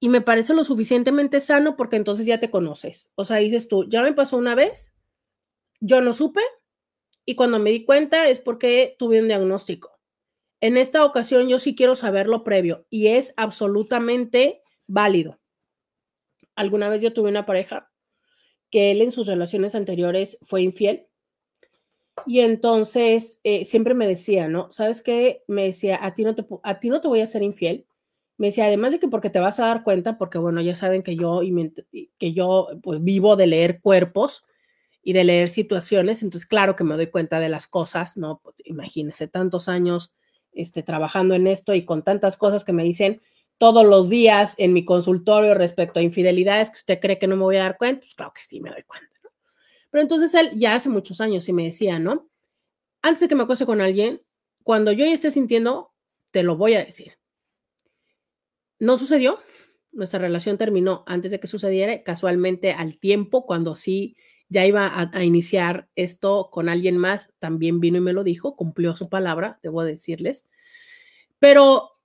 [0.00, 3.10] y me parece lo suficientemente sano porque entonces ya te conoces.
[3.14, 4.92] O sea, dices tú, ya me pasó una vez,
[5.80, 6.40] yo no supe
[7.24, 9.91] y cuando me di cuenta es porque tuve un diagnóstico.
[10.62, 15.40] En esta ocasión yo sí quiero saberlo previo y es absolutamente válido.
[16.54, 17.90] Alguna vez yo tuve una pareja
[18.70, 21.08] que él en sus relaciones anteriores fue infiel
[22.26, 24.70] y entonces eh, siempre me decía, ¿no?
[24.70, 25.42] ¿Sabes qué?
[25.48, 27.84] Me decía, a ti, no te, a ti no te voy a ser infiel.
[28.36, 31.02] Me decía, además de que porque te vas a dar cuenta, porque bueno, ya saben
[31.02, 31.40] que yo,
[32.18, 34.44] que yo pues vivo de leer cuerpos
[35.02, 38.40] y de leer situaciones, entonces claro que me doy cuenta de las cosas, ¿no?
[38.44, 40.12] Pues, imagínense tantos años
[40.52, 43.22] este, trabajando en esto y con tantas cosas que me dicen
[43.58, 47.42] todos los días en mi consultorio respecto a infidelidades que usted cree que no me
[47.42, 49.08] voy a dar cuenta, pues claro que sí me doy cuenta.
[49.90, 52.28] Pero entonces él ya hace muchos años y me decía, ¿no?
[53.02, 54.22] Antes de que me acose con alguien,
[54.62, 55.92] cuando yo ya esté sintiendo,
[56.30, 57.18] te lo voy a decir.
[58.78, 59.38] No sucedió,
[59.92, 64.16] nuestra relación terminó antes de que sucediera, casualmente al tiempo, cuando sí
[64.52, 68.94] ya iba a, iniciar esto con alguien más, también vino y me lo dijo, cumplió
[68.94, 70.46] su palabra, debo decirles.
[71.38, 71.98] Pero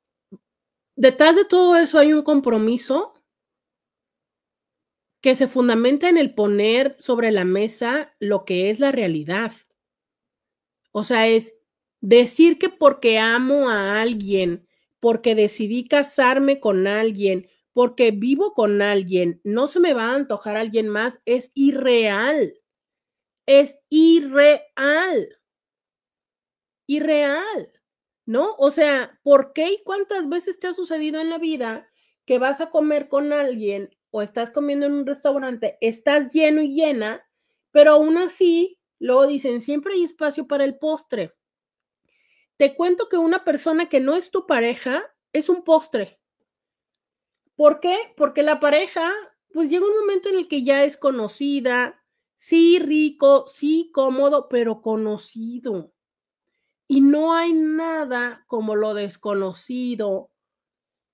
[0.96, 3.14] detrás de todo eso hay un compromiso
[5.22, 9.52] que se fundamenta en el poner sobre la mesa lo que es la realidad.
[10.92, 11.54] O sea, es
[12.00, 14.66] decir que porque amo a alguien,
[15.02, 20.58] porque decidí casarme con alguien, porque vivo con alguien, no se me va a antojar
[20.58, 22.60] alguien más, es irreal.
[23.46, 25.38] Es irreal.
[26.88, 27.72] Irreal.
[28.26, 28.56] ¿No?
[28.58, 31.88] O sea, ¿por qué y cuántas veces te ha sucedido en la vida
[32.26, 36.74] que vas a comer con alguien o estás comiendo en un restaurante, estás lleno y
[36.74, 37.30] llena,
[37.70, 41.36] pero aún así, luego dicen, siempre hay espacio para el postre.
[42.58, 46.20] Te cuento que una persona que no es tu pareja es un postre.
[47.58, 47.98] ¿Por qué?
[48.16, 49.12] Porque la pareja,
[49.52, 52.02] pues llega un momento en el que ya es conocida,
[52.38, 55.92] sí rico, sí cómodo, pero conocido.
[56.88, 60.30] Y no hay nada como lo desconocido,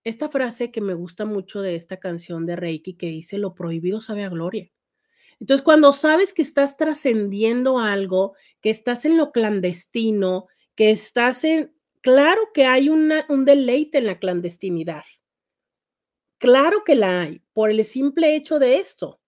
[0.03, 4.01] esta frase que me gusta mucho de esta canción de Reiki que dice, lo prohibido
[4.01, 4.69] sabe a gloria.
[5.39, 11.73] Entonces, cuando sabes que estás trascendiendo algo, que estás en lo clandestino, que estás en,
[12.01, 15.03] claro que hay un deleite en la clandestinidad.
[16.43, 19.21] Claro que la hay, por el simple hecho de esto.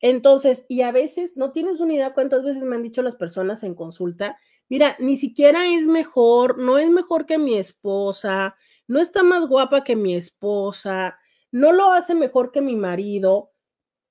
[0.00, 3.62] Entonces, y a veces no tienes una idea cuántas veces me han dicho las personas
[3.62, 4.38] en consulta,
[4.70, 8.56] mira, ni siquiera es mejor, no es mejor que mi esposa,
[8.86, 11.18] no está más guapa que mi esposa,
[11.50, 13.52] no lo hace mejor que mi marido,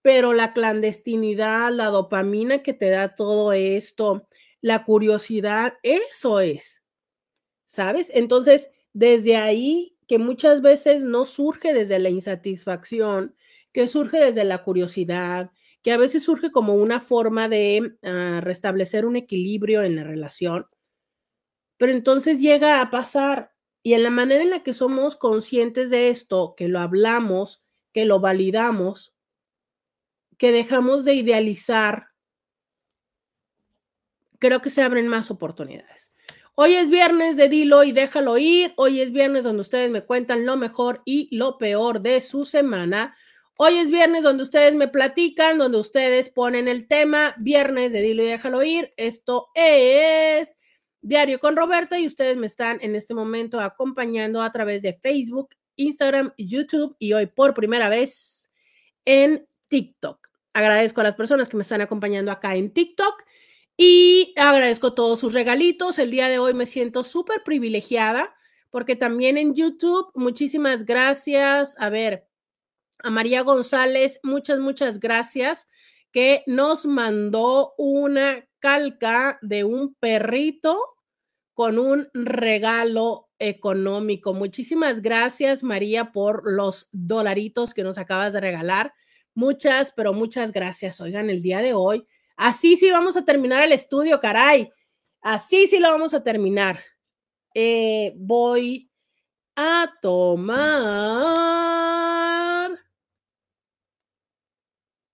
[0.03, 4.27] pero la clandestinidad, la dopamina que te da todo esto,
[4.61, 6.83] la curiosidad, eso es,
[7.65, 8.11] ¿sabes?
[8.13, 13.33] Entonces, desde ahí, que muchas veces no surge desde la insatisfacción,
[13.71, 15.51] que surge desde la curiosidad,
[15.81, 20.67] que a veces surge como una forma de uh, restablecer un equilibrio en la relación,
[21.77, 23.53] pero entonces llega a pasar
[23.83, 28.03] y en la manera en la que somos conscientes de esto, que lo hablamos, que
[28.03, 29.15] lo validamos,
[30.37, 32.07] que dejamos de idealizar,
[34.39, 36.10] creo que se abren más oportunidades.
[36.63, 38.71] Hoy es viernes de Dilo y déjalo ir.
[38.75, 43.15] Hoy es viernes donde ustedes me cuentan lo mejor y lo peor de su semana.
[43.57, 47.33] Hoy es viernes donde ustedes me platican, donde ustedes ponen el tema.
[47.39, 48.93] Viernes de Dilo y déjalo ir.
[48.95, 50.55] Esto es
[51.01, 55.55] Diario con Roberta y ustedes me están en este momento acompañando a través de Facebook,
[55.77, 58.51] Instagram, YouTube y hoy por primera vez
[59.05, 60.27] en TikTok.
[60.53, 63.23] Agradezco a las personas que me están acompañando acá en TikTok
[63.83, 65.97] y agradezco todos sus regalitos.
[65.97, 68.31] El día de hoy me siento súper privilegiada
[68.69, 71.73] porque también en YouTube, muchísimas gracias.
[71.79, 72.27] A ver,
[72.99, 75.67] a María González, muchas, muchas gracias
[76.11, 80.77] que nos mandó una calca de un perrito
[81.55, 84.35] con un regalo económico.
[84.35, 88.93] Muchísimas gracias, María, por los dolaritos que nos acabas de regalar.
[89.33, 91.01] Muchas, pero muchas gracias.
[91.01, 92.05] Oigan, el día de hoy,
[92.41, 94.71] así sí vamos a terminar el estudio, caray.
[95.21, 96.79] Así sí lo vamos a terminar.
[97.53, 98.89] Eh, voy
[99.55, 100.71] a tomar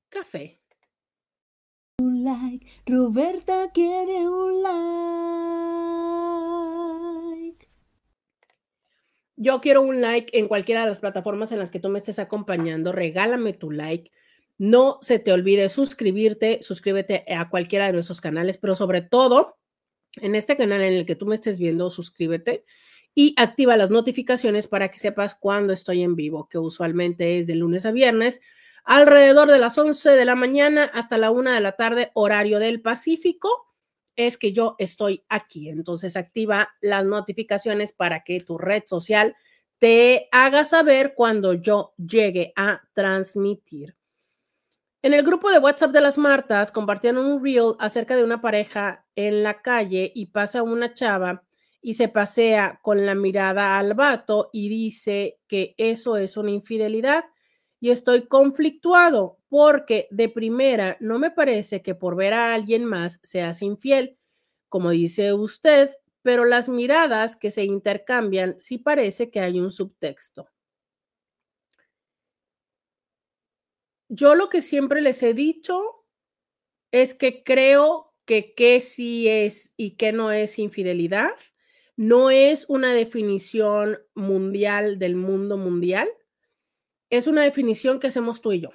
[0.10, 0.62] café.
[2.00, 4.78] Un like, Roberta quiere un like.
[9.36, 12.20] Yo quiero un like en cualquiera de las plataformas en las que tú me estés
[12.20, 12.92] acompañando.
[12.92, 14.12] Regálame tu like.
[14.58, 19.58] No se te olvide suscribirte, suscríbete a cualquiera de nuestros canales, pero sobre todo
[20.22, 22.66] en este canal en el que tú me estés viendo, suscríbete
[23.14, 27.56] y activa las notificaciones para que sepas cuando estoy en vivo, que usualmente es de
[27.56, 28.42] lunes a viernes
[28.88, 32.82] alrededor de las 11 de la mañana hasta la 1 de la tarde, horario del
[32.82, 33.50] Pacífico,
[34.16, 35.68] es que yo estoy aquí.
[35.68, 39.36] Entonces activa las notificaciones para que tu red social
[39.78, 43.97] te haga saber cuando yo llegue a transmitir.
[45.08, 49.06] En el grupo de WhatsApp de las Martas compartieron un reel acerca de una pareja
[49.16, 51.46] en la calle y pasa una chava
[51.82, 57.24] y se pasea con la mirada al vato y dice que eso es una infidelidad
[57.80, 63.22] y estoy conflictuado porque de primera no me parece que por ver a alguien más
[63.24, 64.18] seas infiel,
[64.68, 65.90] como dice usted,
[66.22, 70.50] pero las miradas que se intercambian sí parece que hay un subtexto.
[74.10, 76.06] Yo lo que siempre les he dicho
[76.92, 81.36] es que creo que qué sí es y qué no es infidelidad
[81.98, 86.08] no es una definición mundial del mundo mundial
[87.10, 88.70] es una definición que hacemos tú y yo.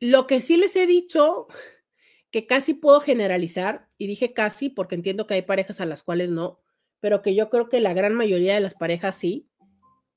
[0.00, 1.46] Lo que sí les he dicho,
[2.30, 6.30] que casi puedo generalizar, y dije casi porque entiendo que hay parejas a las cuales
[6.30, 6.60] no,
[7.00, 9.48] pero que yo creo que la gran mayoría de las parejas sí,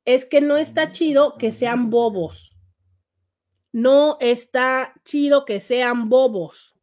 [0.05, 2.55] es que no está chido que sean bobos.
[3.71, 6.75] No está chido que sean bobos.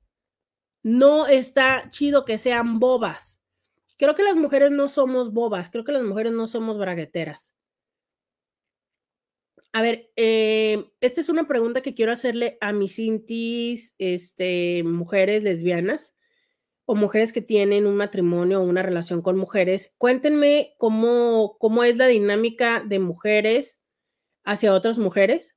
[0.83, 3.41] No está chido que sean bobas.
[3.99, 7.53] Creo que las mujeres no somos bobas, creo que las mujeres no somos bragueteras.
[9.73, 15.43] A ver, eh, esta es una pregunta que quiero hacerle a mis intis, este, mujeres
[15.43, 16.14] lesbianas
[16.91, 19.95] o mujeres que tienen un matrimonio o una relación con mujeres.
[19.99, 23.82] Cuéntenme cómo, cómo es la dinámica de mujeres
[24.43, 25.55] hacia otras mujeres.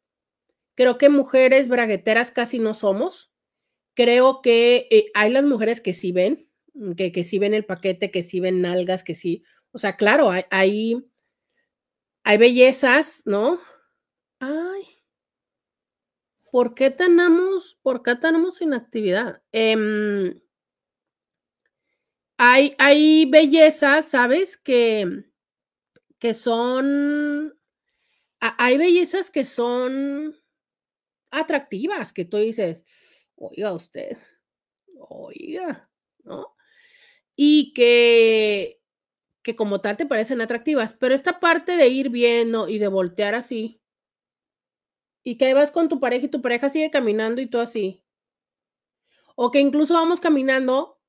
[0.75, 3.31] Creo que mujeres bragueteras casi no somos.
[3.93, 6.49] Creo que eh, hay las mujeres que sí ven,
[6.97, 9.45] que, que sí ven el paquete, que sí ven nalgas, que sí.
[9.71, 11.01] O sea, claro, hay, hay,
[12.23, 13.57] hay bellezas, ¿no?
[14.39, 14.83] Ay,
[16.51, 19.41] ¿por qué tenemos, por qué tenemos inactividad?
[19.53, 20.41] Em,
[22.43, 24.57] hay, bellezas, ¿sabes?
[24.57, 25.26] Que,
[26.18, 27.53] que son,
[28.39, 30.35] hay bellezas que son
[31.30, 32.84] atractivas, que tú dices,
[33.35, 34.18] oiga usted,
[34.97, 35.89] oiga,
[36.23, 36.55] ¿no?
[37.35, 38.81] Y que,
[39.43, 43.35] que como tal te parecen atractivas, pero esta parte de ir viendo y de voltear
[43.35, 43.84] así,
[45.23, 48.03] y que vas con tu pareja y tu pareja sigue caminando y tú así.
[49.35, 51.00] O que incluso vamos caminando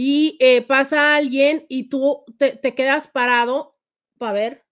[0.00, 3.76] y eh, pasa alguien y tú te, quedas parado
[4.16, 4.64] para ver.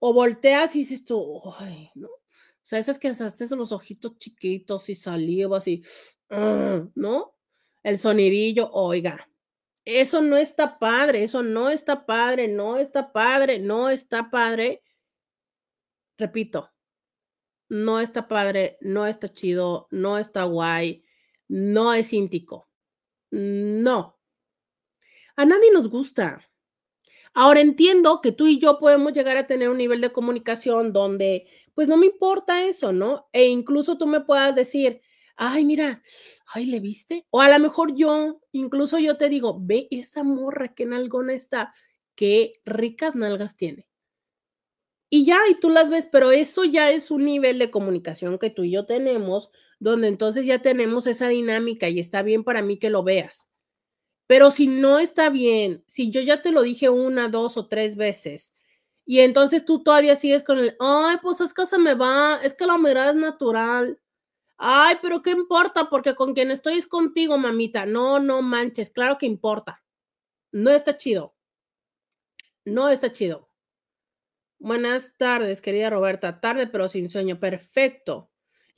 [0.00, 2.08] O volteas y dices tú, ay, ¿no?
[2.08, 2.20] O
[2.60, 5.84] sea, esas que haces los ojitos chiquitos y saliva así,
[6.96, 7.36] ¿no?
[7.84, 9.30] El sonidillo, oiga,
[9.84, 14.82] eso no está padre, eso no está padre, no está padre, no está padre.
[16.18, 16.72] Repito,
[17.68, 21.04] no está padre, no está chido, no está guay,
[21.46, 22.68] no es íntico.
[23.30, 24.19] No.
[25.36, 26.46] A nadie nos gusta.
[27.32, 31.46] Ahora entiendo que tú y yo podemos llegar a tener un nivel de comunicación donde,
[31.74, 33.28] pues no me importa eso, ¿no?
[33.32, 35.00] E incluso tú me puedas decir,
[35.36, 36.02] ay, mira,
[36.52, 37.26] ay, ¿le viste?
[37.30, 41.70] O a lo mejor yo, incluso yo te digo, ve esa morra que nalgona está,
[42.16, 43.86] qué ricas nalgas tiene.
[45.08, 48.50] Y ya, y tú las ves, pero eso ya es un nivel de comunicación que
[48.50, 49.50] tú y yo tenemos,
[49.80, 53.49] donde entonces ya tenemos esa dinámica y está bien para mí que lo veas.
[54.30, 57.96] Pero si no está bien, si yo ya te lo dije una, dos o tres
[57.96, 58.54] veces,
[59.04, 62.54] y entonces tú todavía sigues con el, ay, pues es que se me va, es
[62.54, 64.00] que la mirada es natural.
[64.56, 65.90] Ay, pero ¿qué importa?
[65.90, 67.86] Porque con quien estoy es contigo, mamita.
[67.86, 69.82] No, no manches, claro que importa.
[70.52, 71.34] No está chido.
[72.64, 73.48] No está chido.
[74.60, 76.40] Buenas tardes, querida Roberta.
[76.40, 77.40] Tarde, pero sin sueño.
[77.40, 78.29] Perfecto.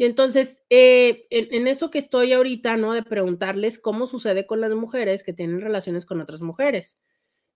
[0.06, 2.92] Entonces, eh, en, eso que estoy ahorita, ¿no?
[2.92, 6.98] De preguntarles cómo sucede con las mujeres que tienen relaciones con otras mujeres.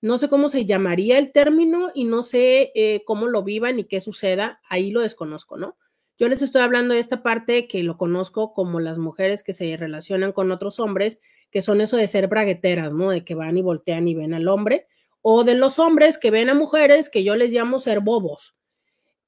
[0.01, 3.85] No sé cómo se llamaría el término y no sé eh, cómo lo vivan y
[3.85, 4.61] qué suceda.
[4.69, 5.77] Ahí lo desconozco, ¿no?
[6.19, 9.77] Yo les estoy hablando de esta parte que lo conozco como las mujeres que se
[9.77, 11.21] relacionan con otros hombres,
[11.51, 13.11] que son eso de ser bragueteras, ¿no?
[13.11, 14.87] De que van y voltean y ven al hombre.
[15.21, 18.55] O de los hombres que ven a mujeres que yo les llamo ser bobos.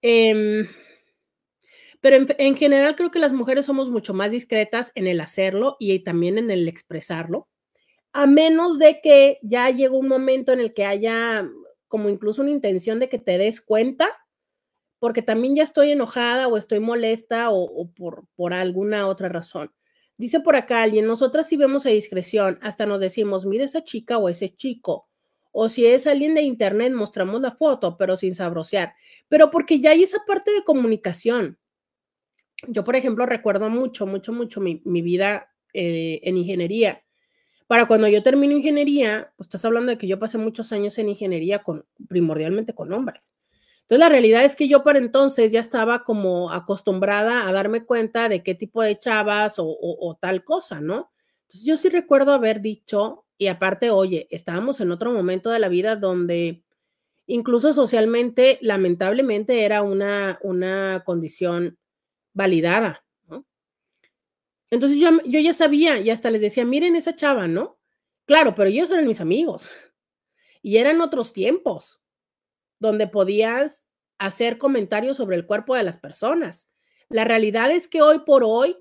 [0.03, 0.69] Eh,
[2.01, 5.99] pero en, general creo que las mujeres somos mucho más discretas en el hacerlo y
[6.01, 7.49] también en el expresarlo,
[8.13, 11.49] a menos de que ya llegue un momento en el que haya
[11.89, 14.09] como incluso una intención de que te des cuenta,
[14.99, 17.91] porque también ya estoy enojada o estoy molesta o,
[18.37, 19.73] por, alguna otra razón.
[20.17, 24.19] Dice por acá alguien, nosotras si vemos a discreción, hasta nos decimos, mira esa chica
[24.19, 25.09] o ese chico.
[25.53, 28.95] O si es alguien de internet, mostramos la foto, pero sin sabrosear.
[29.29, 31.59] Pero porque ya hay esa parte de comunicación.
[32.67, 37.05] Yo, por ejemplo, recuerdo mucho, mucho, mucho mi, vida eh, en ingeniería.
[37.69, 41.11] Para cuando yo termino ingeniería, pues estás hablando de que yo pasé muchos años en
[41.11, 43.33] ingeniería con, primordialmente con hombres.
[43.83, 48.29] Entonces, la realidad es que yo para entonces ya estaba como acostumbrada a darme cuenta
[48.29, 51.11] de qué tipo de chavas o, tal cosa, ¿no?
[51.43, 55.69] Entonces, yo sí recuerdo haber dicho, y aparte, oye, estábamos en otro momento de la
[55.69, 56.65] vida donde
[57.27, 61.79] incluso socialmente, lamentablemente, era una, una condición
[62.39, 63.45] validada, ¿no?
[64.71, 67.79] Entonces yo, yo ya sabía y hasta les decía, miren esa chava, ¿no?
[68.27, 69.69] Claro, pero ellos eran mis amigos
[70.63, 72.01] y eran otros tiempos
[72.79, 73.89] donde podías
[74.19, 76.71] hacer comentarios sobre el cuerpo de las personas.
[77.09, 78.77] La realidad es que hoy por hoy,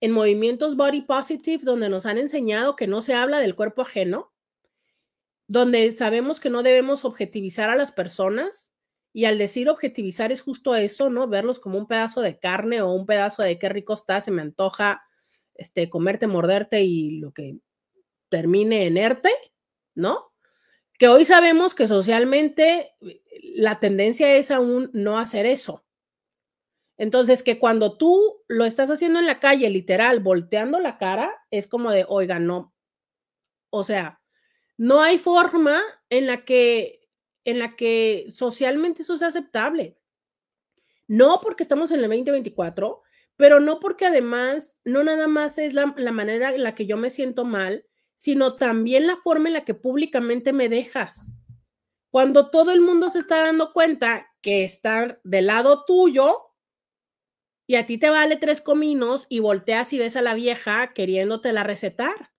[0.00, 4.32] en movimientos body positive, donde nos han enseñado que no se habla del cuerpo ajeno,
[5.48, 8.72] donde sabemos que no debemos objetivizar a las personas,
[9.12, 11.26] y al decir objetivizar es justo eso, ¿no?
[11.26, 14.42] Verlos como un pedazo de carne o un pedazo de qué rico está, se me
[14.42, 15.02] antoja
[15.54, 17.58] este, comerte, morderte y lo que
[18.28, 19.30] termine en erte,
[19.94, 20.32] ¿no?
[20.98, 23.22] Que hoy sabemos que socialmente eh,
[23.56, 25.84] la tendencia es aún no hacer eso.
[26.96, 31.66] Entonces, que cuando tú lo estás haciendo en la calle, literal, volteando la cara, es
[31.66, 32.74] como de, oiga, no.
[33.70, 34.20] O sea,
[34.76, 35.80] no hay forma
[36.10, 36.99] en la que
[37.44, 39.98] en la que socialmente eso sea aceptable.
[41.06, 43.02] No porque estamos en el 2024,
[43.36, 47.10] pero no porque además, no nada más es la, manera en la que yo me
[47.10, 51.32] siento mal, sino también la forma en la que públicamente me dejas.
[52.10, 56.36] Cuando todo el mundo se está dando cuenta que están del lado tuyo
[57.66, 61.52] y a ti te vale tres cominos y volteas y ves a la vieja queriéndote
[61.52, 62.32] la recetar,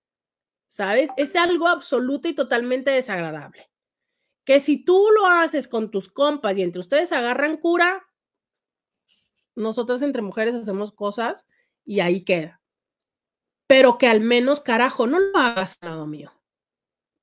[0.68, 1.10] ¿sabes?
[1.18, 3.71] Es algo absoluto y totalmente desagradable
[4.44, 8.08] que si tú lo haces con tus compas y entre ustedes agarran cura,
[9.56, 11.48] nosotros entre mujeres hacemos cosas
[11.86, 12.62] y ahí queda.
[13.68, 16.32] Pero que al menos, carajo, no lo hagas lado mío.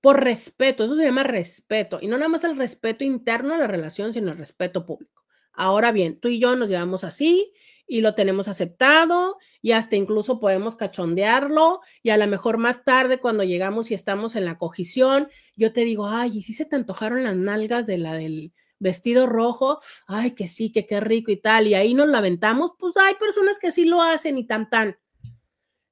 [0.00, 1.98] Por respeto, eso se llama respeto.
[2.00, 5.24] Y no nada más el respeto interno a la relación, sino el respeto público.
[5.52, 7.52] Ahora bien, tú y yo nos llevamos así
[7.88, 13.18] y lo tenemos aceptado y hasta incluso podemos cachondearlo y a lo mejor más tarde
[13.18, 16.76] cuando llegamos y estamos en la cogición, yo te digo, ay, ¿y si se te
[16.76, 19.78] antojaron las nalgas de la del vestido rojo?
[20.06, 23.14] Ay, que sí, que qué rico y tal, y ahí nos la aventamos, pues hay
[23.14, 24.98] personas que sí lo hacen y tan tan.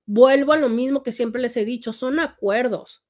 [0.04, 3.02] Vuelvo a lo mismo que siempre les he dicho, son acuerdos.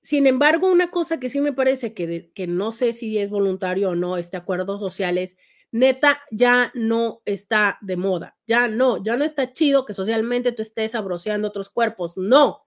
[0.00, 3.90] Sin embargo, una cosa que sí me parece que, que no sé si es voluntario
[3.90, 5.36] o no, este acuerdo social es
[5.72, 10.62] neta ya no está de moda, ya no, ya no está chido que socialmente tú
[10.62, 12.66] estés abroceando otros cuerpos, no,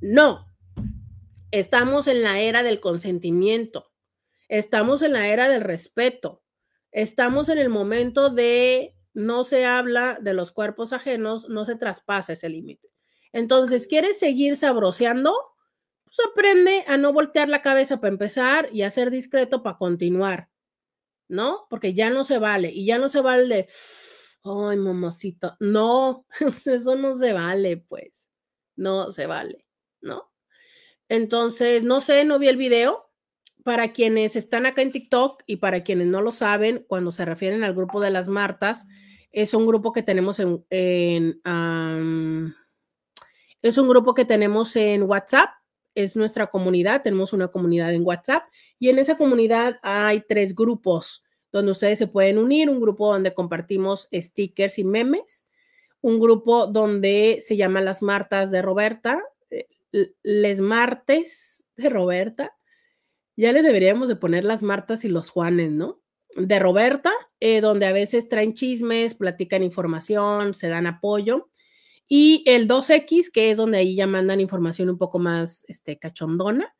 [0.00, 0.46] no.
[1.50, 3.90] Estamos en la era del consentimiento,
[4.48, 6.44] estamos en la era del respeto,
[6.92, 12.34] estamos en el momento de no se habla de los cuerpos ajenos, no se traspasa
[12.34, 12.88] ese límite.
[13.32, 15.34] Entonces, ¿quieres seguir sabroseando?
[16.04, 20.49] Pues aprende a no voltear la cabeza para empezar y a ser discreto para continuar,
[21.30, 21.66] ¿no?
[21.70, 23.66] Porque ya no se vale y ya no se vale de,
[24.44, 26.26] ay, mamacita, no,
[26.66, 28.26] eso no se vale, pues,
[28.76, 29.66] no se vale,
[30.00, 30.30] ¿no?
[31.08, 33.06] Entonces, no sé, no vi el video.
[33.62, 37.62] Para quienes están acá en TikTok y para quienes no lo saben, cuando se refieren
[37.62, 38.86] al grupo de las Martas,
[39.32, 40.64] es un grupo que tenemos en,
[43.60, 45.50] es un grupo que tenemos en WhatsApp,
[46.02, 48.44] es nuestra comunidad, tenemos una comunidad en WhatsApp
[48.78, 53.34] y en esa comunidad hay tres grupos donde ustedes se pueden unir, un grupo donde
[53.34, 55.46] compartimos stickers y memes,
[56.00, 59.68] un grupo donde se llama Las Martas de Roberta, eh,
[60.22, 62.54] Les Martes de Roberta,
[63.36, 66.00] ya le deberíamos de poner las Martas y los Juanes, ¿no?
[66.36, 71.49] De Roberta, eh, donde a veces traen chismes, platican información, se dan apoyo.
[72.12, 76.74] Y el 2X, que es donde ahí ya mandan información un poco más este, cachondona.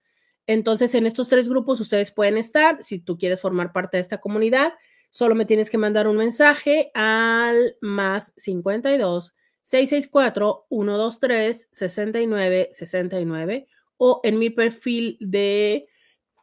[0.49, 2.83] Entonces, en estos tres grupos ustedes pueden estar.
[2.83, 4.73] Si tú quieres formar parte de esta comunidad,
[5.09, 9.33] solo me tienes que mandar un mensaje al más 52
[9.63, 15.87] 664 123 69 69 o en mi perfil de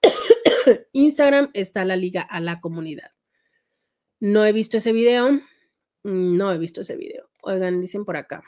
[0.94, 3.12] Instagram está la liga a la comunidad.
[4.22, 5.42] No he visto ese video.
[6.04, 7.30] No he visto ese video.
[7.42, 8.46] Oigan, dicen por acá.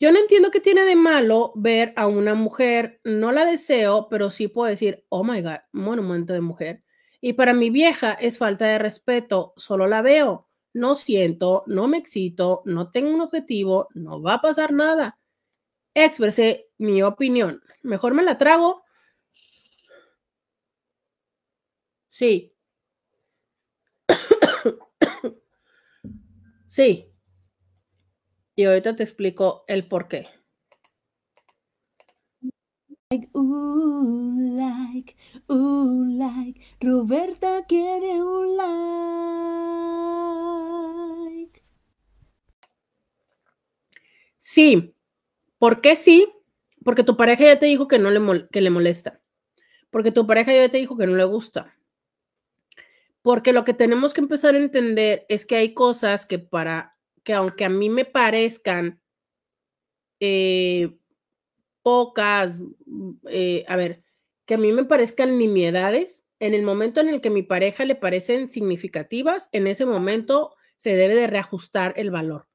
[0.00, 4.30] Yo no entiendo qué tiene de malo ver a una mujer, no la deseo, pero
[4.30, 6.82] sí puedo decir, oh my God, monumento de mujer.
[7.20, 11.98] Y para mi vieja es falta de respeto, solo la veo, no siento, no me
[11.98, 15.18] excito, no tengo un objetivo, no va a pasar nada.
[15.94, 17.62] Expresé mi opinión.
[17.82, 18.82] Mejor me la trago.
[22.10, 22.52] Sí.
[26.68, 27.09] sí.
[28.60, 30.28] Y ahorita te explico el por qué.
[33.10, 35.16] Like, uh, like,
[35.48, 36.60] uh, like.
[36.78, 38.58] Roberta quiere un
[41.38, 41.62] like.
[44.38, 44.94] Sí.
[45.58, 46.30] ¿Por qué sí?
[46.84, 49.22] Porque tu pareja ya te dijo que no le, que le molesta.
[49.88, 51.74] Porque tu pareja ya te dijo que no le gusta.
[53.22, 57.34] Porque lo que tenemos que empezar a entender es que hay cosas que para que
[57.34, 59.00] aunque a mí me parezcan
[60.20, 60.98] eh,
[61.82, 64.04] pocas, mm, eh, a ver,
[64.46, 67.94] que a mí me parezcan nimiedades, en el momento en el que mi pareja le
[67.94, 72.48] parecen significativas, en ese momento se debe de reajustar el valor.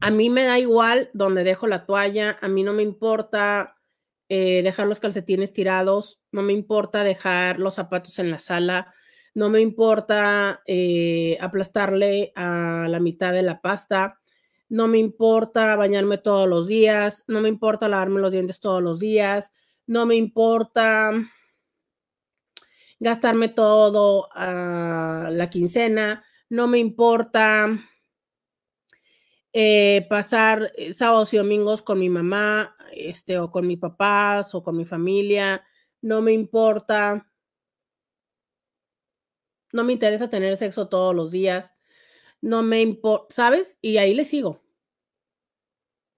[0.00, 3.76] A mí me da igual donde dejo la toalla, a mí no me importa
[4.28, 8.94] eh, dejar los calcetines tirados, no me importa dejar los zapatos en la sala,
[9.34, 14.20] no me importa eh, aplastarle a la mitad de la pasta,
[14.68, 18.98] no me importa bañarme todos los días, no me importa lavarme los dientes todos los
[18.98, 19.52] días,
[19.86, 21.12] no me importa
[22.98, 27.68] gastarme todo a la quincena, no me importa
[29.52, 34.62] eh, pasar eh, sábados y domingos con mi mamá, este, o con mis papás, o
[34.62, 35.64] con mi familia,
[36.00, 37.26] no me importa
[39.72, 41.72] no me interesa tener sexo todos los días,
[42.40, 43.78] no me importa, ¿sabes?
[43.80, 44.62] Y ahí le sigo.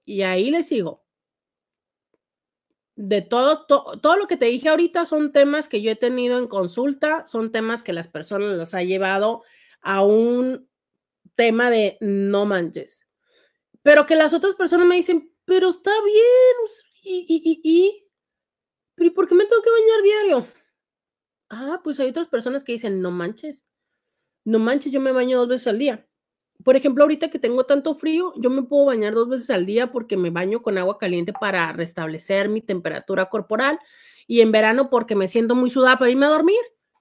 [0.05, 1.05] Y ahí le sigo.
[2.97, 6.47] De todo, todo lo que te dije ahorita son temas que yo he tenido en
[6.47, 9.43] consulta, son temas que las personas las ha llevado
[9.81, 10.69] a un
[11.35, 13.07] tema de no manches.
[13.83, 16.57] Pero que las otras personas me dicen, pero está bien,
[17.03, 18.11] y, y, y,
[19.05, 20.47] y, ¿por qué me tengo que bañar diario?
[21.51, 23.65] Ah, pues hay otras personas que dicen, no manches,
[24.45, 26.07] no manches, yo me baño dos veces al día.
[26.65, 29.93] Por ejemplo, ahorita que tengo tanto frío, yo me puedo bañar dos veces al día
[29.93, 33.79] porque me baño con agua caliente para restablecer mi temperatura corporal
[34.27, 36.61] y en verano porque me siento muy sudada para irme a dormir.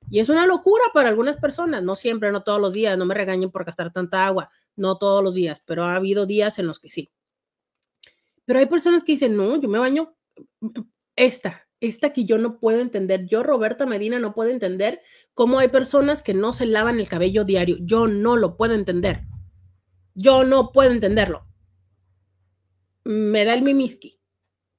[0.10, 3.16] Y es una locura para algunas personas, no siempre, no todos los días, no me
[3.16, 6.80] regañen por gastar tanta agua, no todos los días, pero ha habido días en los
[6.80, 7.10] que sí.
[8.46, 10.14] Pero hay personas que dicen, no, yo me baño
[11.16, 13.26] esta, esta que yo no puedo entender.
[13.26, 15.02] Yo, Roberta Medina, no puedo entender
[15.34, 17.76] cómo hay personas que no se lavan el cabello diario.
[17.82, 19.24] Yo no lo puedo entender.
[20.16, 21.46] Yo no puedo entenderlo.
[23.04, 24.18] Me da el mimiski.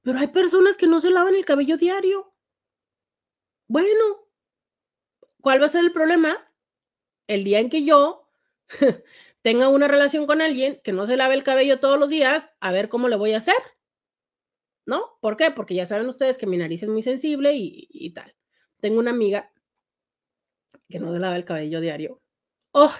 [0.01, 2.33] Pero hay personas que no se lavan el cabello diario.
[3.67, 4.27] Bueno,
[5.41, 6.51] ¿cuál va a ser el problema?
[7.27, 8.31] El día en que yo
[9.43, 12.71] tenga una relación con alguien que no se lave el cabello todos los días, a
[12.71, 13.74] ver cómo le voy a hacer.
[14.85, 15.17] ¿No?
[15.21, 15.51] ¿Por qué?
[15.51, 18.35] Porque ya saben ustedes que mi nariz es muy sensible y, tal.
[18.79, 19.51] Tengo una amiga
[20.89, 22.21] que no se lava el cabello diario
[22.71, 22.93] oh,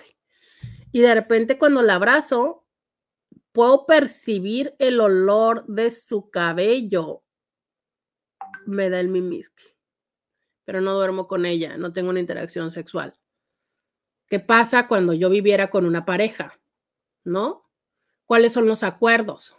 [0.92, 2.66] y de repente cuando la abrazo,
[3.52, 7.24] puedo percibir el olor de su cabello.
[8.66, 9.64] Me da el mimiski.
[10.64, 13.18] Pero no duermo con ella, no tengo una interacción sexual.
[14.28, 16.60] ¿Qué pasa cuando yo viviera con una pareja?
[17.24, 17.70] ¿No?
[18.26, 19.55] ¿Cuáles son los acuerdos?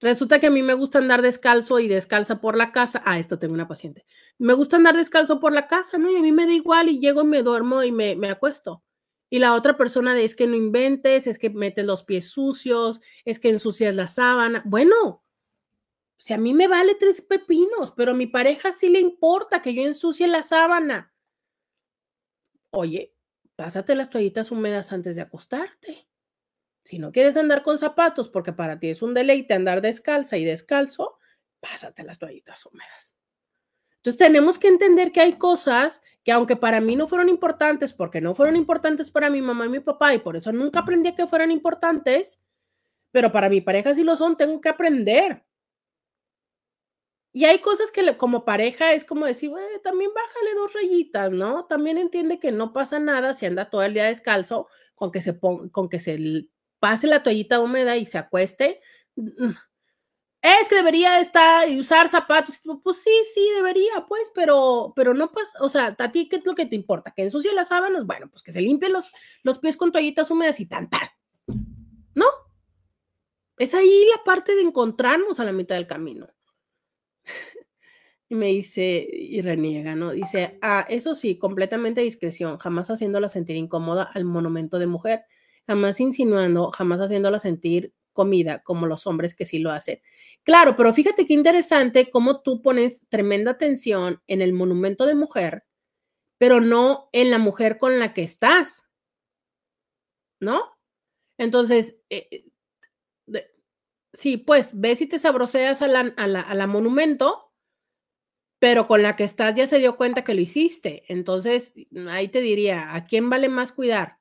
[0.00, 3.02] Resulta que a mí me gusta andar descalzo y descalza por la casa.
[3.04, 4.04] Ah, esto tengo una paciente.
[4.38, 6.10] Me gusta andar descalzo por la casa, ¿no?
[6.10, 8.82] Y a mí me da igual y llego y me duermo y me, me acuesto.
[9.30, 13.00] Y la otra persona de es que no inventes, es que metes los pies sucios,
[13.24, 14.62] es que ensucias la sábana.
[14.66, 15.24] Bueno,
[16.18, 19.74] si a mí me vale tres pepinos, pero a mi pareja sí le importa que
[19.74, 21.12] yo ensucie la sábana.
[22.70, 23.14] Oye,
[23.56, 26.05] pásate las toallitas húmedas antes de acostarte.
[26.86, 30.44] Si no quieres andar con zapatos porque para ti es un deleite andar descalza y
[30.44, 31.18] descalzo,
[31.58, 33.16] pásate las toallitas húmedas.
[33.96, 38.20] Entonces tenemos que entender que hay cosas que aunque para mí no fueron importantes, porque
[38.20, 41.14] no fueron importantes para mi mamá y mi papá, y por eso nunca aprendí a
[41.16, 42.40] que fueran importantes,
[43.10, 45.44] pero para mi pareja sí lo son, tengo que aprender.
[47.32, 49.50] Y hay cosas que como pareja es como decir,
[49.82, 51.66] también bájale dos rayitas, ¿no?
[51.66, 55.38] También entiende que no pasa nada si anda todo el día descalzo con que se,
[55.38, 56.48] con que se
[56.78, 58.80] pase la toallita húmeda y se acueste.
[59.16, 59.50] Mm,
[60.42, 62.60] es que debería estar y usar zapatos.
[62.82, 66.46] Pues sí, sí, debería, pues, pero, pero no pasa, o sea, a ti, ¿qué es
[66.46, 67.12] lo que te importa?
[67.12, 68.06] ¿Que ensucie las sábanas?
[68.06, 69.10] Bueno, pues que se limpien los,
[69.42, 71.08] los pies con toallitas húmedas y tan, tan.
[72.14, 72.26] ¿No?
[73.58, 76.28] Es ahí la parte de encontrarnos a la mitad del camino.
[78.28, 80.12] y me dice, y reniega, ¿no?
[80.12, 85.24] Dice, ah, eso sí, completamente discreción, jamás haciéndola sentir incómoda al monumento de mujer
[85.66, 90.00] jamás insinuando, jamás haciéndola sentir comida como los hombres que sí lo hacen.
[90.42, 95.64] Claro, pero fíjate qué interesante cómo tú pones tremenda atención en el monumento de mujer,
[96.38, 98.84] pero no en la mujer con la que estás.
[100.40, 100.62] ¿No?
[101.38, 102.44] Entonces, eh, eh,
[104.12, 107.52] sí, pues ves y te sabroseas a la, a la monumento,
[108.58, 111.04] pero con la que estás ya se dio cuenta que lo hiciste.
[111.08, 111.74] Entonces,
[112.08, 114.15] ahí te diría, ¿a quién vale más cuidar?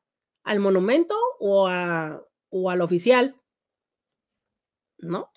[0.46, 3.36] ¿Al monumento o, a, o al oficial?
[5.00, 5.32] ¿No?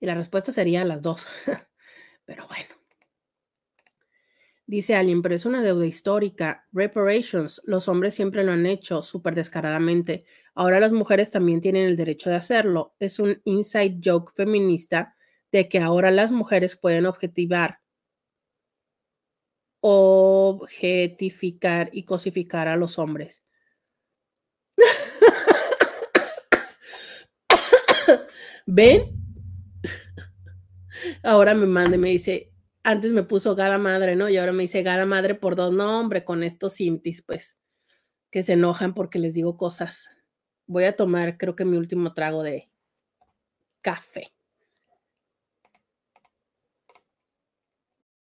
[0.00, 1.26] Y la respuesta sería las dos.
[2.26, 2.74] pero bueno.
[4.66, 6.66] Dice alguien, pero es una deuda histórica.
[6.72, 10.24] Reparations, los hombres siempre lo han hecho súper descaradamente.
[10.54, 12.94] Ahora las mujeres también tienen el derecho de hacerlo.
[13.00, 15.16] Es un inside joke feminista
[15.50, 17.80] de que ahora las mujeres pueden objetivar,
[19.80, 23.42] objetificar y cosificar a los hombres.
[28.66, 29.20] ¿Ven?
[31.22, 32.52] Ahora me manda y me dice,
[32.82, 34.28] antes me puso gada madre, ¿no?
[34.28, 37.58] Y ahora me dice gada madre por dos, nombres con estos cintis, pues,
[38.30, 40.10] que se enojan porque les digo cosas.
[40.66, 42.70] Voy a tomar, creo que mi último trago de
[43.82, 44.32] café.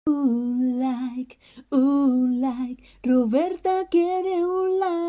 [0.07, 1.39] Un like,
[1.71, 5.05] un like, Roberta quiere un like.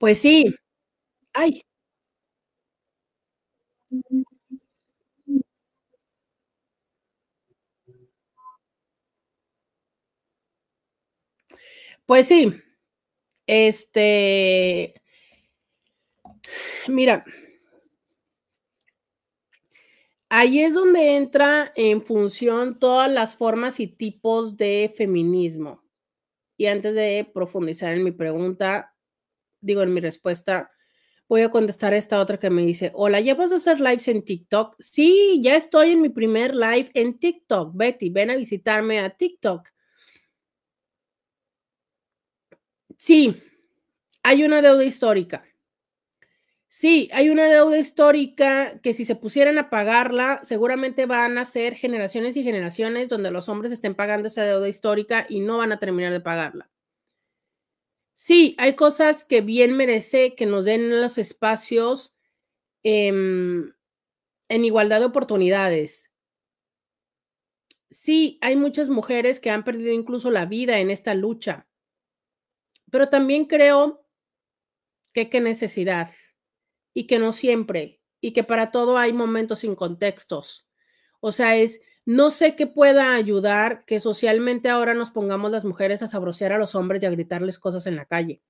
[0.00, 0.54] Pues sí.
[1.34, 1.62] Ay.
[12.08, 12.52] Pues sí.
[13.46, 14.99] Este,
[16.88, 17.24] mira,
[20.28, 25.82] ahí es donde entra en función todas las formas y tipos de feminismo.
[26.56, 28.94] Y antes de profundizar en mi pregunta,
[29.60, 30.70] digo, en mi respuesta,
[31.28, 34.24] voy a contestar esta otra que me dice, hola, ¿ya vas a hacer lives en
[34.24, 34.76] TikTok?
[34.80, 37.74] Sí, ya estoy en mi primer live en TikTok.
[37.76, 39.68] Betty, ven a visitarme a TikTok.
[42.98, 43.42] Sí,
[44.22, 45.44] hay una deuda histórica.
[46.72, 51.74] Sí, hay una deuda histórica que si se pusieran a pagarla, seguramente van a ser
[51.74, 55.80] generaciones y generaciones donde los hombres estén pagando esa deuda histórica y no van a
[55.80, 56.70] terminar de pagarla.
[58.14, 62.14] Sí, hay cosas que bien merece que nos den los espacios
[62.84, 63.72] em,
[64.48, 66.10] en igualdad de oportunidades.
[67.90, 71.68] Sí, hay muchas mujeres que han perdido incluso la vida en esta lucha,
[72.90, 74.04] pero también creo
[75.12, 76.10] que qué necesidad
[76.94, 80.66] y que no siempre y que para todo hay momentos sin contextos.
[81.20, 86.02] O sea, es no sé qué pueda ayudar que socialmente ahora nos pongamos las mujeres
[86.02, 88.42] a sabrosear a los hombres y a gritarles cosas en la calle.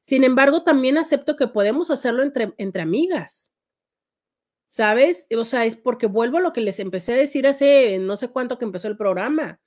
[0.00, 3.52] Sin embargo, también acepto que podemos hacerlo entre, entre amigas.
[4.68, 5.26] ¿sabes?
[5.34, 8.28] O sea, es porque vuelvo a lo que les empecé a decir hace no sé
[8.28, 9.60] cuánto que empezó el programa.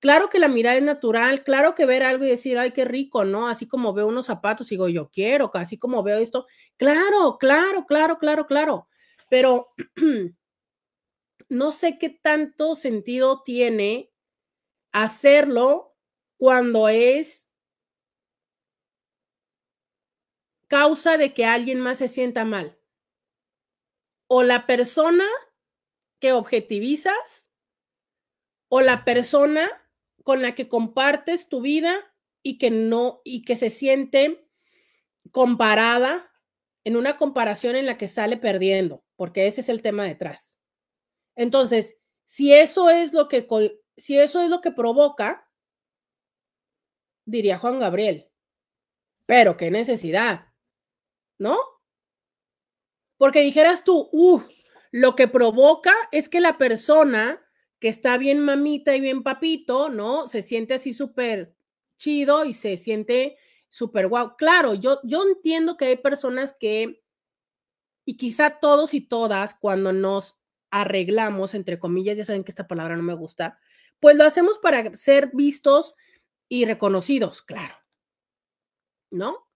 [0.00, 3.26] Claro que la mirada es natural, claro que ver algo y decir, ay, qué rico,
[3.26, 3.48] ¿no?
[3.48, 6.46] Así como veo unos zapatos, digo, yo quiero, así como veo esto,
[6.78, 8.88] claro, claro, claro, claro, claro,
[9.28, 9.68] pero
[11.50, 14.10] no sé qué tanto sentido tiene
[14.92, 15.96] hacerlo
[16.38, 17.50] cuando es
[20.70, 22.76] causa de que alguien más se sienta mal.
[24.28, 25.24] O la persona
[26.20, 27.48] que objetivizas
[28.72, 29.68] o la persona
[30.24, 31.98] con la que compartes tu vida
[32.42, 34.46] y que no, y que se siente
[35.30, 36.30] comparada
[36.84, 40.56] en una comparación en la que sale perdiendo, porque ese es el tema detrás.
[41.36, 43.46] Entonces, si eso es lo que,
[43.96, 45.48] si eso es lo que provoca,
[47.24, 48.30] diría Juan Gabriel,
[49.26, 50.46] pero qué necesidad,
[51.38, 51.58] ¿no?
[53.16, 54.48] Porque dijeras tú, uff,
[54.90, 57.46] lo que provoca es que la persona
[57.80, 60.28] que está bien mamita y bien papito, ¿no?
[60.28, 61.54] Se siente así súper
[61.96, 63.38] chido y se siente
[63.68, 64.36] súper guau.
[64.36, 67.02] Claro, yo, yo entiendo que hay personas que,
[68.04, 70.38] y quizá todos y todas, cuando nos
[70.70, 73.58] arreglamos, entre comillas, ya saben que esta palabra no me gusta,
[73.98, 75.94] pues lo hacemos para ser vistos
[76.48, 77.74] y reconocidos, claro.
[79.10, 79.48] ¿No?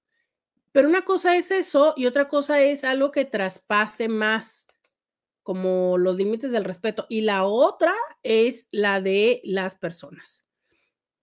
[0.72, 4.66] Pero una cosa es eso y otra cosa es algo que traspase más
[5.44, 7.06] como los límites del respeto.
[7.08, 7.92] Y la otra
[8.24, 10.44] es la de las personas.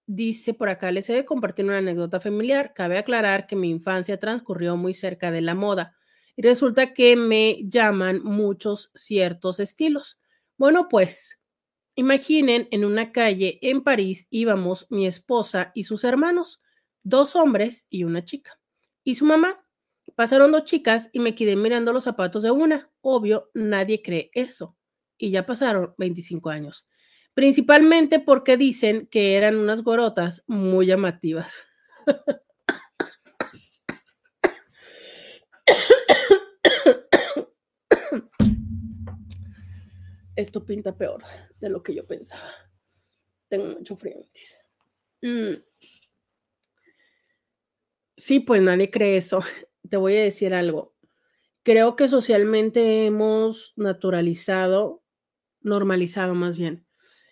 [0.06, 2.73] Dice por acá, les he de compartir una anécdota familiar.
[2.73, 5.98] Cabe aclarar que mi infancia transcurrió muy cerca de la moda
[6.35, 10.19] y resulta que me llaman muchos ciertos estilos.
[10.57, 11.39] Bueno, pues
[11.95, 16.61] imaginen en una calle en París íbamos mi esposa y sus hermanos,
[17.03, 18.60] dos hombres y una chica,
[19.03, 19.65] y su mamá.
[20.15, 22.91] Pasaron dos chicas y me quedé mirando los zapatos de una.
[23.01, 24.77] Obvio, nadie cree eso.
[25.17, 26.87] Y ya pasaron 25 años.
[27.33, 31.53] Principalmente porque dicen que eran unas gorotas muy llamativas.
[40.35, 41.23] Esto pinta peor
[41.59, 42.51] de lo que yo pensaba.
[43.47, 44.17] Tengo mucho frío.
[45.21, 45.63] Mm.
[48.17, 49.41] Sí, pues nadie cree eso
[49.89, 50.95] te voy a decir algo.
[51.63, 55.03] Creo que socialmente hemos naturalizado,
[55.61, 56.87] normalizado más bien,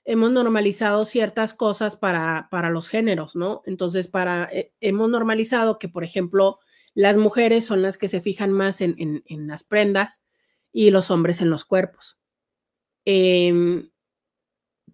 [0.06, 3.62] hemos normalizado ciertas cosas para, para los géneros, ¿no?
[3.66, 6.60] Entonces, para, eh, hemos normalizado que, por ejemplo,
[6.94, 8.96] las mujeres son las que se fijan más en,
[9.26, 10.24] en, las prendas
[10.72, 12.20] y los hombres en los cuerpos.
[13.06, 13.90] Em,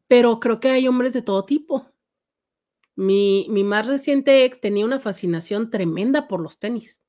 [0.07, 1.91] pero creo que hay hombres de todo tipo.
[2.95, 7.04] Mi, mi más reciente ex tenía una fascinación tremenda por los tenis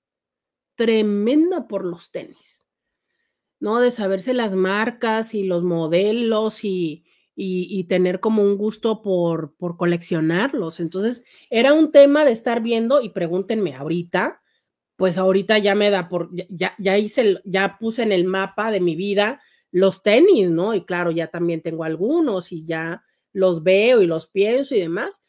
[0.76, 2.64] tremenda por los tenis,
[3.58, 3.80] ¿no?
[3.80, 7.04] De saberse las marcas y los modelos y,
[7.34, 10.80] y, tener como un gusto por, por coleccionarlos.
[10.80, 14.40] Entonces, era un tema de estar viendo y pregúntenme ahorita,
[14.96, 18.80] pues ahorita ya me da por, ya, ya hice, ya puse en el mapa de
[18.80, 20.74] mi vida los tenis, ¿no?
[20.74, 23.04] Y claro, ya también tengo algunos y ya
[23.34, 25.22] los veo y los pienso y demás.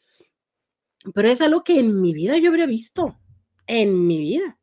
[1.14, 3.18] Pero es algo que en mi vida yo habría visto,
[3.66, 4.57] en mi vida.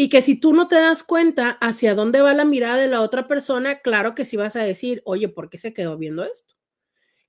[0.00, 3.02] Y que si tú no te das cuenta hacia dónde va la mirada de la
[3.02, 6.54] otra persona, claro que sí vas a decir, oye, ¿por qué se quedó viendo esto?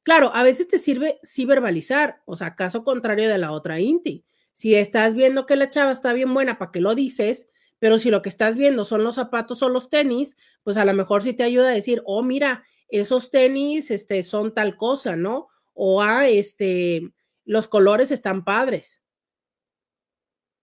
[0.04, 4.24] Claro, a veces te sirve sí verbalizar, o sea, caso contrario de la otra Inti.
[4.54, 7.50] Si estás viendo que la chava está bien buena, ¿para qué lo dices?
[7.78, 10.94] Pero si lo que estás viendo son los zapatos o los tenis, pues a lo
[10.94, 15.50] mejor sí te ayuda a decir, oh, mira, esos tenis este, son tal cosa, ¿no?
[15.74, 17.02] O ah, este,
[17.44, 19.04] los colores están padres.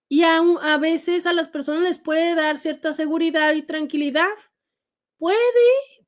[0.08, 4.26] Y aún a veces a las personas les puede dar cierta seguridad y tranquilidad.
[5.18, 5.36] Puede,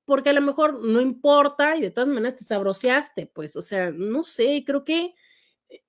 [0.05, 3.91] porque a lo mejor no importa y de todas maneras te sabroseaste, pues, o sea,
[3.93, 5.15] no sé, creo que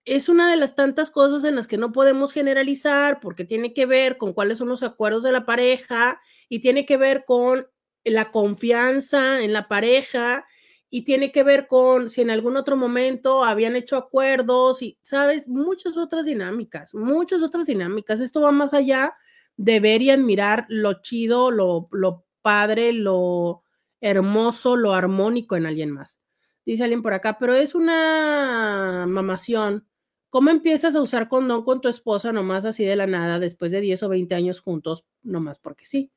[0.05, 3.85] es una de las tantas cosas en las que no podemos generalizar porque tiene que
[3.85, 7.67] ver con cuáles son los acuerdos de la pareja y tiene que ver con
[8.03, 10.45] la confianza en la pareja
[10.93, 15.47] y tiene que ver con si en algún otro momento habían hecho acuerdos y, sabes,
[15.47, 18.19] muchas otras dinámicas, muchas otras dinámicas.
[18.19, 19.15] Esto va más allá
[19.55, 23.63] de ver y admirar lo chido, lo, lo padre, lo
[24.01, 26.19] hermoso, lo armónico en alguien más.
[26.65, 29.87] Dice alguien por acá, pero es una mamación.
[30.29, 33.79] ¿Cómo empiezas a usar condón con tu esposa nomás así de la nada después de
[33.79, 36.11] 10 o 20 años juntos, nomás porque sí?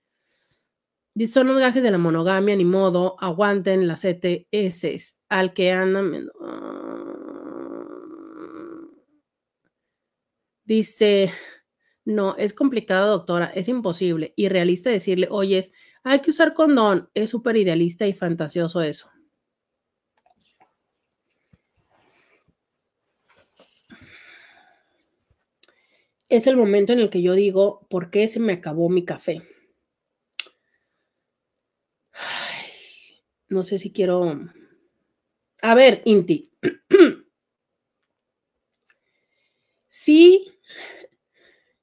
[1.28, 6.28] Son los gajes de la monogamia, ni modo, aguanten las ETS al que andan.
[10.64, 11.30] Dice,
[12.04, 14.32] no, es complicado, doctora, es imposible.
[14.36, 15.72] Y realista decirle, oyes,
[16.02, 17.08] hay que usar condón.
[17.14, 19.10] Es súper idealista y fantasioso eso.
[26.28, 29.42] Es el momento en el que yo digo, ¿por qué se me acabó mi café?
[33.54, 34.38] No sé si quiero...
[35.62, 36.50] A ver, Inti.
[39.86, 40.46] sí,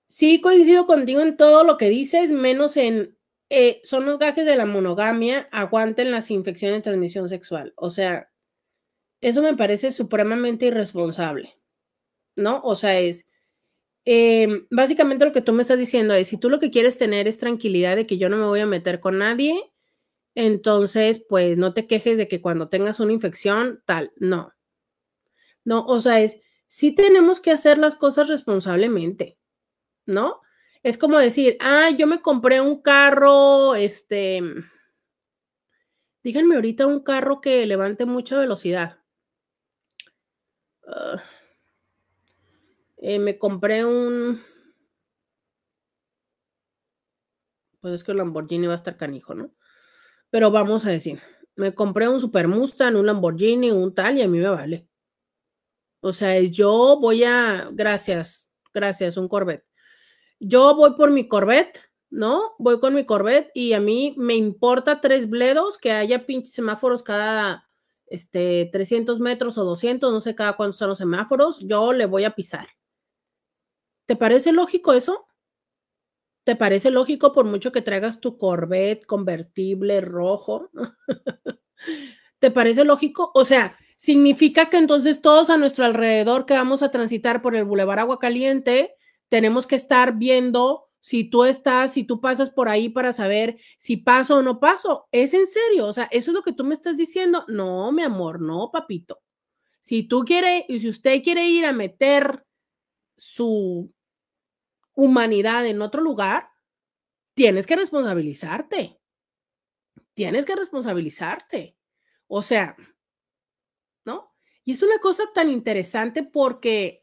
[0.06, 3.18] sí coincido contigo en todo lo que dices, menos en
[3.53, 7.73] eh, son los gajes de la monogamia, aguanten las infecciones de transmisión sexual.
[7.76, 8.31] O sea,
[9.22, 11.57] eso me parece supremamente irresponsable,
[12.35, 12.61] ¿no?
[12.64, 13.30] O sea, es,
[14.06, 17.27] em, básicamente lo que tú me estás diciendo es, si tú lo que quieres tener
[17.27, 19.70] es tranquilidad de que yo no me voy a meter con nadie,
[20.35, 24.53] entonces, pues no te quejes de que cuando tengas una infección, tal, no.
[25.63, 29.37] No, o sea, es, sí tenemos que hacer las cosas responsablemente,
[30.05, 30.41] ¿no?
[30.83, 34.41] Es como decir, ah, yo me compré un carro, este,
[36.23, 38.97] díganme ahorita un carro que levante mucha velocidad.
[40.87, 41.21] Ah,
[42.97, 44.39] eh, me compré un,
[47.81, 49.51] pues es que el Lamborghini va a estar canijo, ¿no?
[50.31, 51.19] Pero vamos a decir,
[51.55, 54.87] me compré un Super Mustang, un Lamborghini, un tal, y a mí me vale.
[56.01, 59.65] O sea, yo voy a, gracias, gracias, un Corvette
[60.41, 61.79] yo voy por mi Corvette,
[62.09, 62.55] ¿no?
[62.57, 67.03] Voy con mi Corvette y a mí me importa tres bledos, que haya pinches semáforos
[67.03, 67.69] cada
[68.07, 72.23] este, 300 metros o 200, no sé cada cuántos son los semáforos, yo le voy
[72.25, 72.67] a pisar.
[74.07, 75.27] ¿Te parece lógico eso?
[76.43, 80.69] ¿Te parece lógico por mucho que traigas tu Corvette convertible rojo?
[82.39, 83.31] ¿Te parece lógico?
[83.35, 87.65] O sea, significa que entonces todos a nuestro alrededor que vamos a transitar por el
[87.65, 88.95] Boulevard Agua Caliente
[89.31, 93.95] tenemos que estar viendo si tú estás, si tú pasas por ahí para saber si
[93.95, 95.07] paso o no paso.
[95.11, 97.45] Es en serio, o sea, eso es lo que tú me estás diciendo.
[97.47, 99.22] No, mi amor, no, papito.
[99.80, 102.45] Si tú quieres, y si usted quiere ir a meter
[103.15, 103.91] su
[104.95, 106.49] humanidad en otro lugar,
[107.34, 108.99] tienes que responsabilizarte.
[110.13, 111.77] Tienes que responsabilizarte.
[112.27, 112.76] O sea,
[114.05, 114.34] ¿no?
[114.63, 117.01] Y es una cosa tan interesante porque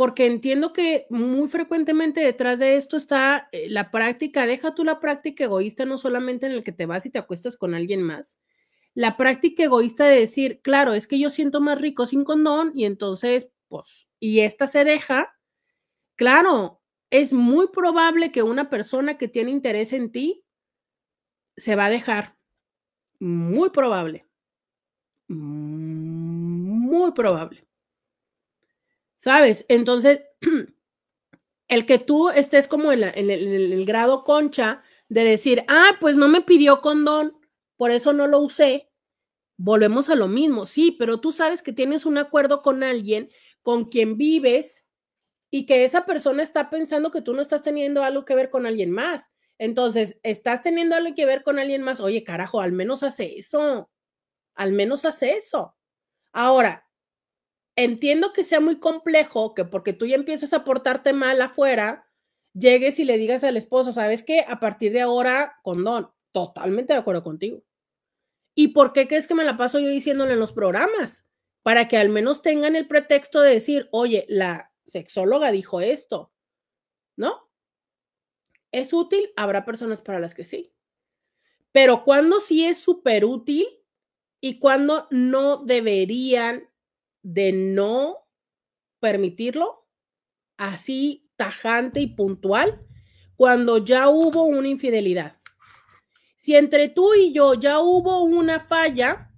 [0.00, 4.98] porque entiendo que muy frecuentemente detrás de esto está eh, la práctica, deja tú la
[4.98, 8.38] práctica egoísta no solamente en el que te vas y te acuestas con alguien más,
[8.94, 12.86] la práctica egoísta de decir, claro, es que yo siento más rico sin condón y
[12.86, 15.34] entonces, pues, y esta se deja,
[16.16, 16.79] claro,
[17.10, 20.44] es muy probable que una persona que tiene interés en ti
[21.56, 22.36] se va a dejar,
[23.18, 24.26] muy probable,
[25.28, 27.66] muy probable.
[29.16, 29.66] ¿Sabes?
[29.68, 30.22] Entonces,
[31.68, 36.40] el que tú estés como en, el, grado concha de decir, ah, pues no me
[36.40, 37.36] pidió condón,
[37.76, 38.90] por eso no lo usé,
[39.56, 43.30] volvemos a lo mismo, sí, pero tú sabes que tienes un acuerdo con alguien
[43.62, 44.79] con quien vives
[45.50, 48.66] y que esa persona está pensando que tú no estás teniendo algo que ver con
[48.66, 49.32] alguien más.
[49.58, 53.90] Entonces, estás teniendo algo que ver con alguien más, oye, carajo, al menos hace eso,
[54.54, 55.76] al menos hace eso.
[56.32, 56.88] Ahora,
[57.76, 62.06] entiendo que sea muy complejo que porque tú ya empiezas a portarte mal afuera,
[62.54, 64.44] llegues y le digas al esposo, ¿sabes qué?
[64.48, 66.10] A partir de ahora, condón.
[66.32, 67.62] Totalmente de acuerdo contigo.
[68.54, 71.26] ¿Y por qué crees que me la paso yo diciéndole en los programas?
[71.62, 76.32] Para que al menos tengan el pretexto de decir, oye, la sexóloga dijo esto,
[77.16, 77.50] ¿no?
[78.72, 79.32] ¿Es útil?
[79.36, 80.72] Habrá personas para las que sí.
[81.72, 83.66] Pero cuando sí es súper útil
[84.40, 86.68] y cuando no deberían
[87.22, 88.28] de no
[88.98, 89.86] permitirlo
[90.56, 92.86] así tajante y puntual
[93.36, 95.40] cuando ya hubo una infidelidad.
[96.36, 99.30] Si entre tú y yo ya hubo una falla,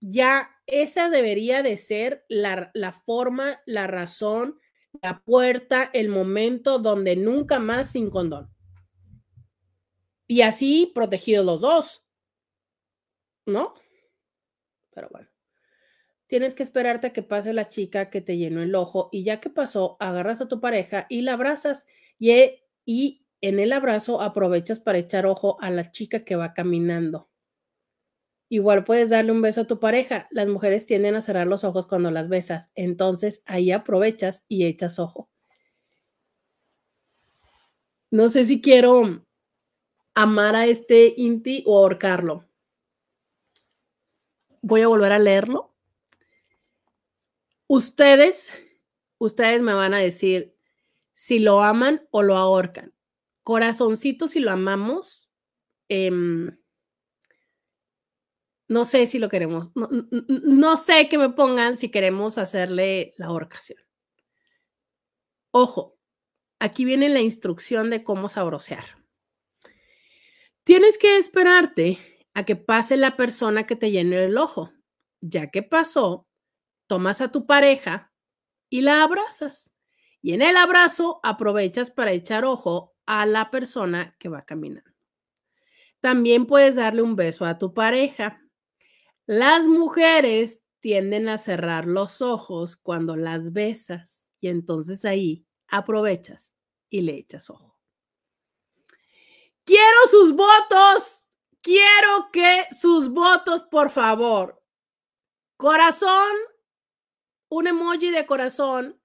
[0.00, 4.58] ya esa debería de ser la, la forma, la razón,
[5.02, 8.50] la puerta, el momento donde nunca más sin condón.
[10.26, 12.04] Y así protegidos los dos.
[13.44, 13.74] ¿No?
[14.94, 15.28] Pero bueno.
[16.26, 19.40] Tienes que esperarte a que pase la chica que te llenó el ojo y ya
[19.40, 21.86] que pasó, agarras a tu pareja y la abrazas
[22.18, 22.32] y,
[22.86, 27.28] y en el abrazo aprovechas para echar ojo a la chica que va caminando.
[28.52, 30.28] Igual puedes darle un beso a tu pareja.
[30.30, 32.70] Las mujeres tienden a cerrar los ojos cuando las besas.
[32.74, 35.30] Entonces ahí aprovechas y echas ojo.
[38.10, 39.24] No sé si quiero
[40.12, 42.44] amar a este Inti o ahorcarlo.
[44.60, 45.72] Voy a volver a leerlo
[47.68, 48.52] Ustedes,
[49.16, 50.54] ustedes me van a decir
[51.14, 52.92] si lo aman o lo ahorcan.
[53.44, 55.32] Corazoncito si lo amamos
[55.88, 56.54] em,
[58.72, 63.78] no sé si lo queremos, no, sé que me pongan si queremos hacerle la horcación.
[65.50, 65.98] Ojo,
[66.58, 68.84] aquí viene la instrucción de cómo sabrosear.
[70.64, 71.98] Tienes que esperarte
[72.34, 74.72] a que pase la persona que te llene el ojo.
[75.20, 76.26] Ya que pasó,
[76.86, 78.12] tomas a tu pareja
[78.70, 79.72] y la abrazas.
[80.22, 84.90] Y en el abrazo aprovechas para echar ojo a la persona que va caminando.
[86.00, 88.41] También puedes darle un beso a tu pareja
[89.26, 96.54] las mujeres tienden a cerrar los ojos cuando las besas y entonces ahí aprovechas
[96.90, 97.78] y le echas ojo.
[99.64, 101.28] Quiero sus votos.
[101.62, 104.60] Quiero que sus votos, por favor.
[105.56, 106.32] Corazón,
[107.48, 109.00] un emoji de corazón.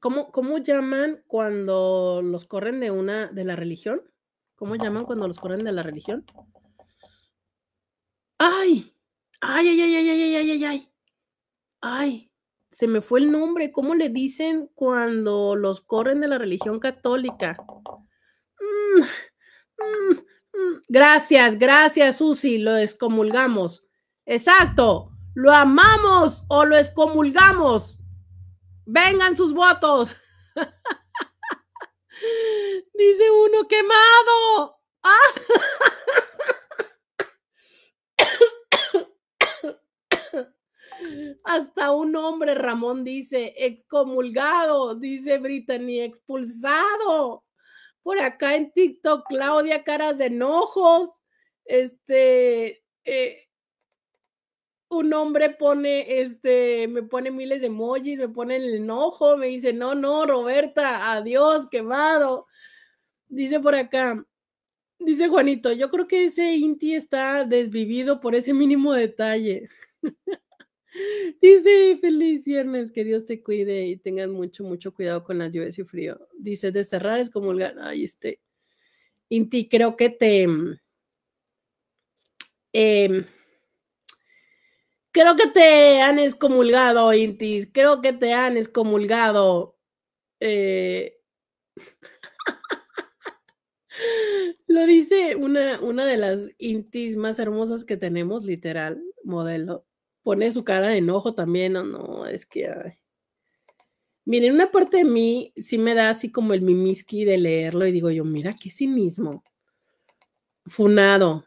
[0.00, 4.02] ¿Cómo, llaman cuando los corren de una de la religión?
[4.54, 6.24] ¿Cómo llaman cuando los corren de la religión?
[8.38, 8.94] ¡Ay!
[9.40, 10.92] ¡Ay, ay, ay, ay, ay, ay, ay, ay!
[11.80, 12.32] ¡Ay!
[12.70, 13.72] Se me fue el nombre.
[13.72, 17.56] ¿Cómo le dicen cuando los corren de la religión católica?
[18.60, 19.00] Mm,
[19.82, 20.82] mm, mm.
[20.88, 22.58] Gracias, gracias, Susi.
[22.58, 23.84] Lo excomulgamos.
[24.24, 25.10] Exacto.
[25.34, 27.95] ¿Lo amamos o lo excomulgamos?
[28.86, 30.10] Vengan sus votos.
[32.94, 34.80] Dice uno, quemado.
[41.44, 47.44] Hasta un hombre, Ramón dice, excomulgado, dice Brittany, expulsado.
[48.02, 51.10] Por acá en TikTok, Claudia, caras de enojos.
[51.64, 53.45] Este, eh,
[54.88, 59.72] un hombre pone, este, me pone miles de emojis, me pone el enojo, me dice,
[59.72, 62.46] no, no, Roberta, adiós, quemado.
[63.28, 64.24] Dice por acá,
[64.98, 69.68] dice Juanito, yo creo que ese Inti está desvivido por ese mínimo detalle.
[71.42, 75.78] Dice, feliz viernes, que Dios te cuide y tengas mucho, mucho cuidado con las lluvias
[75.78, 76.26] y frío.
[76.38, 77.62] Dice, desterrar es como el...
[77.82, 78.40] Ay, este,
[79.28, 80.46] Inti, creo que te...
[82.72, 83.26] Eh,
[85.16, 87.70] Creo que te han excomulgado, Intis.
[87.72, 89.78] Creo que te han excomulgado.
[90.40, 91.16] Eh,
[94.66, 99.86] lo dice una, una de las Intis más hermosas que tenemos, literal, modelo.
[100.22, 101.72] Pone su cara de enojo también.
[101.72, 102.98] No, no, es que.
[104.26, 107.92] Miren, una parte de mí sí me da así como el mimiski de leerlo y
[107.92, 109.42] digo yo, mira, qué cinismo.
[110.66, 111.46] Funado,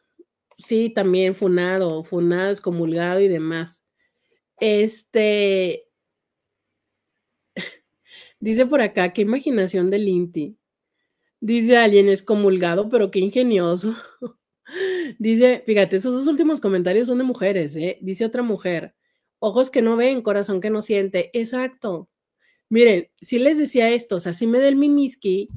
[0.60, 3.86] Sí, también funado, funado, excomulgado y demás.
[4.60, 5.88] Este,
[8.40, 10.57] dice por acá, qué imaginación del Inti.
[11.41, 13.95] Dice alguien, excomulgado, pero qué ingenioso.
[15.19, 17.99] dice, fíjate, esos dos últimos comentarios son de mujeres, ¿eh?
[18.02, 18.95] Dice otra mujer,
[19.40, 21.31] ojos que no ven, corazón que no siente.
[21.40, 22.10] Exacto.
[22.69, 25.49] Miren, si les decía esto, o sea, si me da el mimiski,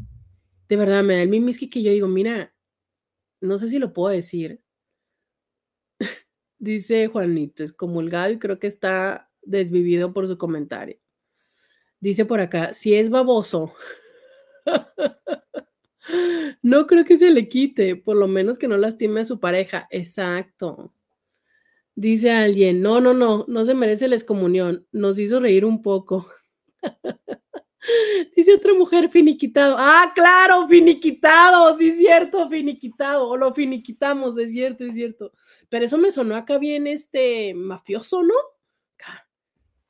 [0.69, 2.55] de verdad me da el mimiski que yo digo, mira,
[3.43, 4.62] no sé si lo puedo decir,
[6.59, 10.99] Dice Juanito, es comulgado y creo que está desvivido por su comentario.
[12.01, 13.73] Dice por acá, si es baboso,
[16.63, 19.87] no creo que se le quite, por lo menos que no lastime a su pareja.
[19.91, 20.95] Exacto.
[21.95, 24.87] Dice alguien, no, no, no, no se merece la excomunión.
[24.93, 26.29] Nos hizo reír un poco.
[28.37, 29.77] Dice otra mujer, finiquitado.
[29.79, 33.29] Ah, claro, finiquitado, sí es cierto, finiquitado.
[33.29, 35.33] O lo finiquitamos, es cierto, es cierto.
[35.69, 38.35] Pero eso me sonó acá bien este mafioso, ¿no?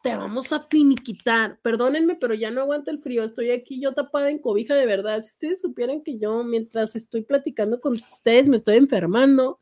[0.02, 1.60] Te vamos a finiquitar.
[1.62, 3.22] Perdónenme, pero ya no aguanta el frío.
[3.22, 5.22] Estoy aquí yo tapada en cobija de verdad.
[5.22, 9.60] Si ustedes supieran que yo, mientras estoy platicando con ustedes, me estoy enfermando.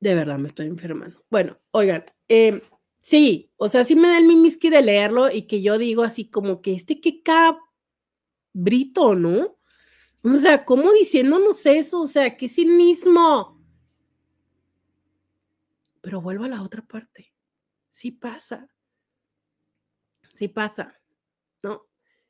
[0.00, 1.22] De verdad, me estoy enfermando.
[1.28, 2.62] Bueno, oigan, eh,
[3.06, 6.30] Sí, o sea, sí me da el mimiski de leerlo y que yo digo así
[6.30, 9.58] como que este qué cabrito, ¿no?
[10.22, 12.00] O sea, ¿cómo diciéndonos eso?
[12.00, 13.62] O sea, qué cinismo.
[16.00, 17.34] Pero vuelvo a la otra parte.
[17.90, 18.70] Sí pasa.
[20.34, 20.98] Sí pasa.
[21.62, 21.86] ¿No?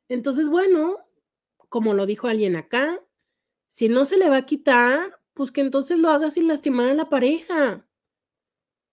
[0.09, 0.98] Entonces, bueno,
[1.68, 3.01] como lo dijo alguien acá,
[3.68, 6.94] si no se le va a quitar, pues que entonces lo haga sin lastimar a
[6.94, 7.86] la pareja.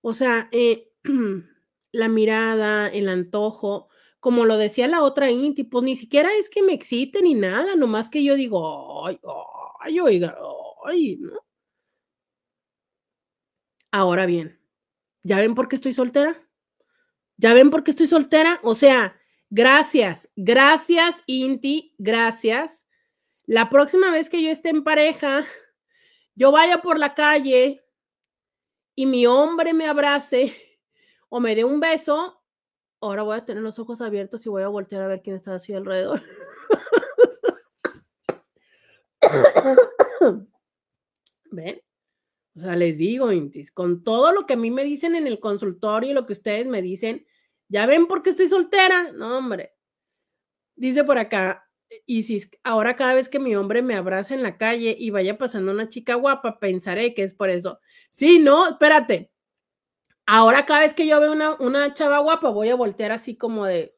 [0.01, 0.91] O sea, eh,
[1.91, 3.89] la mirada, el antojo,
[4.19, 7.75] como lo decía la otra Inti, pues ni siquiera es que me excite ni nada,
[7.75, 9.19] nomás que yo digo, ay,
[9.81, 10.37] ay, oiga,
[10.85, 11.39] ay, ¿no?
[13.91, 14.59] Ahora bien,
[15.23, 16.47] ¿ya ven por qué estoy soltera?
[17.37, 18.59] ¿Ya ven por qué estoy soltera?
[18.63, 19.19] O sea,
[19.49, 22.85] gracias, gracias, Inti, gracias.
[23.45, 25.45] La próxima vez que yo esté en pareja,
[26.35, 27.83] yo vaya por la calle
[28.95, 30.55] y mi hombre me abrace
[31.33, 32.43] o me dé un beso,
[32.99, 35.55] ahora voy a tener los ojos abiertos y voy a voltear a ver quién está
[35.55, 36.21] así alrededor.
[41.51, 41.81] ¿Ven?
[42.57, 45.39] O sea, les digo, Intis, con todo lo que a mí me dicen en el
[45.39, 47.25] consultorio y lo que ustedes me dicen,
[47.69, 49.13] ¿ya ven por qué estoy soltera?
[49.13, 49.73] No, hombre.
[50.75, 51.65] Dice por acá,
[52.07, 55.71] Isis, ahora cada vez que mi hombre me abrace en la calle y vaya pasando
[55.71, 57.79] una chica guapa, pensaré que es por eso.
[58.09, 59.31] Sí, no, espérate.
[60.33, 63.65] Ahora cada vez que yo veo una, una chava guapa, voy a voltear así como
[63.65, 63.97] de...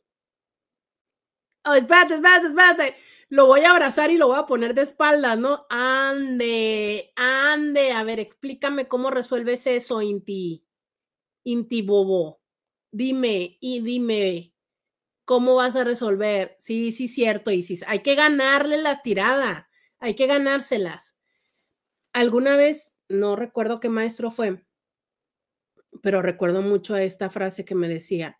[1.64, 2.96] Oh, espérate, espérate, espérate
[3.34, 5.66] lo voy a abrazar y lo voy a poner de espaldas, ¿no?
[5.72, 10.64] Ande, ande, a ver, explícame cómo resuelves eso, Inti,
[11.44, 12.42] Inti Bobo.
[12.92, 14.54] Dime y dime
[15.26, 16.58] cómo vas a resolver.
[16.60, 17.84] Sí, sí, cierto, Isis.
[17.88, 21.18] Hay que ganarle la tirada, hay que ganárselas.
[22.14, 24.64] Alguna vez, no recuerdo qué maestro fue,
[26.02, 28.40] pero recuerdo mucho esta frase que me decía,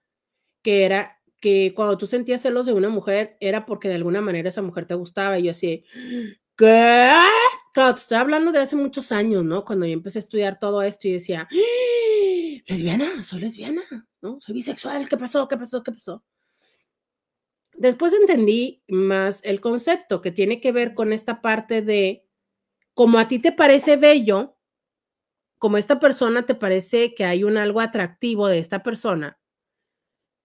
[0.62, 4.50] que era que cuando tú sentías celos de una mujer era porque de alguna manera
[4.50, 5.84] esa mujer te gustaba y yo así,
[6.58, 7.12] ¿qué?
[7.74, 9.66] Claro, te estoy hablando de hace muchos años, ¿no?
[9.66, 11.50] Cuando yo empecé a estudiar todo esto y decía,
[12.68, 13.82] lesbiana, soy lesbiana,
[14.22, 14.40] ¿no?
[14.40, 15.48] Soy bisexual, ¿qué pasó?
[15.48, 15.84] ¿Qué pasó?
[15.84, 16.24] ¿Qué pasó?
[17.74, 22.26] Después entendí más el concepto que tiene que ver con esta parte de,
[22.94, 24.56] como a ti te parece bello,
[25.64, 29.40] como esta persona te parece que hay un algo atractivo de esta persona,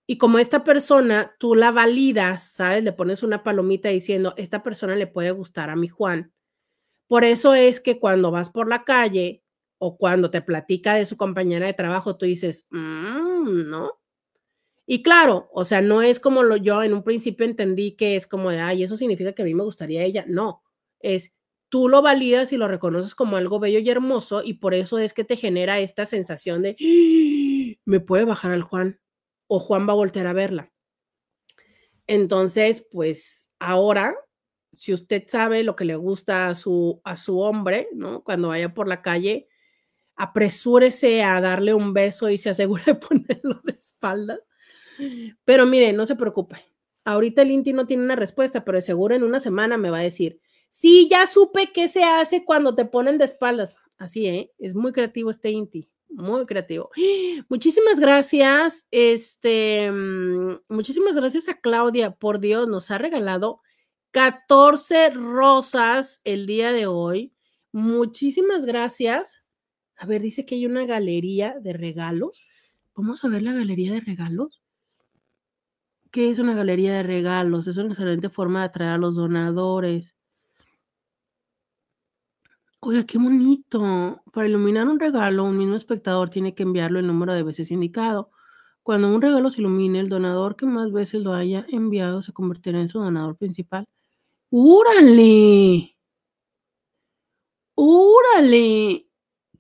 [0.07, 2.85] y como esta persona, tú la validas, ¿sabes?
[2.85, 6.33] Le pones una palomita diciendo, esta persona le puede gustar a mi Juan.
[7.09, 9.43] Por eso es que cuando vas por la calle
[9.79, 13.99] o cuando te platica de su compañera de trabajo, tú dices, mmm, ¿no?
[14.87, 18.29] Y claro, o sea, no es como lo yo en un principio entendí que es
[18.29, 20.25] como de, ay, eso significa que a mí me gustaría ella.
[20.29, 20.63] No,
[21.01, 21.33] es
[21.69, 25.13] tú lo validas y lo reconoces como algo bello y hermoso y por eso es
[25.13, 27.81] que te genera esta sensación de, ¡Ah!
[27.85, 29.01] me puede bajar al Juan,
[29.47, 30.73] o Juan va a voltear a verla.
[32.07, 34.15] Entonces, pues ahora,
[34.73, 38.23] si usted sabe lo que le gusta a su, a su hombre, ¿no?
[38.25, 39.49] Cuando vaya por la calle,
[40.17, 44.41] apresúrese a darle un beso y se asegure de ponerlo de espalda.
[45.45, 46.57] Pero mire, no se preocupe.
[47.05, 50.03] Ahorita el Inti no tiene una respuesta, pero seguro en una semana me va a
[50.03, 50.41] decir,
[50.71, 53.77] sí, ya supe qué se hace cuando te ponen de espaldas.
[53.99, 54.53] Así, ¿eh?
[54.59, 56.91] Es muy creativo este Inti muy creativo.
[57.49, 63.61] Muchísimas gracias, este, mm, muchísimas gracias a Claudia, por Dios, nos ha regalado
[64.13, 67.33] 14 rosas el día de hoy.
[67.73, 69.43] Muchísimas gracias.
[69.97, 72.43] A ver, dice que hay una galería de regalos.
[72.95, 74.63] Vamos a ver la galería de regalos.
[76.11, 77.67] ¿Qué es una galería de regalos?
[77.67, 80.17] Es una excelente forma de atraer a los donadores.
[82.81, 84.23] Oiga, qué bonito.
[84.33, 88.31] Para iluminar un regalo, un mismo espectador tiene que enviarlo el número de veces indicado.
[88.83, 92.81] Cuando un regalo se ilumine, el donador que más veces lo haya enviado se convertirá
[92.81, 93.85] en su donador principal.
[94.51, 95.97] ¡Úrale!
[97.77, 99.07] ¡Úrale!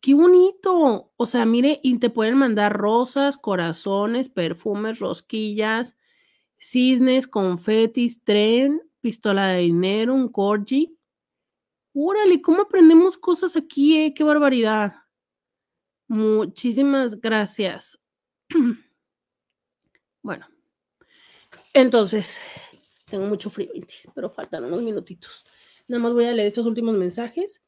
[0.00, 1.12] ¡Qué bonito!
[1.16, 5.96] O sea, mire, y te pueden mandar rosas, corazones, perfumes, rosquillas,
[6.58, 10.97] cisnes, confetis, tren, pistola de dinero, un corgi
[12.00, 13.98] Órale, ¿cómo aprendemos cosas aquí?
[13.98, 14.14] Eh?
[14.14, 14.94] ¡Qué barbaridad!
[16.06, 17.98] Muchísimas gracias.
[20.22, 20.46] bueno,
[21.74, 22.38] entonces,
[23.10, 23.72] tengo mucho frío,
[24.14, 25.44] pero faltan unos minutitos.
[25.88, 27.64] Nada más voy a leer estos últimos mensajes.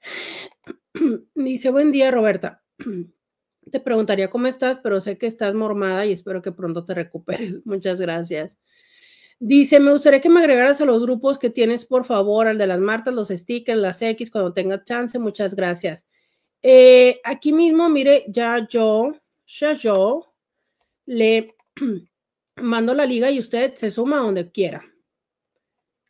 [1.36, 2.64] Dice, buen día, Roberta.
[3.70, 7.60] Te preguntaría cómo estás, pero sé que estás mormada y espero que pronto te recuperes.
[7.64, 8.58] Muchas gracias.
[9.38, 12.66] Dice, me gustaría que me agregaras a los grupos que tienes, por favor, al de
[12.66, 15.18] las Martas, los stickers, las X, cuando tenga chance.
[15.18, 16.06] Muchas gracias.
[16.62, 19.12] Eh, aquí mismo, mire, ya yo,
[19.46, 20.34] ya yo
[21.04, 21.54] le
[22.56, 24.84] mando la liga y usted se suma donde quiera.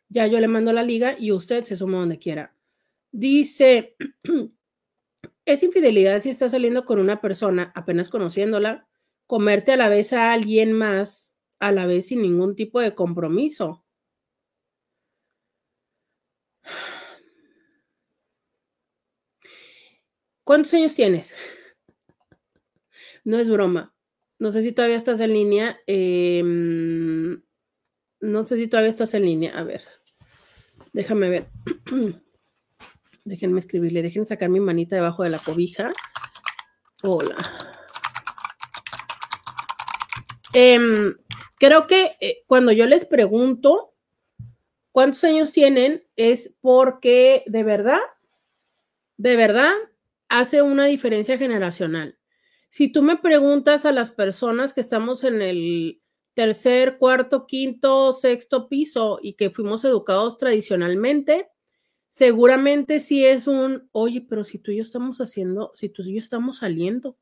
[0.09, 2.55] Ya yo le mando la liga y usted se suma donde quiera.
[3.11, 3.97] Dice,
[5.45, 8.87] es infidelidad si estás saliendo con una persona apenas conociéndola,
[9.27, 13.83] comerte a la vez a alguien más a la vez sin ningún tipo de compromiso.
[20.43, 21.35] ¿Cuántos años tienes?
[23.23, 23.93] No es broma.
[24.39, 25.81] No sé si todavía estás en línea.
[25.85, 27.41] Em,
[28.21, 29.59] no sé si todavía estás en línea.
[29.59, 29.83] A ver,
[30.93, 31.49] déjame ver.
[33.25, 35.89] Déjenme escribirle, déjenme sacar mi manita debajo de la cobija.
[37.03, 37.35] Hola.
[40.59, 41.15] Em,
[41.59, 43.93] creo que eh, cuando yo les pregunto
[44.91, 47.99] cuántos años tienen es porque de verdad,
[49.17, 49.71] de verdad,
[50.29, 52.17] hace una diferencia generacional.
[52.71, 56.01] Si tú me preguntas a las personas que estamos en el
[56.33, 61.51] tercer, cuarto, quinto, sexto piso y que fuimos educados tradicionalmente,
[62.07, 66.15] seguramente sí es un, oye, pero si tú y yo estamos haciendo, si tú y
[66.15, 67.15] yo estamos saliendo,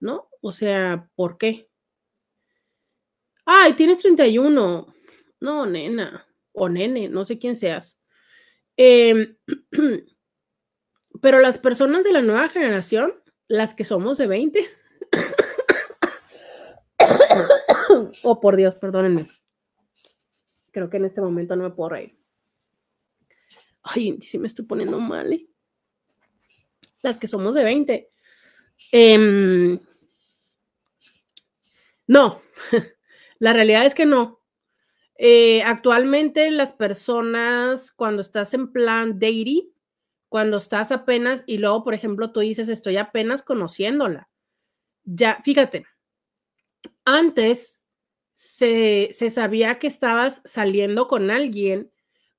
[0.00, 0.28] ¿no?
[0.40, 1.69] O sea, ¿por qué?
[3.52, 4.94] Ay, tienes 31.
[5.40, 7.98] No, nena, o nene, no sé quién seas.
[8.76, 9.34] Eh,
[11.20, 13.12] Pero las personas de la nueva generación,
[13.48, 14.64] las que somos de 20,
[18.22, 19.28] oh por Dios, perdónenme.
[20.70, 22.16] Creo que en este momento no me puedo reír.
[23.82, 25.32] Ay, sí me estoy poniendo mal.
[25.32, 25.48] ¿eh?
[27.02, 28.12] Las que somos de 20.
[28.92, 29.80] Em,
[32.06, 32.40] no,
[33.40, 34.40] la realidad es que no.
[35.16, 39.70] Eh, actualmente las personas, cuando estás en plan dating,
[40.28, 44.30] cuando estás apenas y luego, por ejemplo, tú dices, estoy apenas conociéndola.
[45.04, 45.86] Ya, fíjate,
[47.04, 47.82] antes
[48.32, 51.90] se, sabía que estabas saliendo con alguien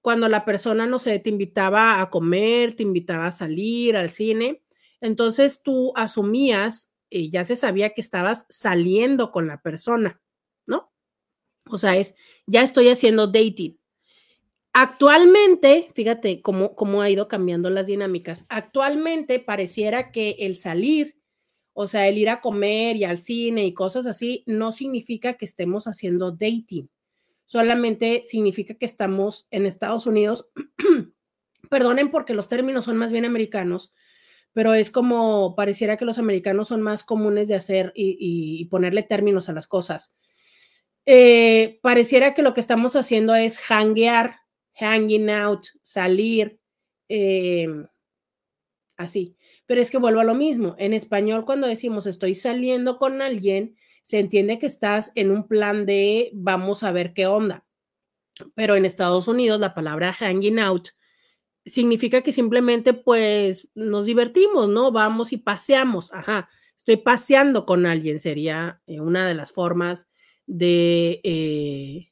[0.02, 4.64] cuando la persona, no sé, te invitaba a comer, te invitaba a salir al cine.
[5.00, 10.22] Entonces tú asumías, y ya se sabía que estabas saliendo con la persona.
[11.70, 12.16] O sea, es,
[12.48, 13.78] ya estoy haciendo dating.
[14.74, 18.46] Actualmente, fíjate cómo, cómo ha ido cambiando las dinámicas.
[18.50, 21.18] Actualmente pareciera que el salir,
[21.74, 25.46] o sea, el ir a comer y al cine y cosas así, no significa que
[25.46, 26.90] estemos haciendo dating.
[27.52, 30.50] Solamente significa que estamos en Estados Unidos.
[31.70, 33.92] Perdonen porque los términos son más bien americanos,
[34.54, 39.50] pero es como pareciera que los americanos son más comunes de hacer y, ponerle términos
[39.50, 40.14] a las cosas.
[41.06, 44.42] Eh, pareciera que lo que estamos haciendo es hanguear
[44.76, 46.60] hanging out, salir,
[47.08, 47.88] em,
[48.98, 49.36] así.
[49.66, 50.76] Pero es que vuelvo a lo mismo.
[50.78, 55.86] En español, cuando decimos estoy saliendo con alguien, se entiende que estás en un plan
[55.86, 57.66] de vamos a ver qué onda.
[58.56, 60.90] Pero en Estados Unidos, la palabra hanging out
[61.66, 64.92] significa que simplemente pues nos divertimos, ¿no?
[64.92, 66.12] Vamos y paseamos.
[66.14, 70.08] Ajá, estoy paseando con alguien, sería eh, una de las formas
[70.46, 72.12] de, eh,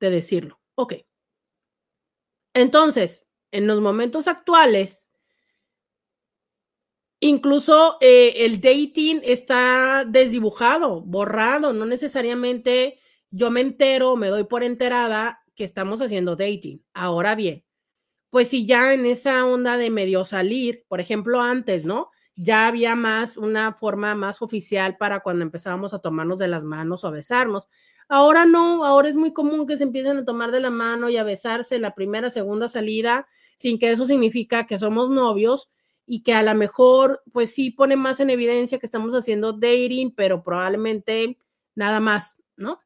[0.00, 0.60] de decirlo.
[0.76, 0.94] Ok.
[2.54, 5.08] Entonces, en los momentos actuales,
[7.20, 13.00] incluso eh, el dating está desdibujado, borrado, no necesariamente
[13.30, 16.84] yo me entero, me doy por enterada que estamos haciendo dating.
[16.92, 17.64] Ahora bien,
[18.30, 22.10] pues si ya en esa onda de medio salir, por ejemplo, antes, ¿no?
[22.36, 27.04] Ya había más, una forma más oficial para cuando empezábamos a tomarnos de las manos
[27.04, 27.68] o a besarnos.
[28.08, 31.16] Ahora no, ahora es muy común que se empiecen a tomar de la mano y
[31.16, 35.70] a besarse la primera, segunda salida, sin que eso significa que somos novios
[36.06, 40.14] y que a lo mejor, pues sí pone más en evidencia que estamos haciendo dating,
[40.14, 41.38] pero probablemente
[41.74, 42.80] nada más, ¿no?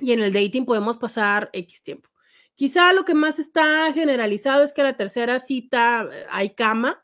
[0.00, 2.10] Y en el dating podemos pasar X tiempo.
[2.54, 7.03] Quizá lo que más está generalizado es que la tercera cita eh, hay cama,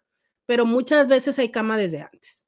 [0.50, 2.44] pero muchas veces hay cama desde antes.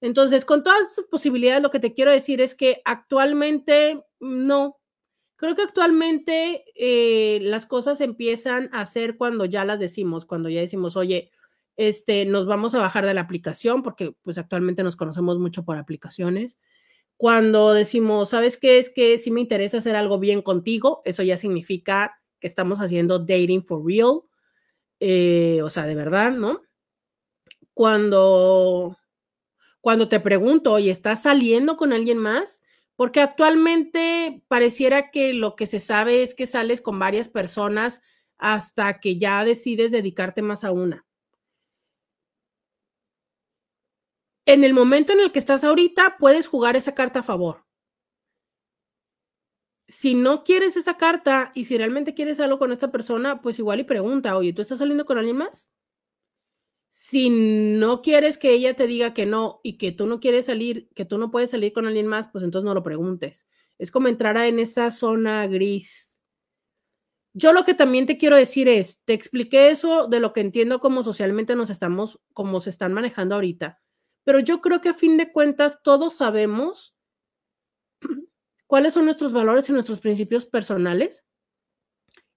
[0.00, 4.80] Entonces, con todas esas posibilidades, lo que te quiero decir es que actualmente no.
[5.36, 10.62] Creo que actualmente eh, las cosas empiezan a hacer cuando ya las decimos, cuando ya
[10.62, 11.30] decimos, oye,
[11.76, 15.76] este, nos vamos a bajar de la aplicación, porque pues actualmente nos conocemos mucho por
[15.76, 16.58] aplicaciones.
[17.18, 18.78] Cuando decimos, ¿sabes qué?
[18.78, 23.18] Es que si me interesa hacer algo bien contigo, eso ya significa que estamos haciendo
[23.18, 24.22] dating for real,
[25.00, 26.62] eh, o sea, de verdad, ¿no?
[27.74, 28.98] Cuando
[29.80, 32.62] cuando te pregunto, oye, ¿estás saliendo con alguien más?
[32.96, 38.02] Porque actualmente pareciera que lo que se sabe es que sales con varias personas
[38.38, 41.06] hasta que ya decides dedicarte más a una.
[44.46, 47.64] En el momento en el que estás ahorita, puedes jugar esa carta a favor.
[49.86, 53.78] Si no quieres esa carta y si realmente quieres algo con esta persona, pues igual
[53.80, 55.70] y pregunta, oye, ¿tú estás saliendo con alguien más?
[56.94, 60.90] Si no quieres que ella te diga que no y que tú no quieres salir,
[60.94, 63.48] que tú no puedes salir con alguien más, pues entonces no lo preguntes.
[63.78, 66.20] Es como entrar en esa zona gris.
[67.32, 70.80] Yo lo que también te quiero decir es, te expliqué eso de lo que entiendo
[70.80, 73.80] como socialmente nos estamos, como se están manejando ahorita,
[74.22, 76.94] pero yo creo que a fin de cuentas todos sabemos
[78.66, 81.24] cuáles son nuestros valores y nuestros principios personales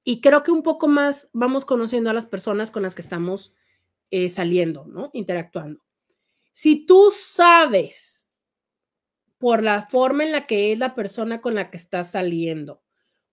[0.05, 3.53] y creo que un poco más vamos conociendo a las personas con las que estamos
[4.11, 5.09] eh, saliendo, ¿no?
[5.13, 5.81] Interactuando.
[6.53, 8.27] Si tú sabes
[9.37, 12.81] por la forma en la que es la persona con la que estás saliendo,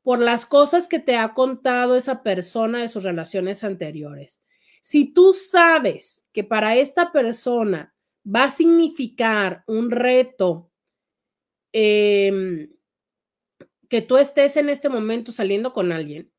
[0.03, 4.41] por las cosas que te ha contado esa persona de sus relaciones anteriores,
[4.83, 7.95] si tú sabes que para esta persona
[8.27, 10.73] va a significar un reto
[11.73, 12.73] em,
[13.89, 16.32] que tú estés en este momento saliendo con alguien,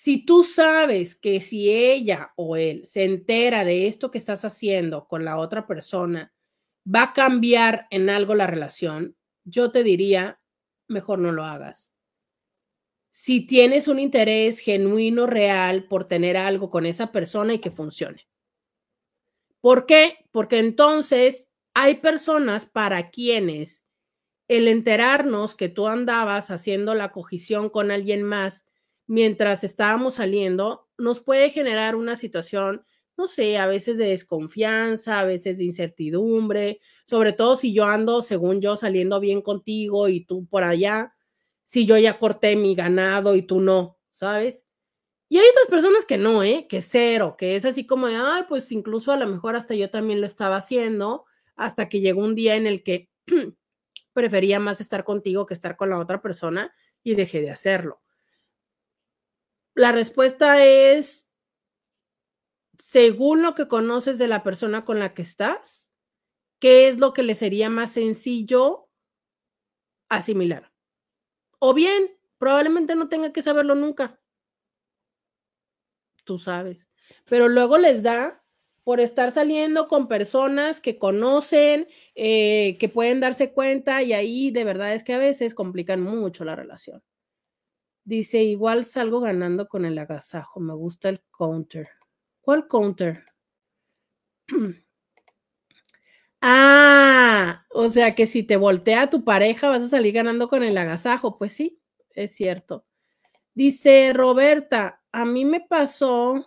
[0.00, 5.08] si tú sabes que si ella o él se entera de esto que estás haciendo
[5.08, 6.32] con la otra persona,
[6.86, 10.40] va a cambiar en algo la relación, yo te diría,
[10.86, 11.92] mejor no lo hagas.
[13.10, 18.28] Si tienes un interés genuino, real por tener algo con esa persona y que funcione.
[19.60, 20.28] ¿Por qué?
[20.30, 23.82] Porque entonces hay personas para quienes
[24.46, 28.67] el enterarnos que tú andabas haciendo la cogición con alguien más
[29.08, 32.84] mientras estábamos saliendo, nos puede generar una situación,
[33.16, 38.22] no sé, a veces de desconfianza, a veces de incertidumbre, sobre todo si yo ando,
[38.22, 41.14] según yo, saliendo bien contigo y tú por allá,
[41.64, 44.64] si yo ya corté mi ganado y tú no, ¿sabes?
[45.30, 46.66] Y hay otras personas que no, ¿eh?
[46.68, 49.90] Que cero, que es así como de, ay, pues incluso a lo mejor hasta yo
[49.90, 51.24] también lo estaba haciendo,
[51.56, 53.10] hasta que llegó un día en el que
[54.12, 58.02] prefería más estar contigo que estar con la otra persona y dejé de hacerlo.
[59.78, 61.30] La respuesta es,
[62.80, 65.92] según lo que conoces de la persona con la que estás,
[66.58, 68.88] ¿qué es lo que le sería más sencillo
[70.08, 70.72] asimilar?
[71.60, 74.20] O bien, probablemente no tenga que saberlo nunca.
[76.24, 76.88] Tú sabes.
[77.26, 78.42] Pero luego les da
[78.82, 81.86] por estar saliendo con personas que conocen,
[82.16, 86.44] eh, que pueden darse cuenta y ahí de verdad es que a veces complican mucho
[86.44, 87.00] la relación.
[88.08, 90.60] Dice, igual salgo ganando con el agasajo.
[90.60, 91.90] Me gusta el counter.
[92.40, 93.22] ¿Cuál counter?
[96.40, 100.78] ah, o sea que si te voltea tu pareja vas a salir ganando con el
[100.78, 101.36] agasajo.
[101.36, 101.82] Pues sí,
[102.14, 102.86] es cierto.
[103.52, 106.46] Dice Roberta, a mí me pasó,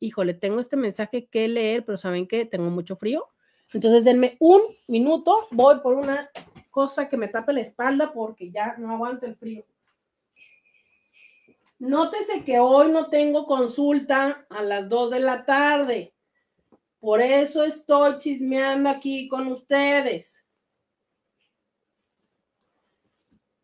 [0.00, 3.28] híjole, tengo este mensaje que leer, pero ¿saben que Tengo mucho frío.
[3.74, 6.30] Entonces denme un minuto, voy por una
[6.70, 9.66] cosa que me tape la espalda porque ya no aguanto el frío.
[11.84, 16.14] Nótese que hoy no tengo consulta a las 2 de la tarde.
[16.98, 20.42] Por eso estoy chismeando aquí con ustedes.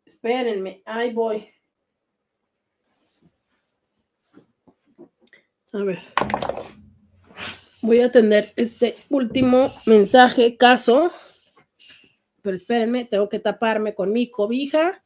[0.04, 1.48] Espérenme, ahí voy.
[5.72, 6.02] A ver.
[7.80, 11.10] Voy a atender este último mensaje, caso.
[12.42, 15.02] Pero espérenme, tengo que taparme con mi cobija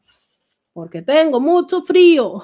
[0.72, 2.42] porque tengo mucho frío.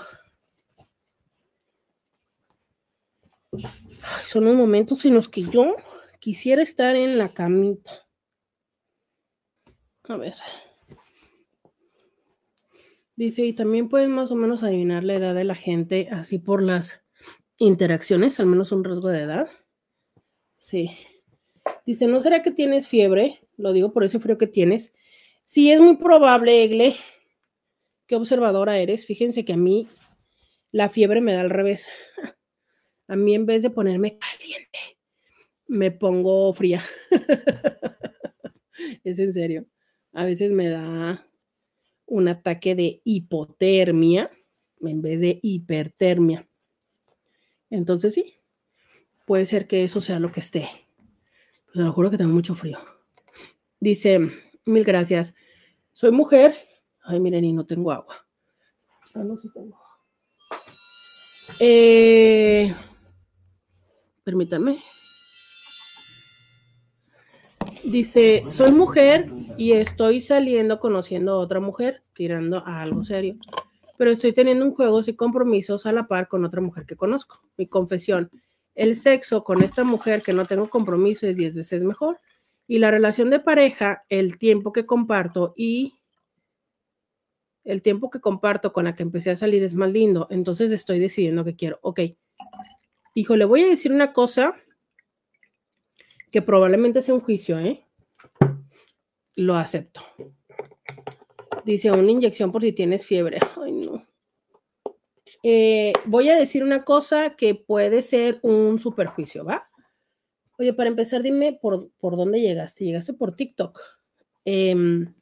[4.23, 5.77] Son los momentos en los que yo
[6.19, 8.07] quisiera estar en la camita.
[10.05, 10.35] A ver.
[13.17, 16.63] Dice, y también pueden más o menos adivinar la edad de la gente así por
[16.63, 17.03] las
[17.59, 19.51] interacciones, al menos un rasgo de edad.
[20.59, 20.91] Sí.
[21.85, 23.41] Dice, ¿no será que tienes fiebre?
[23.57, 24.95] Lo digo por ese frío que tienes.
[25.45, 26.97] Sí, es muy probable, Egle.
[28.07, 29.05] Qué observadora eres.
[29.05, 29.89] Fíjense que a mí
[30.73, 31.89] la fiebre me da al revés.
[33.11, 34.79] A mí en vez de ponerme caliente,
[35.67, 36.81] me pongo fría.
[39.05, 39.67] es en serio.
[40.13, 41.27] A veces me da
[42.07, 44.31] un ataque de hipotermia
[44.81, 46.49] en vez de hipertermia.
[47.69, 48.37] Entonces sí,
[49.27, 50.69] puede ser que eso sea lo que esté.
[51.65, 52.79] Pues se lo juro que tengo mucho frío.
[53.81, 54.21] Dice,
[54.67, 55.35] mil gracias.
[55.93, 56.55] Soy mujer.
[57.03, 58.25] Ay, miren, y no tengo agua.
[59.15, 59.77] Ah, no, sí tengo.
[61.59, 62.73] Eh,
[64.31, 64.79] Permítanme.
[67.83, 69.27] Dice, soy mujer
[69.59, 73.35] y estoy saliendo conociendo a otra mujer, tirando a algo serio,
[73.99, 77.43] pero estoy teniendo un juego sin compromisos a la par con otra mujer que conozco.
[77.57, 78.31] Mi confesión,
[78.77, 82.21] el sexo con esta mujer que no tengo compromiso es 10 veces mejor
[82.69, 85.95] y la relación de pareja, el tiempo que comparto y
[87.65, 91.01] el tiempo que comparto con la que empecé a salir es más lindo, entonces estoy
[91.01, 91.81] decidiendo que quiero.
[91.83, 91.99] Ok,
[93.15, 94.57] Hijo, le voy a decir una cosa
[96.31, 97.85] que probablemente sea un juicio, ¿eh?
[99.37, 100.03] Lo acepto.
[101.65, 103.39] Dice, una inyección por si tienes fiebre.
[103.61, 104.07] Ay, no.
[105.43, 109.69] Eh, voy a decir una cosa que puede ser un superjuicio, ¿va?
[110.59, 112.85] Oye, para empezar, dime por, por dónde llegaste.
[112.85, 113.81] Llegaste por TikTok.
[114.45, 115.15] Em,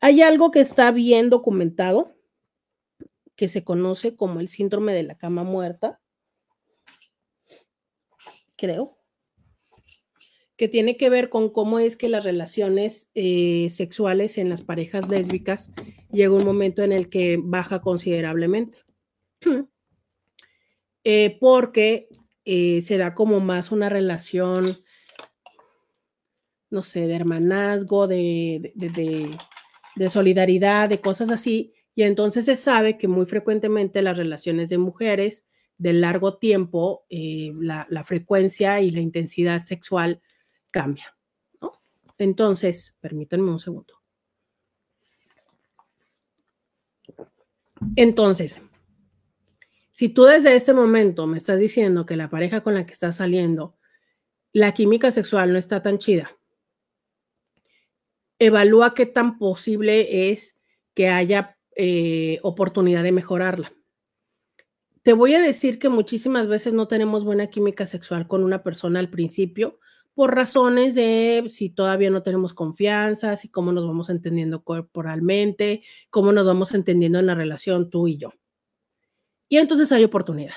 [0.00, 2.14] hay algo que está bien documentado
[3.34, 6.00] que se conoce como el síndrome de la cama muerta,
[8.56, 8.96] creo,
[10.56, 15.08] que tiene que ver con cómo es que las relaciones eh, sexuales en las parejas
[15.08, 15.70] lésbicas
[16.10, 18.78] llega un momento en el que baja considerablemente.
[21.08, 22.08] Eh, porque
[22.44, 24.82] eh, se da como más una relación,
[26.68, 33.06] no sé, de hermanazgo, de, de solidaridad, de cosas así, y entonces se sabe que
[33.06, 35.46] muy frecuentemente las relaciones de mujeres
[35.78, 40.20] de largo tiempo, eh, la, frecuencia y la intensidad sexual
[40.70, 41.16] cambia.
[42.18, 43.94] Entonces, permítanme un segundo.
[47.94, 48.62] Entonces,
[49.92, 53.16] si tú desde este momento me estás diciendo que la pareja con la que estás
[53.16, 53.76] saliendo,
[54.52, 56.36] la química sexual no está tan chida,
[58.38, 60.58] evalúa qué tan posible es
[60.94, 63.72] que haya eh, oportunidad de mejorarla.
[65.06, 68.98] Te voy a decir que muchísimas veces no tenemos buena química sexual con una persona
[68.98, 69.78] al principio
[70.14, 76.32] por razones de si todavía no tenemos confianza, si cómo nos vamos entendiendo corporalmente, cómo
[76.32, 78.32] nos vamos entendiendo en la relación tú y yo.
[79.48, 80.56] Y entonces hay oportunidad.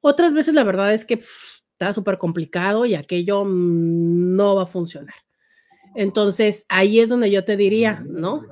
[0.00, 5.16] Otras veces la verdad es que está súper complicado y aquello no va a funcionar.
[5.96, 8.44] Entonces ahí es donde yo te diría, ¿no?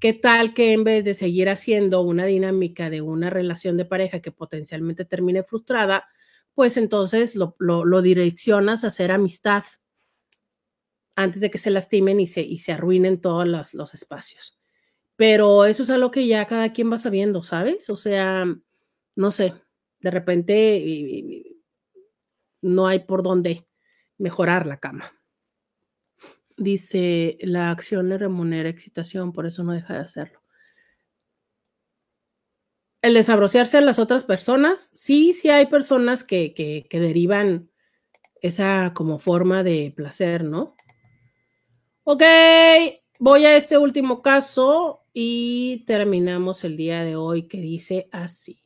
[0.00, 4.20] ¿Qué tal que en vez de seguir haciendo una dinámica de una relación de pareja
[4.20, 6.08] que potencialmente termine frustrada,
[6.54, 9.64] pues entonces lo, direccionas a hacer amistad
[11.16, 14.58] antes de que se lastimen y se, y se arruinen todos los, los espacios?
[15.16, 17.90] Pero eso es algo que ya cada quien va sabiendo, ¿sabes?
[17.90, 18.46] O sea,
[19.16, 19.52] no sé,
[20.00, 21.44] de repente
[22.62, 23.66] no hay por dónde
[24.16, 25.19] mejorar la cama.
[26.60, 30.42] Dice, la acción le remunera excitación, por eso no deja de hacerlo.
[33.00, 37.70] El desabrociarse a las otras personas, sí, sí hay personas que, que, que derivan
[38.42, 40.76] esa como forma de placer, ¿no?
[42.04, 42.24] Ok,
[43.18, 48.62] voy a este último caso y terminamos el día de hoy que dice así.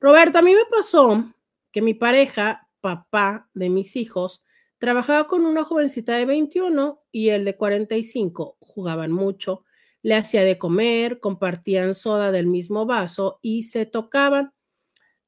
[0.00, 1.32] Roberta, a mí me pasó
[1.70, 4.42] que mi pareja, papá de mis hijos,
[4.80, 8.56] Trabajaba con una jovencita de 21 y el de 45.
[8.60, 9.64] Jugaban mucho,
[10.00, 14.54] le hacía de comer, compartían soda del mismo vaso y se tocaban.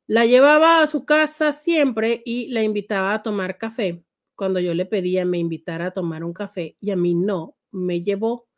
[0.06, 4.02] La llevaba a su casa siempre y la invitaba a tomar café.
[4.36, 8.02] Cuando yo le pedía me invitara a tomar un café y a mí no, me
[8.02, 8.48] llevó.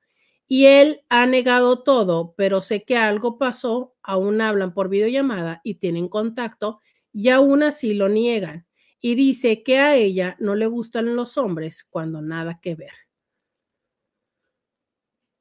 [0.47, 5.75] Y él ha negado todo, pero sé que algo pasó, aún hablan por videollamada y
[5.75, 6.79] tienen contacto
[7.13, 8.69] y aún así lo niegan
[9.05, 12.93] y dice que a ella no le gustan los hombres cuando nada que ver.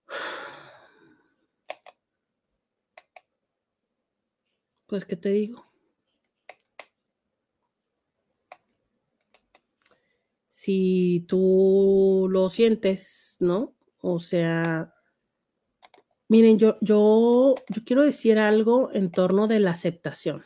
[4.85, 5.65] Pues, ¿qué te digo?
[10.49, 13.76] Si tú lo sientes, ¿no?
[14.02, 14.94] O sea,
[16.27, 20.44] miren, yo, yo, yo quiero decir algo en torno de la aceptación.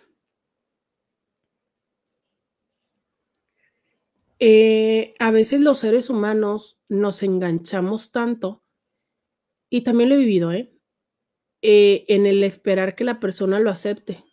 [4.40, 8.64] Eh, a veces los seres humanos nos enganchamos tanto,
[9.70, 10.72] y también lo he vivido, ¿eh?
[11.62, 12.06] ¿eh?
[12.08, 14.24] en el esperar que la persona lo acepte.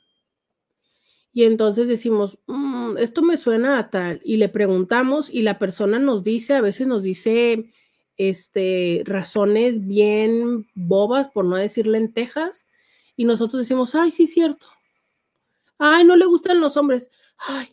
[1.33, 5.99] Y entonces decimos, mm, esto me suena a tal, y le preguntamos y la persona
[5.99, 7.73] nos dice, a veces nos dice
[8.17, 12.69] este, razones bien bobas, por no decir lentejas,
[13.17, 14.67] y nosotros decimos, ay, sí, cierto.
[15.79, 17.11] Ay, no le gustan los hombres.
[17.39, 17.69] Ay,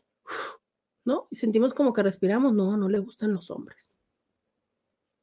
[1.06, 1.28] ¿no?
[1.32, 3.92] Y sentimos como que respiramos, no, no le gustan los hombres.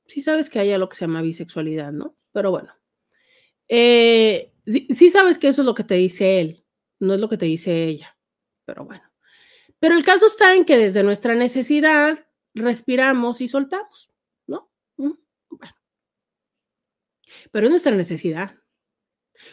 [0.07, 2.17] Sí sabes que hay algo que se llama bisexualidad, ¿no?
[2.33, 2.75] Pero bueno.
[3.69, 6.65] Eh, sí, sabes que eso es lo que te dice él,
[6.99, 8.17] no es lo que te dice ella.
[8.65, 9.05] Pero bueno.
[9.79, 14.11] Pero el caso está en que desde nuestra necesidad respiramos y soltamos,
[14.47, 14.71] ¿no?
[14.97, 15.13] Mm,
[15.51, 15.75] bueno.
[17.53, 18.57] Pero es nuestra necesidad.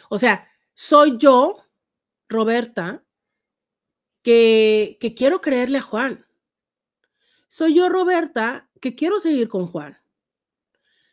[0.08, 1.62] O sea, soy yo,
[2.28, 3.05] Roberta,
[4.26, 6.26] que, quiero creerle a Juan.
[7.46, 9.98] Soy yo, Roberta, que quiero seguir con Juan.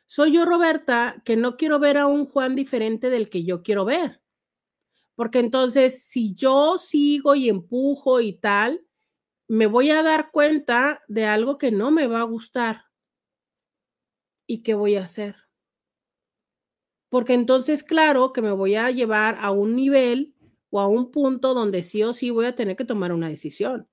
[0.07, 3.85] Soy yo, Roberta, que no quiero ver a un Juan diferente del que yo quiero
[3.85, 4.19] ver.
[5.13, 8.83] Porque entonces, si yo sigo y empujo y tal,
[9.47, 12.85] me voy a dar cuenta de algo que no me va a gustar.
[14.47, 15.35] ¿Y qué voy a hacer?
[17.09, 20.32] Porque entonces, claro que me voy a llevar a un nivel
[20.73, 23.87] o a un punto donde sí o sí voy a tener que tomar una decisión.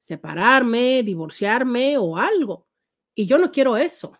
[0.00, 2.66] Separarme, divorciarme o algo.
[3.14, 4.12] Y yo no quiero eso.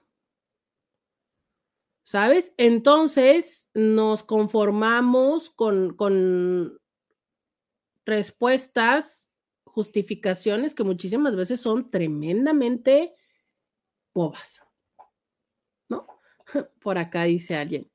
[2.03, 2.55] ¿Sabes?
[2.57, 6.81] Entonces nos conformamos con, con
[8.07, 9.29] respuestas,
[9.65, 13.15] justificaciones que muchísimas veces son tremendamente
[14.15, 14.63] bobas.
[15.91, 16.07] ¿No?
[16.81, 17.91] Por acá dice alguien.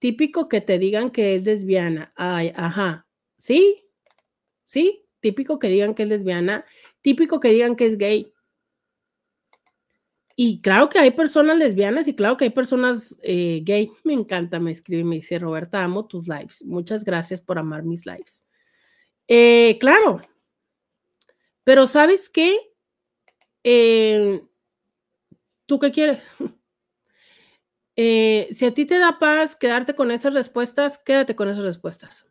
[0.00, 2.12] Típico que te digan que es lesbiana.
[2.16, 3.03] Ay, ajá.
[3.44, 3.84] Sí,
[4.64, 6.64] sí, típico que digan que es lesbiana.
[7.02, 8.32] Típico que digan que es gay.
[10.34, 13.92] Y claro que hay personas lesbianas y claro que hay personas eh, gay.
[14.02, 16.64] Me encanta, me escribe, me dice Roberta, amo tus lives.
[16.64, 18.42] Muchas gracias por amar mis lives.
[19.28, 20.22] Eh, claro,
[21.64, 22.56] pero ¿sabes qué?
[23.62, 24.42] Eh,
[25.66, 26.24] ¿Tú qué quieres?
[27.94, 32.24] si a ti te da paz quedarte con esas respuestas, quédate con esas respuestas.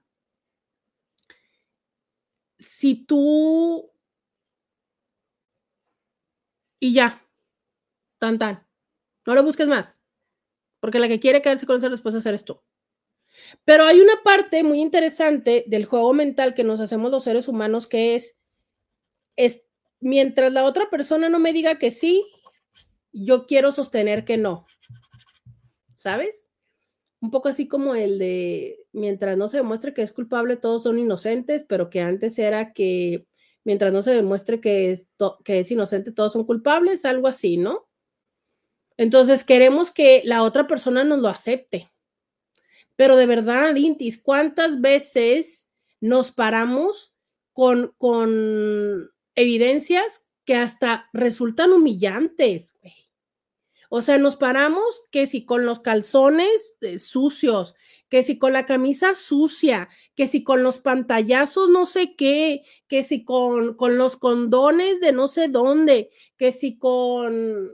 [2.63, 3.91] Si tú...
[6.79, 7.23] Y ya,
[8.23, 8.65] Tan, tan.
[9.25, 9.99] No lo busques más.
[10.79, 12.63] Porque la que quiere quedarse con esa respuesta es esto.
[13.65, 17.85] Pero hay una parte muy interesante del juego mental que nos hacemos los seres humanos
[17.85, 18.37] que es,
[19.35, 19.65] es
[19.99, 22.25] mientras la otra persona no me diga que sí,
[23.11, 24.67] yo quiero sostener que no.
[25.95, 26.47] ¿Sabes?
[27.19, 30.97] Un poco así como el de mientras no se demuestre que es culpable, todos son
[30.99, 33.25] inocentes, pero que antes era que
[33.63, 35.09] mientras no se demuestre que es,
[35.43, 37.87] que es inocente, todos son culpables, algo así, ¿no?
[38.97, 41.91] Entonces queremos que la otra persona nos lo acepte.
[42.95, 45.67] Pero de verdad, Intis, ¿cuántas veces
[45.99, 47.13] nos paramos
[47.51, 52.75] con, con evidencias que hasta resultan humillantes?
[53.89, 57.75] O sea, nos paramos que si con los calzones eh, sucios,
[58.13, 63.03] que si con la camisa sucia, que si con los pantallazos no sé qué, que
[63.03, 67.71] si con, con los condones de no sé dónde, que si con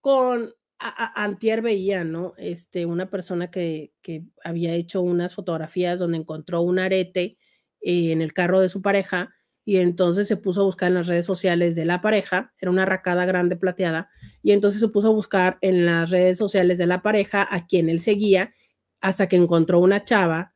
[0.00, 2.34] con antier veía, ¿no?
[2.36, 7.36] Este, una persona que, que, había hecho unas fotografías donde encontró un arete
[7.80, 11.06] eh, en el carro de su pareja y entonces se puso a buscar en las
[11.06, 14.10] redes sociales de la pareja, era una racada grande plateada,
[14.42, 17.88] y entonces se puso a buscar en las redes sociales de la pareja a quien
[17.88, 18.54] él seguía
[19.00, 20.52] hasta que encontró una chava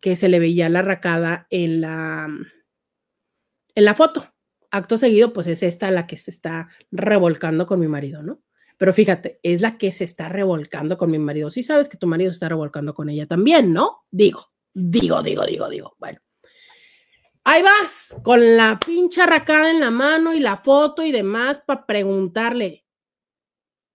[0.00, 2.28] que se le veía la racada en la,
[3.74, 4.26] en la foto.
[4.70, 8.42] Acto seguido, pues es esta la que se está revolcando con mi marido, ¿no?
[8.78, 11.50] Pero fíjate, es la que se está revolcando con mi marido.
[11.50, 13.98] Sí sabes que tu marido se está revolcando con ella también, ¿no?
[14.10, 15.94] Digo, digo, digo, digo, digo.
[15.98, 16.18] Bueno.
[17.44, 21.86] Ahí vas, con la pincha racada en la mano y la foto y demás para
[21.86, 22.86] preguntarle,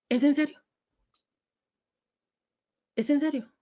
[0.09, 0.61] ¿es en serio?
[2.95, 3.53] ¿Es en serio?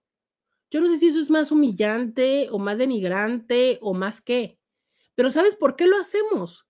[0.72, 4.60] Yo no sé si eso es más humillante o más denigrante o más qué,
[5.14, 6.66] pero ¿sabes por qué lo hacemos?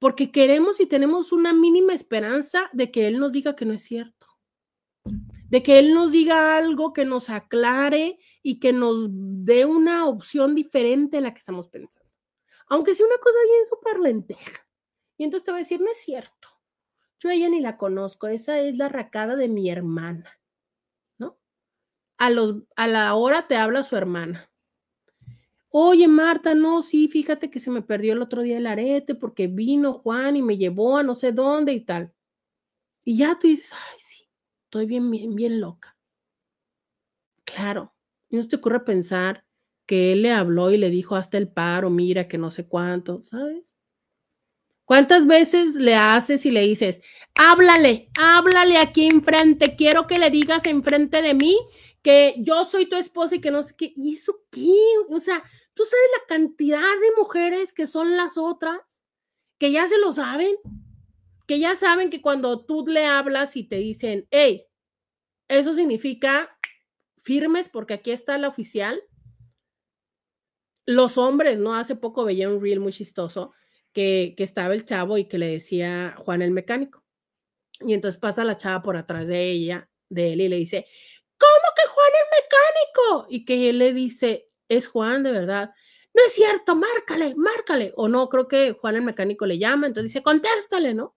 [0.00, 3.82] porque queremos y tenemos una mínima esperanza de que Él nos diga que no es
[3.82, 4.26] cierto,
[5.04, 10.54] de que Él nos diga algo que nos aclare y que nos dé una opción
[10.54, 11.99] diferente a la que estamos pensando.
[12.70, 14.66] Aunque sea una cosa bien súper lenteja.
[15.18, 16.48] Y entonces te voy a decir, no es cierto.
[17.18, 20.40] Yo a ella ni la conozco, esa es la racada de mi hermana,
[21.18, 21.36] ¿no?
[22.16, 24.50] A, los, a la hora te habla su hermana.
[25.68, 29.48] Oye, Marta, no, sí, fíjate que se me perdió el otro día el arete porque
[29.48, 32.14] vino Juan y me llevó a no sé dónde y tal.
[33.04, 34.28] Y ya tú dices, ay, sí,
[34.64, 35.96] estoy bien, bien, bien loca.
[37.44, 37.92] Claro,
[38.30, 39.44] no te ocurre pensar
[39.90, 43.24] que él le habló y le dijo hasta el paro, mira, que no sé cuánto,
[43.24, 43.72] ¿sabes?
[44.84, 47.02] ¿Cuántas veces le haces y le dices,
[47.34, 51.58] háblale, háblale aquí enfrente, quiero que le digas enfrente de mí
[52.02, 53.92] que yo soy tu esposa y que no sé qué?
[53.96, 54.72] ¿Y eso qué?
[55.08, 55.42] O sea,
[55.80, 59.00] ¿Tú sabes la cantidad de mujeres que son las otras?
[59.58, 60.54] Que ya se lo saben,
[61.46, 64.66] que ya saben que cuando tú le hablas y te dicen, hey,
[65.48, 66.54] eso significa
[67.22, 69.02] firmes porque aquí está la oficial.
[70.90, 71.74] Los hombres, ¿no?
[71.74, 73.52] Hace poco veía un reel muy chistoso
[73.92, 77.04] que, que estaba el chavo y que le decía Juan el mecánico.
[77.80, 80.86] Y entonces pasa la chava por atrás de ella, de él, y le dice,
[81.38, 83.26] ¿cómo que Juan el mecánico?
[83.30, 85.70] Y que él le dice, es Juan de verdad.
[86.12, 87.92] No es cierto, márcale, márcale.
[87.96, 91.16] O no, creo que Juan el mecánico le llama, entonces dice, contéstale, ¿no?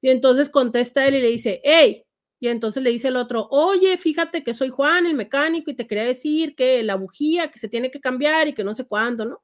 [0.00, 2.06] Y entonces contesta él y le dice, hey,
[2.40, 5.86] y entonces le dice el otro, oye, fíjate que soy Juan el mecánico y te
[5.86, 9.26] quería decir que la bujía que se tiene que cambiar y que no sé cuándo,
[9.26, 9.42] ¿no?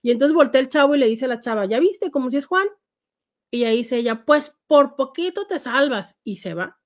[0.00, 2.36] Y entonces voltea el chavo y le dice a la chava, ¿ya viste como si
[2.36, 2.68] es Juan?
[3.50, 6.78] Y ahí dice ella, pues por poquito te salvas y se va.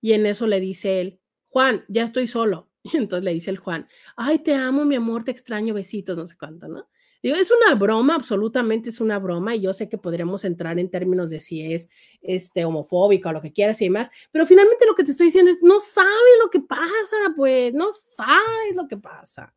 [0.00, 2.70] Y en eso le dice él, Juan, ya estoy solo.
[2.84, 6.26] Y entonces le dice el Juan, ay, te amo, mi amor, te extraño, besitos, no
[6.26, 6.88] sé cuánto, ¿no?
[7.22, 10.90] Digo, es una broma, absolutamente es una broma, y yo sé que podríamos entrar en
[10.90, 11.88] términos de si es
[12.20, 15.52] este, homofóbico o lo que quieras y demás, pero finalmente lo que te estoy diciendo
[15.52, 16.10] es, no sabes
[16.42, 19.54] lo que pasa, pues, no sabes lo que pasa.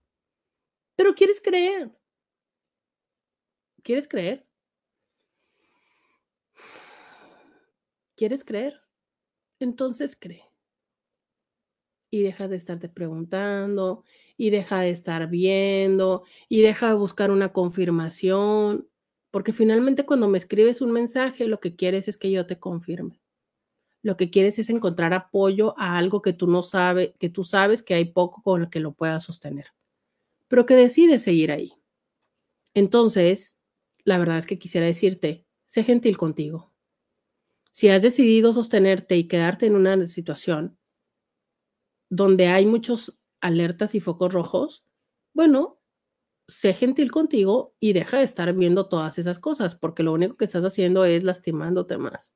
[0.96, 1.92] Pero quieres creer.
[3.84, 4.46] ¿Quieres creer?
[8.16, 8.82] ¿Quieres creer?
[9.60, 10.44] Entonces cree.
[12.12, 14.04] Y deja de estarte preguntando,
[14.38, 18.88] y deja de estar viendo, y deja de buscar una confirmación,
[19.32, 23.22] porque finalmente cuando me escribes un mensaje, lo que quieres es que yo te confirme.
[24.02, 27.82] Lo que quieres es encontrar apoyo a algo que tú no sabes, que tú sabes
[27.82, 29.74] que hay poco con el que lo puedas sostener,
[30.48, 31.74] pero que decides seguir ahí.
[32.74, 33.58] Entonces,
[34.04, 36.72] la verdad es que quisiera decirte, sé gentil contigo.
[37.72, 40.78] Si has decidido sostenerte y quedarte en una situación
[42.10, 44.84] donde hay muchos alertas y focos rojos,
[45.34, 45.80] bueno,
[46.48, 50.46] sé gentil contigo y deja de estar viendo todas esas cosas, porque lo único que
[50.46, 52.34] estás haciendo es lastimándote más.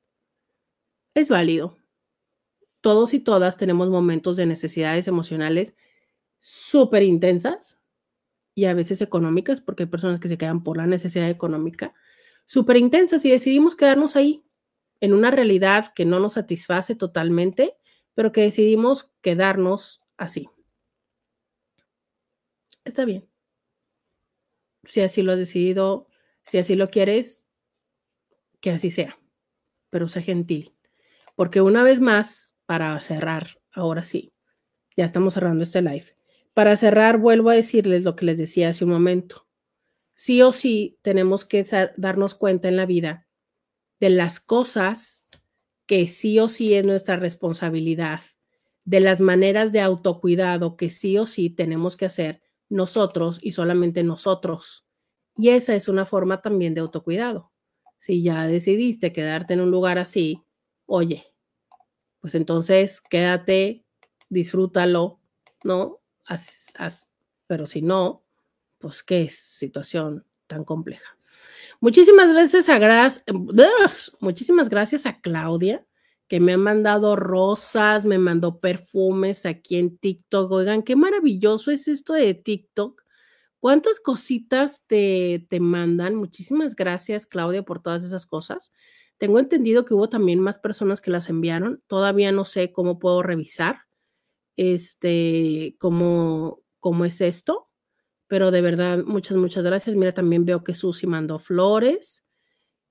[1.14, 1.76] Es válido.
[2.80, 5.74] Todos y todas tenemos momentos de necesidades emocionales
[6.38, 7.78] súper intensas
[8.54, 11.94] y a veces económicas, porque hay personas que se quedan por la necesidad económica,
[12.46, 14.44] súper intensas y decidimos quedarnos ahí
[15.00, 17.74] en una realidad que no nos satisface totalmente,
[18.14, 20.48] pero que decidimos quedarnos así.
[22.84, 23.28] Está bien.
[24.84, 26.08] Si así lo has decidido,
[26.44, 27.46] si así lo quieres,
[28.60, 29.18] que así sea,
[29.90, 30.74] pero sé gentil.
[31.36, 34.32] Porque una vez más, para cerrar, ahora sí,
[34.96, 36.16] ya estamos cerrando este live.
[36.54, 39.46] Para cerrar, vuelvo a decirles lo que les decía hace un momento.
[40.14, 41.64] Sí o sí tenemos que
[41.96, 43.26] darnos cuenta en la vida
[44.00, 45.26] de las cosas
[45.86, 48.20] que sí o sí es nuestra responsabilidad,
[48.84, 54.02] de las maneras de autocuidado que sí o sí tenemos que hacer nosotros y solamente
[54.02, 54.86] nosotros.
[55.36, 57.52] Y esa es una forma también de autocuidado.
[57.98, 60.42] Si ya decidiste quedarte en un lugar así,
[60.86, 61.26] oye,
[62.20, 63.84] pues entonces quédate,
[64.30, 65.20] disfrútalo,
[65.64, 66.00] ¿no?
[67.46, 68.22] pero si no,
[68.78, 71.16] pues qué situación tan compleja.
[71.80, 72.78] Muchísimas gracias a
[74.20, 75.84] muchísimas gracias a Claudia
[76.30, 80.50] que me ha mandado rosas, me mandó perfumes aquí en TikTok.
[80.52, 83.02] Oigan, qué maravilloso es esto de TikTok.
[83.58, 86.14] ¿Cuántas cositas te, te mandan?
[86.14, 88.72] Muchísimas gracias, Claudia, por todas esas cosas.
[89.18, 91.82] Tengo entendido que hubo también más personas que las enviaron.
[91.88, 93.80] Todavía no sé cómo puedo revisar
[94.56, 97.70] este, cómo, cómo es esto
[98.30, 99.96] pero de verdad, muchas, muchas gracias.
[99.96, 102.24] Mira, también veo que Susi mandó flores.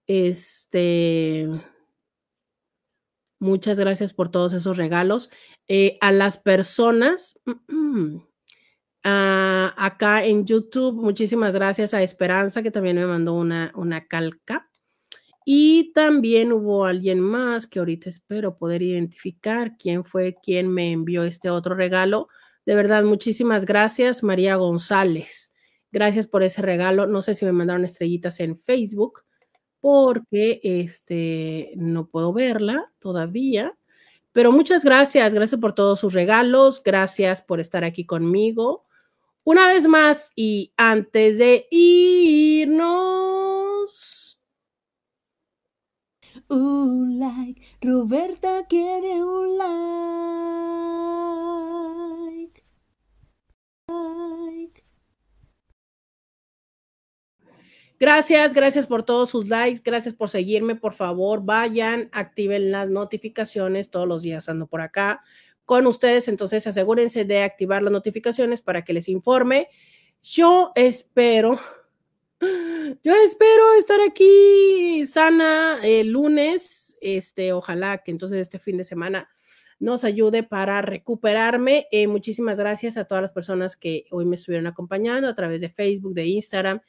[0.05, 1.47] Este,
[3.39, 5.29] muchas gracias por todos esos regalos.
[5.67, 7.39] Eh, a las personas
[9.03, 14.69] acá en YouTube, muchísimas gracias a Esperanza, que también me mandó una, una calca.
[15.45, 21.23] Y también hubo alguien más que ahorita espero poder identificar quién fue quien me envió
[21.23, 22.27] este otro regalo.
[22.65, 25.53] De verdad, muchísimas gracias, María González.
[25.91, 27.07] Gracias por ese regalo.
[27.07, 29.23] No sé si me mandaron estrellitas en Facebook
[29.81, 33.75] porque este no puedo verla todavía.
[34.31, 38.85] Pero muchas gracias, gracias por todos sus regalos, gracias por estar aquí conmigo.
[39.43, 43.19] Una vez más y antes de irnos.
[46.49, 49.79] Un like, Roberta quiere un like.
[57.99, 63.89] Gracias, gracias por todos sus likes, gracias por seguirme, por favor, vayan, activen las notificaciones,
[63.89, 65.21] todos los días ando por acá
[65.65, 69.67] con ustedes, entonces asegúrense de activar las notificaciones para que les informe.
[70.23, 71.59] Yo espero,
[72.39, 79.29] yo espero estar aquí sana el lunes, este, ojalá que entonces este fin de semana
[79.77, 81.87] nos ayude para recuperarme.
[81.91, 85.69] Eh, muchísimas gracias a todas las personas que hoy me estuvieron acompañando a través de
[85.69, 86.81] Facebook, de Instagram,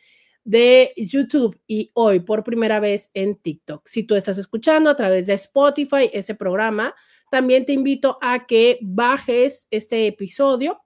[0.44, 3.86] de YouTube y hoy por primera vez en TikTok.
[3.86, 6.94] Si tú estás escuchando a través de Spotify ese programa,
[7.30, 10.80] también te invito a que bajes este episodio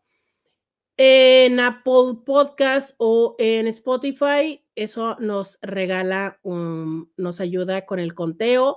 [0.96, 4.62] en Apple Podcast o en Spotify.
[4.74, 8.76] Eso nos regala, nos ayuda con el conteo.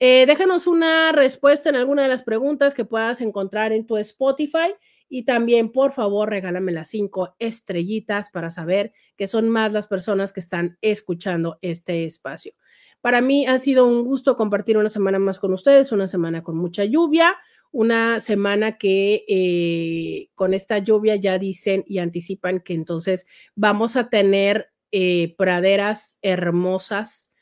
[0.00, 4.74] Eh, déjanos una respuesta en alguna de las preguntas que puedas encontrar en tu Spotify
[5.08, 10.32] y también, por favor, regálame las cinco estrellitas para saber que son más las personas
[10.32, 12.52] que están escuchando este espacio.
[13.00, 16.56] Para mí ha sido un gusto compartir una semana más con ustedes, una semana con
[16.56, 17.36] mucha lluvia,
[17.70, 24.08] una semana que eh, con esta lluvia ya dicen y anticipan que entonces vamos a
[24.08, 27.32] tener eh, praderas hermosas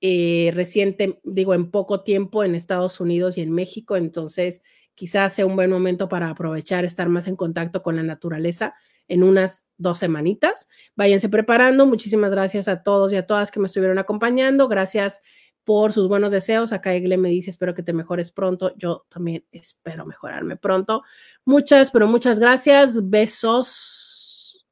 [0.00, 4.62] eh, reciente, digo, en poco tiempo en Estados Unidos y en México, entonces
[4.94, 8.74] quizás sea un buen momento para aprovechar, estar más en contacto con la naturaleza
[9.08, 10.68] en unas dos semanitas.
[10.96, 11.86] Váyanse preparando.
[11.86, 14.68] Muchísimas gracias a todos y a todas que me estuvieron acompañando.
[14.68, 15.22] Gracias
[15.64, 16.72] por sus buenos deseos.
[16.72, 18.74] Acá Egle me dice, espero que te mejores pronto.
[18.76, 21.02] Yo también espero mejorarme pronto.
[21.44, 23.08] Muchas, pero muchas gracias.
[23.08, 24.66] Besos.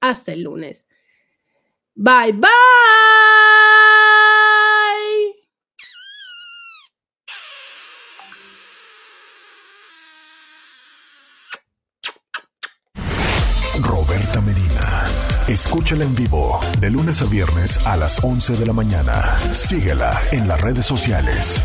[0.00, 0.86] Hasta el lunes.
[1.94, 3.07] Bye, bye.
[15.60, 19.36] Escúchala en vivo de lunes a viernes a las 11 de la mañana.
[19.54, 21.60] Síguela en las redes sociales.